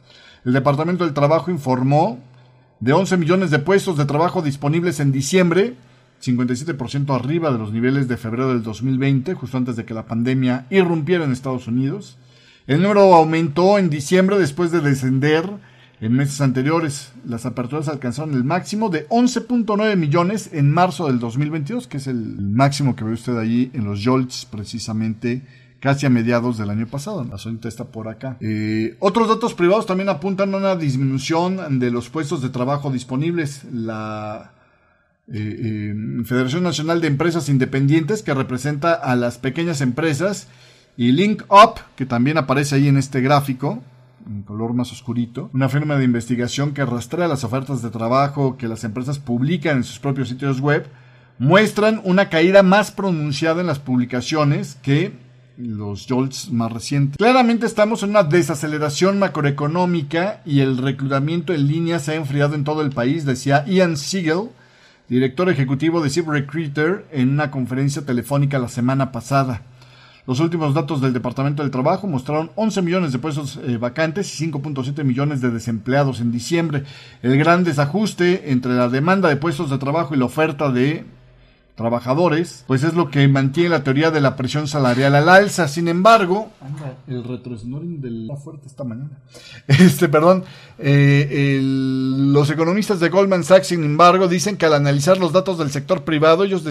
El 0.44 0.54
Departamento 0.54 1.06
del 1.06 1.14
Trabajo 1.14 1.52
informó 1.52 2.18
de 2.80 2.94
11 2.94 3.16
millones 3.18 3.52
de 3.52 3.60
puestos 3.60 3.96
de 4.00 4.06
trabajo 4.06 4.41
disponibles 4.41 5.00
en 5.00 5.12
diciembre, 5.12 5.76
57% 6.24 7.13
arriba 7.13 7.51
de 7.51 7.57
los 7.57 7.74
niveles 7.74 8.07
de 8.07 8.17
febrero 8.17 8.49
del 8.49 8.63
2020, 8.63 9.34
justo 9.34 9.57
antes 9.57 9.76
de 9.76 9.86
que 9.86 9.93
la 9.93 10.05
pandemia 10.05 10.65
irrumpiera 10.69 11.26
en 11.26 11.32
Estados 11.32 11.67
Unidos. 11.67 12.17
El 12.65 12.82
número 12.82 13.13
aumentó 13.13 13.78
en 13.78 13.89
diciembre 13.89 14.39
después 14.39 14.71
de 14.71 14.80
descender 14.80 15.49
en 15.99 16.13
meses 16.13 16.39
anteriores. 16.39 17.11
Las 17.26 17.45
aperturas 17.45 17.89
alcanzaron 17.89 18.34
el 18.36 18.45
máximo 18.45 18.89
de 18.89 19.07
11.9 19.09 19.97
millones 19.97 20.49
en 20.53 20.71
marzo 20.71 21.07
del 21.07 21.19
2022, 21.19 21.88
que 21.88 21.97
es 21.97 22.07
el 22.07 22.39
máximo 22.39 22.95
que 22.95 23.03
ve 23.03 23.13
usted 23.13 23.38
allí 23.38 23.69
en 23.74 23.84
los 23.84 24.03
JOLTS, 24.03 24.45
precisamente 24.45 25.41
casi 25.82 26.05
a 26.05 26.09
mediados 26.09 26.57
del 26.57 26.69
año 26.69 26.88
pasado. 26.88 27.26
La 27.26 27.38
zona 27.38 27.59
está 27.63 27.84
por 27.84 28.07
acá. 28.07 28.38
Eh, 28.39 28.95
otros 28.99 29.28
datos 29.28 29.53
privados 29.53 29.86
también 29.86 30.07
apuntan 30.07 30.53
a 30.53 30.57
una 30.57 30.76
disminución 30.78 31.80
de 31.80 31.91
los 31.91 32.09
puestos 32.09 32.41
de 32.41 32.47
trabajo 32.47 32.89
disponibles. 32.89 33.65
La 33.65 34.53
eh, 35.34 35.93
eh, 35.93 36.23
Federación 36.25 36.61
Nacional 36.61 37.01
de 37.01 37.07
Empresas 37.07 37.49
Independientes, 37.49 38.21
que 38.21 38.36
representa 38.36 38.93
a 38.93 39.15
las 39.15 39.39
pequeñas 39.39 39.81
empresas, 39.81 40.47
y 40.95 41.11
Link 41.11 41.41
Up, 41.49 41.81
que 41.95 42.05
también 42.05 42.38
aparece 42.38 42.75
ahí 42.75 42.88
en 42.88 42.97
este 42.97 43.19
gráfico, 43.19 43.81
en 44.27 44.43
color 44.43 44.75
más 44.75 44.91
oscurito, 44.91 45.49
una 45.51 45.69
firma 45.69 45.97
de 45.97 46.05
investigación 46.05 46.75
que 46.75 46.86
rastrea 46.86 47.27
las 47.27 47.43
ofertas 47.43 47.81
de 47.81 47.89
trabajo 47.89 48.57
que 48.57 48.67
las 48.67 48.84
empresas 48.84 49.17
publican 49.17 49.77
en 49.77 49.84
sus 49.84 49.97
propios 49.97 50.29
sitios 50.29 50.61
web, 50.61 50.86
muestran 51.39 51.99
una 52.03 52.29
caída 52.29 52.61
más 52.61 52.91
pronunciada 52.91 53.61
en 53.61 53.67
las 53.67 53.79
publicaciones 53.79 54.77
que 54.84 55.13
los 55.57 56.05
JOLTS 56.07 56.51
más 56.51 56.71
recientes. 56.71 57.17
Claramente 57.17 57.65
estamos 57.65 58.03
en 58.03 58.11
una 58.11 58.23
desaceleración 58.23 59.17
macroeconómica 59.17 60.41
y 60.45 60.59
el 60.59 60.77
reclutamiento 60.77 61.53
en 61.53 61.67
línea 61.67 61.97
se 61.97 62.11
ha 62.11 62.15
enfriado 62.15 62.53
en 62.53 62.63
todo 62.63 62.84
el 62.84 62.91
país, 62.91 63.25
decía 63.25 63.65
Ian 63.65 63.97
Siegel, 63.97 64.49
director 65.10 65.49
ejecutivo 65.49 66.01
de 66.01 66.10
ZipRecruiter, 66.10 67.06
en 67.12 67.30
una 67.30 67.51
conferencia 67.51 68.06
telefónica 68.06 68.60
la 68.60 68.70
semana 68.70 69.12
pasada. 69.12 69.62
Los 70.26 70.39
últimos 70.39 70.74
datos 70.74 71.01
del 71.01 71.12
Departamento 71.12 71.64
del 71.64 71.72
Trabajo 71.72 72.08
mostraron 72.08 72.51
11 72.56 72.82
millones 72.82 73.12
de 73.12 73.20
puestos 73.20 73.60
eh, 73.62 73.78
vacantes 73.78 74.39
y 74.39 74.49
5.7 74.49 75.04
millones 75.04 75.41
de 75.41 75.51
desempleados 75.51 76.22
en 76.22 76.32
diciembre. 76.32 76.84
El 77.22 77.38
gran 77.38 77.66
desajuste 77.66 78.51
entre 78.51 78.74
la 78.74 78.88
demanda 78.88 79.28
de 79.28 79.36
puestos 79.36 79.70
de 79.70 79.78
trabajo 79.78 80.16
y 80.16 80.18
la 80.18 80.26
oferta 80.26 80.72
de 80.72 81.04
trabajadores, 81.76 82.63
pues 82.67 82.84
es 82.84 82.93
lo 82.93 83.09
que 83.09 83.28
mantiene 83.28 83.69
la 83.69 83.84
teoría 83.84 84.11
de 84.11 84.21
la 84.21 84.36
presión 84.36 84.67
salarial 84.67 85.15
al 85.15 85.28
alza. 85.28 85.67
Sin 85.67 85.88
embargo, 85.88 86.51
el 87.07 87.24
retrosnoring 87.24 87.99
del 87.99 88.30
fuerte 88.43 88.67
esta 88.67 88.84
mañana. 88.84 89.09
Este, 89.67 90.07
perdón, 90.09 90.43
eh, 90.78 91.59
los 91.63 92.49
economistas 92.49 92.99
de 92.99 93.09
Goldman 93.09 93.43
Sachs, 93.43 93.67
sin 93.67 93.84
embargo, 93.84 94.28
dicen 94.28 94.57
que 94.57 94.65
al 94.65 94.74
analizar 94.74 95.17
los 95.17 95.34
datos 95.34 95.57
del 95.57 95.71
sector 95.71 96.03
privado, 96.03 96.43
ellos, 96.43 96.63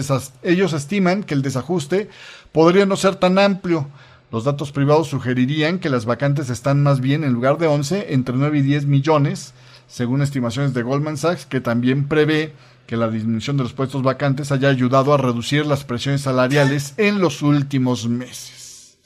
ellos 0.43 0.73
estiman 0.73 1.23
que 1.23 1.33
el 1.33 1.41
desajuste 1.41 2.09
podría 2.51 2.85
no 2.85 2.95
ser 2.95 3.15
tan 3.15 3.39
amplio. 3.39 3.87
Los 4.31 4.45
datos 4.45 4.71
privados 4.71 5.09
sugerirían 5.09 5.79
que 5.79 5.89
las 5.89 6.05
vacantes 6.05 6.49
están 6.49 6.81
más 6.81 7.01
bien, 7.01 7.23
en 7.23 7.33
lugar 7.33 7.57
de 7.57 7.67
11, 7.67 8.13
entre 8.13 8.35
9 8.35 8.59
y 8.59 8.61
10 8.61 8.85
millones, 8.85 9.53
según 9.87 10.21
estimaciones 10.21 10.73
de 10.73 10.81
Goldman 10.81 11.17
Sachs, 11.17 11.45
que 11.45 11.61
también 11.61 12.07
prevé 12.07 12.53
que 12.85 12.97
la 12.97 13.09
disminución 13.09 13.57
de 13.57 13.63
los 13.63 13.73
puestos 13.73 14.03
vacantes 14.03 14.51
haya 14.51 14.69
ayudado 14.69 15.13
a 15.13 15.17
reducir 15.17 15.65
las 15.65 15.83
presiones 15.83 16.21
salariales 16.21 16.93
en 16.97 17.19
los 17.19 17.41
últimos 17.41 18.07
meses. 18.07 18.97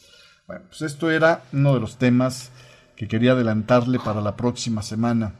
Bueno, 0.48 0.64
pues 0.70 0.82
esto 0.82 1.12
era 1.12 1.44
uno 1.54 1.74
de 1.74 1.80
los 1.80 1.98
temas 1.98 2.52
que 2.96 3.08
quería 3.08 3.34
adelantarle 3.34 4.00
para 4.00 4.22
la 4.22 4.36
próxima 4.36 4.82
semana. 4.82 5.34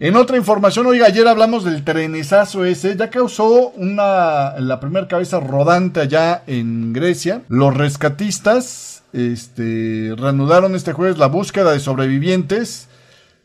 En 0.00 0.16
otra 0.16 0.36
información, 0.36 0.86
oiga, 0.86 1.06
ayer 1.06 1.26
hablamos 1.26 1.64
del 1.64 1.84
trenesazo 1.84 2.64
ese, 2.64 2.96
ya 2.96 3.10
causó 3.10 3.70
una, 3.70 4.58
la 4.58 4.78
primera 4.78 5.08
cabeza 5.08 5.40
rodante 5.40 6.00
allá 6.00 6.44
en 6.46 6.92
Grecia. 6.92 7.42
Los 7.48 7.76
rescatistas 7.76 9.02
este, 9.12 10.14
reanudaron 10.16 10.76
este 10.76 10.92
jueves 10.92 11.18
la 11.18 11.26
búsqueda 11.26 11.72
de 11.72 11.80
sobrevivientes 11.80 12.87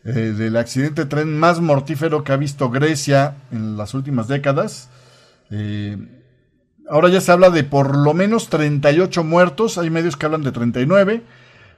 eh, 0.06 0.34
del 0.38 0.58
accidente 0.58 1.04
de 1.04 1.10
tren 1.10 1.38
más 1.38 1.62
mortífero 1.62 2.24
que 2.24 2.34
ha 2.34 2.38
visto 2.38 2.70
Grecia 2.70 3.36
en 3.52 3.78
las 3.78 3.94
últimas 3.94 4.28
décadas. 4.28 4.90
Eh, 5.50 5.98
ahora 6.90 7.10
ya 7.10 7.22
se 7.22 7.32
habla 7.32 7.50
de 7.50 7.64
por 7.64 7.96
lo 7.96 8.14
menos 8.14 8.50
38 8.50 9.24
muertos, 9.24 9.78
hay 9.78 9.90
medios 9.90 10.18
que 10.18 10.26
hablan 10.26 10.44
de 10.44 10.52
39. 10.52 11.24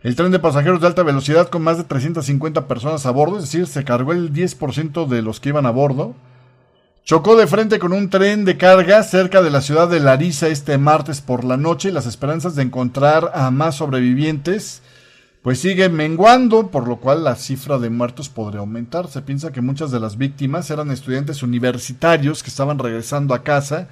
El 0.02 0.16
tren 0.16 0.32
de 0.32 0.40
pasajeros 0.40 0.82
de 0.82 0.88
alta 0.88 1.04
velocidad 1.04 1.50
con 1.50 1.62
más 1.62 1.78
de 1.78 1.84
350 1.84 2.68
personas 2.68 3.06
a 3.06 3.12
bordo, 3.12 3.38
es 3.38 3.44
decir, 3.44 3.68
se 3.68 3.84
cargó 3.84 4.12
el 4.12 4.34
10% 4.34 5.08
de 5.08 5.22
los 5.22 5.40
que 5.40 5.50
iban 5.50 5.66
a 5.66 5.72
bordo. 5.72 6.16
Chocó 7.04 7.36
de 7.36 7.46
frente 7.46 7.78
con 7.78 7.94
un 7.94 8.10
tren 8.10 8.46
de 8.46 8.58
carga 8.58 9.04
cerca 9.04 9.44
de 9.44 9.52
la 9.52 9.62
ciudad 9.62 9.88
de 9.88 10.00
Larissa 10.00 10.48
este 10.48 10.80
martes 10.80 11.22
por 11.22 11.44
la 11.44 11.58
noche 11.58 11.92
las 11.92 12.08
esperanzas 12.08 12.56
de 12.56 12.64
encontrar 12.64 13.32
a 13.36 13.52
más 13.52 13.76
sobrevivientes 13.76 14.82
pues 15.46 15.60
siguen 15.60 15.94
menguando, 15.94 16.72
por 16.72 16.88
lo 16.88 16.96
cual 16.96 17.24
la 17.24 17.36
cifra 17.36 17.78
de 17.78 17.92
muertos 17.92 18.30
podría 18.30 18.62
aumentar. 18.62 19.08
Se 19.10 19.22
piensa 19.22 19.52
que 19.52 19.62
muchas 19.62 19.92
de 19.92 20.00
las 20.00 20.18
víctimas 20.18 20.72
eran 20.72 20.90
estudiantes 20.90 21.44
universitarios 21.44 22.42
que 22.42 22.50
estaban 22.50 22.80
regresando 22.80 23.36
a 23.36 23.44
casa 23.44 23.88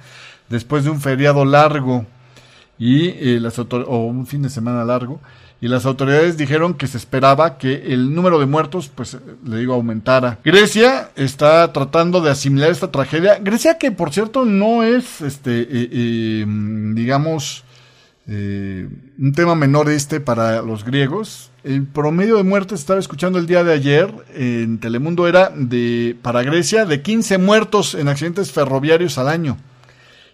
después 0.48 0.82
de 0.82 0.90
un 0.90 1.00
feriado 1.00 1.44
largo 1.44 2.06
y 2.76 3.10
eh, 3.10 3.38
las 3.40 3.56
o 3.60 3.98
un 4.04 4.26
fin 4.26 4.42
de 4.42 4.50
semana 4.50 4.84
largo 4.84 5.20
y 5.60 5.68
las 5.68 5.86
autoridades 5.86 6.36
dijeron 6.36 6.74
que 6.74 6.88
se 6.88 6.98
esperaba 6.98 7.56
que 7.56 7.84
el 7.92 8.12
número 8.12 8.40
de 8.40 8.46
muertos, 8.46 8.90
pues 8.92 9.16
le 9.46 9.58
digo, 9.58 9.74
aumentara. 9.74 10.40
Grecia 10.44 11.10
está 11.14 11.72
tratando 11.72 12.20
de 12.20 12.32
asimilar 12.32 12.70
esta 12.70 12.90
tragedia. 12.90 13.38
Grecia 13.40 13.78
que 13.78 13.92
por 13.92 14.12
cierto 14.12 14.44
no 14.44 14.82
es, 14.82 15.20
este, 15.20 15.60
eh, 15.60 15.68
eh, 15.70 16.44
digamos, 16.94 17.62
eh, 18.26 18.88
un 19.18 19.32
tema 19.32 19.54
menor 19.54 19.88
este 19.90 20.20
para 20.20 20.62
los 20.62 20.84
griegos. 20.84 21.50
El 21.62 21.86
promedio 21.86 22.36
de 22.36 22.42
muertes, 22.42 22.80
estaba 22.80 23.00
escuchando 23.00 23.38
el 23.38 23.46
día 23.46 23.64
de 23.64 23.72
ayer 23.72 24.12
en 24.34 24.78
Telemundo, 24.78 25.28
era 25.28 25.50
de, 25.54 26.16
para 26.22 26.42
Grecia 26.42 26.84
de 26.84 27.02
15 27.02 27.38
muertos 27.38 27.94
en 27.94 28.08
accidentes 28.08 28.52
ferroviarios 28.52 29.18
al 29.18 29.28
año. 29.28 29.56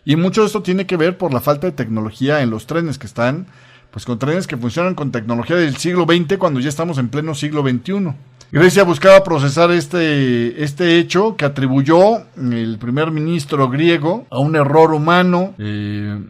Y 0.05 0.17
mucho 0.17 0.41
de 0.41 0.49
esto 0.49 0.63
tiene 0.63 0.87
que 0.87 0.97
ver 0.97 1.19
por 1.19 1.33
la 1.33 1.41
falta 1.41 1.67
de 1.67 1.73
tecnología 1.73 2.43
en 2.43 2.51
los 2.51 2.67
trenes 2.67 2.99
que 2.99 3.07
están 3.07 3.47
pues 3.91 4.05
con 4.05 4.19
trenes 4.19 4.47
que 4.47 4.57
funcionan 4.57 4.95
con 4.95 5.11
tecnología 5.11 5.57
del 5.57 5.77
siglo 5.77 6.05
XX 6.05 6.39
cuando 6.39 6.61
ya 6.61 6.69
estamos 6.69 6.99
en 6.99 7.09
pleno 7.09 7.35
siglo 7.35 7.63
XXI. 7.63 8.15
Grecia 8.53 8.83
buscaba 8.83 9.23
procesar 9.23 9.71
este, 9.71 10.63
este 10.63 10.99
hecho 10.99 11.37
que 11.37 11.45
atribuyó 11.45 12.25
el 12.37 12.79
primer 12.79 13.11
ministro 13.11 13.69
griego 13.69 14.27
a 14.31 14.41
un 14.41 14.57
error 14.57 14.93
humano, 14.93 15.55
eh, 15.59 16.21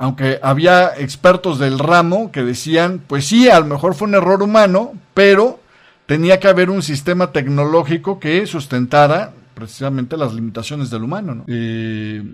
aunque 0.00 0.40
había 0.42 0.94
expertos 0.96 1.58
del 1.58 1.78
ramo 1.78 2.32
que 2.32 2.42
decían, 2.42 3.02
pues 3.06 3.26
sí, 3.26 3.50
a 3.50 3.60
lo 3.60 3.66
mejor 3.66 3.94
fue 3.94 4.08
un 4.08 4.14
error 4.14 4.42
humano, 4.42 4.94
pero 5.12 5.60
tenía 6.06 6.40
que 6.40 6.48
haber 6.48 6.70
un 6.70 6.80
sistema 6.80 7.32
tecnológico 7.32 8.18
que 8.18 8.46
sustentara 8.46 9.34
precisamente 9.52 10.16
las 10.16 10.32
limitaciones 10.32 10.88
del 10.88 11.04
humano. 11.04 11.34
¿no? 11.34 11.44
Eh, 11.48 12.24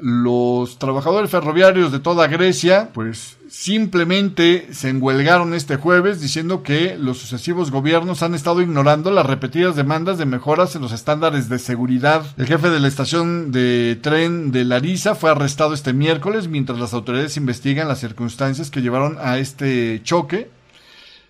los 0.00 0.78
trabajadores 0.78 1.30
ferroviarios 1.30 1.92
de 1.92 2.00
toda 2.00 2.26
Grecia, 2.26 2.90
pues 2.92 3.36
simplemente 3.48 4.68
se 4.72 4.90
enhuelgaron 4.90 5.54
este 5.54 5.76
jueves 5.76 6.20
diciendo 6.20 6.62
que 6.62 6.96
los 6.98 7.18
sucesivos 7.18 7.70
gobiernos 7.70 8.22
han 8.22 8.34
estado 8.34 8.60
ignorando 8.60 9.10
las 9.10 9.26
repetidas 9.26 9.76
demandas 9.76 10.18
de 10.18 10.26
mejoras 10.26 10.74
en 10.76 10.82
los 10.82 10.92
estándares 10.92 11.48
de 11.48 11.58
seguridad. 11.58 12.26
El 12.36 12.46
jefe 12.46 12.70
de 12.70 12.80
la 12.80 12.88
estación 12.88 13.52
de 13.52 13.98
tren 14.02 14.52
de 14.52 14.64
Larisa 14.64 15.14
fue 15.14 15.30
arrestado 15.30 15.74
este 15.74 15.92
miércoles 15.92 16.48
mientras 16.48 16.78
las 16.78 16.92
autoridades 16.92 17.36
investigan 17.36 17.88
las 17.88 18.00
circunstancias 18.00 18.70
que 18.70 18.82
llevaron 18.82 19.16
a 19.20 19.38
este 19.38 20.02
choque 20.02 20.50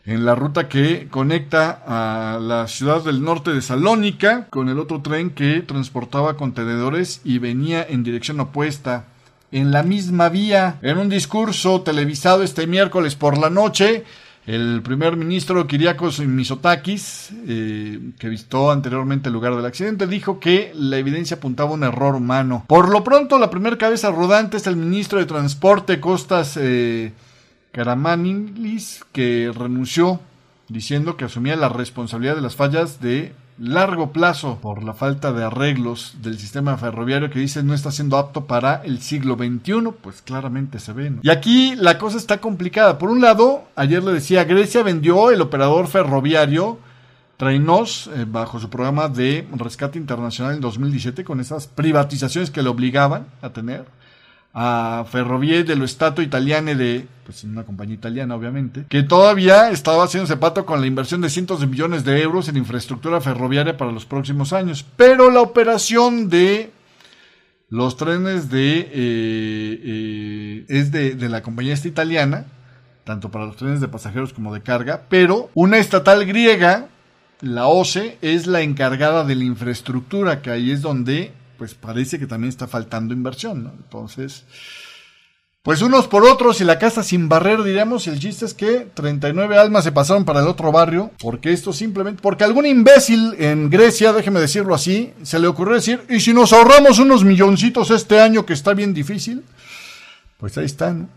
en 0.07 0.25
la 0.25 0.37
ruta 0.37 0.69
que 0.69 1.09
conecta 1.11 1.83
a 1.85 2.39
la 2.39 2.69
ciudad 2.69 3.03
del 3.03 3.23
norte 3.23 3.53
de 3.53 3.61
Salónica 3.61 4.47
con 4.51 4.69
el 4.69 4.79
otro 4.79 5.03
tren 5.03 5.31
que 5.31 5.63
transportaba 5.63 6.37
contenedores 6.37 7.21
y 7.25 7.39
venía 7.39 7.85
en 7.89 8.05
dirección 8.05 8.39
opuesta. 8.39 9.07
En 9.51 9.73
la 9.73 9.83
misma 9.83 10.29
vía, 10.29 10.79
en 10.83 10.99
un 10.99 11.09
discurso 11.09 11.83
televisado 11.83 12.45
este 12.45 12.67
miércoles 12.69 13.17
por 13.17 13.37
la 13.37 13.51
noche, 13.51 14.05
el 14.47 14.81
primer 14.83 15.17
ministro 15.17 15.67
Kiriakos 15.67 16.21
Misotakis, 16.21 17.31
eh, 17.49 17.99
que 18.17 18.29
visitó 18.29 18.71
anteriormente 18.71 19.29
el 19.29 19.33
lugar 19.33 19.57
del 19.57 19.65
accidente, 19.65 20.07
dijo 20.07 20.39
que 20.39 20.71
la 20.75 20.99
evidencia 20.99 21.39
apuntaba 21.39 21.71
a 21.71 21.75
un 21.75 21.83
error 21.83 22.15
humano. 22.15 22.65
Por 22.69 22.91
lo 22.91 23.03
pronto, 23.03 23.41
la 23.41 23.51
primera 23.51 23.77
cabeza 23.77 24.13
rodante 24.13 24.57
es 24.57 24.69
el 24.69 24.77
ministro 24.77 25.19
de 25.19 25.27
Transporte 25.27 25.99
Costas 25.99 26.57
eh, 26.61 27.13
Karamanilis, 27.77 29.05
que 29.13 29.53
renunció 29.55 30.19
diciendo 30.69 31.19
que 31.19 31.27
asumía 31.27 31.57
la 31.57 31.69
responsabilidad 31.69 32.35
de 32.35 32.41
las 32.41 32.57
fallas 32.57 33.03
de 33.03 33.35
largo 33.59 34.13
plazo 34.13 34.59
por 34.63 34.83
la 34.83 34.95
falta 34.95 35.35
de 35.35 35.45
arreglos 35.45 36.15
del 36.23 36.39
sistema 36.39 36.79
ferroviario 36.79 37.29
que 37.29 37.39
dice 37.39 37.63
no 37.63 37.75
está 37.75 37.91
siendo 37.91 38.17
apto 38.17 38.47
para 38.47 38.77
el 38.83 39.03
siglo 39.03 39.37
XXI, 39.37 39.93
pues 40.01 40.23
claramente 40.23 40.79
se 40.79 40.95
ve. 40.95 41.13
Y 41.23 41.29
aquí 41.29 41.75
la 41.77 41.99
cosa 41.99 42.17
está 42.17 42.39
complicada. 42.41 42.97
Por 42.97 43.11
un 43.11 43.21
lado, 43.21 43.65
ayer 43.77 44.03
le 44.03 44.13
decía, 44.13 44.45
Grecia 44.45 44.83
vendió 44.83 45.31
el 45.31 45.43
operador 45.43 45.87
ferroviario 45.87 46.79
Trainos 47.37 48.09
eh, 48.15 48.25
bajo 48.27 48.59
su 48.59 48.71
programa 48.71 49.11
de 49.11 49.47
rescate 49.53 49.99
internacional 49.99 50.55
en 50.55 50.63
2017 50.63 51.25
con 51.25 51.41
esas 51.41 51.67
privatizaciones 51.67 52.51
que 52.51 52.63
le 52.63 52.71
obligaban 52.71 53.27
a 53.43 53.51
tener 53.51 53.85
a 54.59 55.05
Ferrovie 55.05 55.65
dello 55.65 55.87
Stato 55.87 56.23
Italiane 56.23 56.75
de, 56.75 57.07
pues 57.27 57.45
una 57.45 57.65
compañía 57.65 57.95
italiana 57.95 58.35
obviamente, 58.35 58.87
que 58.89 59.03
todavía 59.03 59.71
estaba 59.71 60.05
haciendo 60.05 60.41
pato 60.41 60.65
con 60.65 60.81
la 60.81 60.87
inversión 60.87 61.21
de 61.21 61.29
cientos 61.29 61.61
de 61.61 61.67
millones 61.67 62.05
de 62.07 62.23
euros 62.23 62.49
en 62.49 62.57
infraestructura 62.57 63.21
ferroviaria 63.21 63.77
para 63.77 63.93
los 63.93 64.07
próximos 64.07 64.55
años. 64.55 64.83
Pero 64.97 65.31
la 65.31 65.43
operación 65.43 66.31
de 66.31 66.71
los 67.69 67.99
trenes 67.99 68.49
de 68.49 68.79
eh, 68.79 68.89
eh, 68.95 70.65
es 70.69 70.91
de, 70.91 71.15
de 71.17 71.29
la 71.29 71.43
compañía 71.43 71.75
esta 71.75 71.89
italiana, 71.89 72.47
tanto 73.05 73.31
para 73.31 73.45
los 73.45 73.57
trenes 73.57 73.83
de 73.83 73.89
pasajeros 73.89 74.33
como 74.33 74.55
de 74.55 74.63
carga, 74.63 75.03
pero 75.11 75.51
una 75.53 75.77
estatal 75.77 76.25
griega, 76.25 76.89
la 77.43 77.67
OCE, 77.67 78.17
es 78.23 78.47
la 78.47 78.63
encargada 78.63 79.23
de 79.25 79.35
la 79.35 79.45
infraestructura, 79.45 80.41
que 80.41 80.49
ahí 80.49 80.71
es 80.71 80.81
donde 80.81 81.33
pues 81.57 81.75
parece 81.75 82.19
que 82.19 82.27
también 82.27 82.51
está 82.51 82.67
faltando 82.67 83.15
inversión, 83.15 83.65
¿no? 83.65 83.71
Entonces, 83.71 84.45
pues 85.67 85.83
unos 85.83 86.07
por 86.07 86.25
otros 86.25 86.61
y 86.61 86.65
la 86.65 86.79
casa 86.79 87.03
sin 87.03 87.29
barrer, 87.29 87.65
diríamos, 87.65 88.07
el 88.07 88.21
chiste 88.21 88.45
es 88.45 88.55
que 88.55 88.89
39 88.95 89.59
almas 89.59 89.83
se 89.83 89.91
pasaron 89.91 90.25
para 90.25 90.39
el 90.39 90.47
otro 90.47 90.71
barrio, 90.71 91.11
porque 91.19 91.53
esto 91.53 91.73
simplemente, 91.73 92.23
porque 92.23 92.45
algún 92.45 92.67
imbécil 92.67 93.35
en 93.39 93.69
Grecia, 93.69 94.13
déjeme 94.13 94.39
decirlo 94.39 94.77
así, 94.77 95.13
se 95.25 95.41
le 95.41 95.49
ocurrió 95.49 95.75
decir, 95.75 96.05
y 96.09 96.21
si 96.21 96.33
nos 96.33 96.53
ahorramos 96.53 97.01
unos 97.01 97.25
milloncitos 97.25 97.91
este 97.91 98.21
año 98.21 98.47
que 98.47 98.53
está 98.53 98.75
bien 98.75 98.95
difícil, 98.95 99.43
pues 100.39 100.57
ahí 100.57 100.67
están 100.67 101.11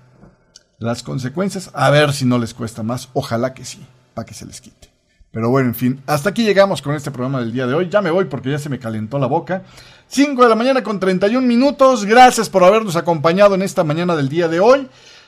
las 0.80 1.04
consecuencias, 1.04 1.70
a 1.74 1.92
ver 1.92 2.12
si 2.12 2.26
no 2.26 2.40
les 2.40 2.56
cuesta 2.56 2.82
más, 2.82 3.10
ojalá 3.14 3.54
que 3.54 3.66
sí, 3.66 3.86
para 4.16 4.26
que 4.26 4.34
se 4.34 4.48
les 4.48 4.62
quite. 4.62 4.89
Pero 5.32 5.50
bueno, 5.50 5.70
en 5.70 5.76
fin, 5.76 6.02
hasta 6.08 6.30
aquí 6.30 6.44
llegamos 6.44 6.82
con 6.82 6.96
este 6.96 7.12
programa 7.12 7.40
del 7.40 7.52
día 7.52 7.68
de 7.68 7.76
hoy. 7.76 7.88
Ya 7.90 8.02
me 8.02 8.10
voy 8.10 8.26
porque 8.26 8.50
ya 8.50 8.58
se 8.58 8.70
me 8.70 8.80
calentó 8.80 9.20
la 9.20 9.28
boca. 9.28 9.64
5 10.08 10.42
de 10.42 10.50
la 10.50 10.56
mañana 10.56 10.82
con 10.82 11.00
31 11.00 11.46
minutos. 11.46 12.06
Gracias 12.06 12.50
por 12.50 12.64
habernos 12.64 12.96
acompañado 12.96 13.54
en 13.54 13.62
esta 13.62 13.84
mañana 13.84 14.16
del 14.16 14.28
día 14.28 14.48
de 14.48 14.60
hoy. 14.60 14.88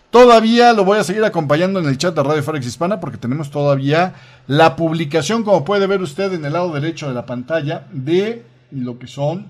Todavía 0.10 0.74
lo 0.74 0.84
voy 0.84 0.97
a 0.97 1.04
seguir 1.04 1.24
acompañando 1.24 1.80
en 1.80 1.86
el 1.86 1.97
chat 1.97 2.16
de 2.16 2.24
Radio 2.24 2.43
Forex 2.43 2.66
Hispana 2.66 2.99
porque 2.99 3.18
tenemos 3.18 3.52
todavía 3.52 4.16
la 4.47 4.76
publicación, 4.76 5.43
como 5.43 5.64
puede 5.64 5.88
ver 5.88 6.02
usted 6.02 6.34
en 6.34 6.43
el 6.43 6.54
lado 6.54 6.74
derecho 6.74 7.08
de 7.08 7.14
la 7.14 7.26
pantalla, 7.26 7.88
de 7.93 8.43
lo 8.72 8.99
que 8.99 9.08
son 9.08 9.47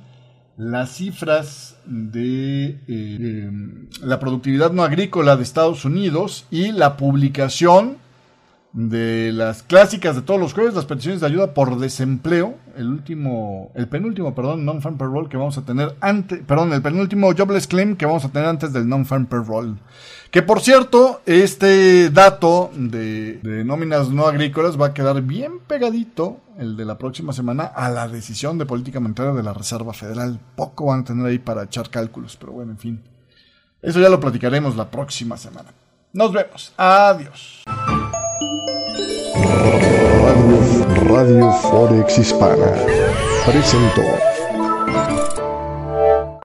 las 0.58 0.91
cifras 0.97 1.78
de 1.86 2.78
eh, 2.88 3.52
la 4.04 4.20
productividad 4.20 4.72
no 4.72 4.84
agrícola 4.84 5.36
de 5.36 5.43
Estados 5.43 5.86
Unidos 5.86 6.45
y 6.52 6.74
la 6.74 6.97
publicación 6.97 7.97
de 8.74 9.32
las 9.34 9.63
clásicas 9.63 10.15
de 10.15 10.22
todos 10.22 10.39
los 10.39 10.53
jueves, 10.53 10.74
las 10.74 10.86
peticiones 10.86 11.19
de 11.19 11.28
ayuda 11.28 11.53
por 11.53 11.78
desempleo, 11.78 12.55
el 12.78 12.88
último, 12.88 13.72
el 13.76 13.89
penúltimo, 13.89 14.34
perdón, 14.34 14.63
non-farm 14.63 14.97
payroll 14.97 15.28
que 15.28 15.36
vamos 15.36 15.57
a 15.57 15.63
tener 15.63 15.95
antes, 15.99 16.39
perdón, 16.47 16.72
el 16.72 16.82
penúltimo 16.82 17.34
jobless 17.36 17.67
claim 17.67 17.97
que 17.97 18.05
vamos 18.05 18.24
a 18.24 18.30
tener 18.30 18.47
antes 18.47 18.72
del 18.72 18.88
non-farm 18.88 19.26
payroll. 19.26 19.78
Que 20.32 20.41
por 20.41 20.61
cierto, 20.61 21.22
este 21.26 22.09
dato 22.11 22.72
de, 22.74 23.39
de 23.43 23.65
nóminas 23.65 24.09
no 24.09 24.26
agrícolas 24.26 24.80
va 24.80 24.88
a 24.88 24.93
quedar 24.93 25.22
bien 25.22 25.59
pegadito, 25.67 26.39
el 26.57 26.78
de 26.78 26.86
la 26.86 26.97
próxima 26.97 27.34
semana, 27.34 27.65
a 27.65 27.89
la 27.89 28.07
decisión 28.07 28.57
de 28.57 28.65
política 28.65 29.01
monetaria 29.01 29.34
de 29.34 29.43
la 29.43 29.53
Reserva 29.53 29.93
Federal. 29.93 30.39
Poco 30.55 30.86
van 30.86 31.01
a 31.01 31.03
tener 31.03 31.26
ahí 31.26 31.39
para 31.39 31.63
echar 31.63 31.89
cálculos, 31.89 32.38
pero 32.38 32.53
bueno, 32.53 32.72
en 32.72 32.78
fin. 32.78 33.03
Eso 33.82 33.99
ya 33.99 34.09
lo 34.09 34.19
platicaremos 34.19 34.78
la 34.78 34.89
próxima 34.89 35.36
semana. 35.36 35.74
Nos 36.13 36.32
vemos. 36.32 36.74
Adiós. 36.78 37.63
Radio, 40.24 40.60
Radio 41.08 41.52
Forex 41.52 42.18
Hispana 42.18 42.74
presentó 43.46 44.04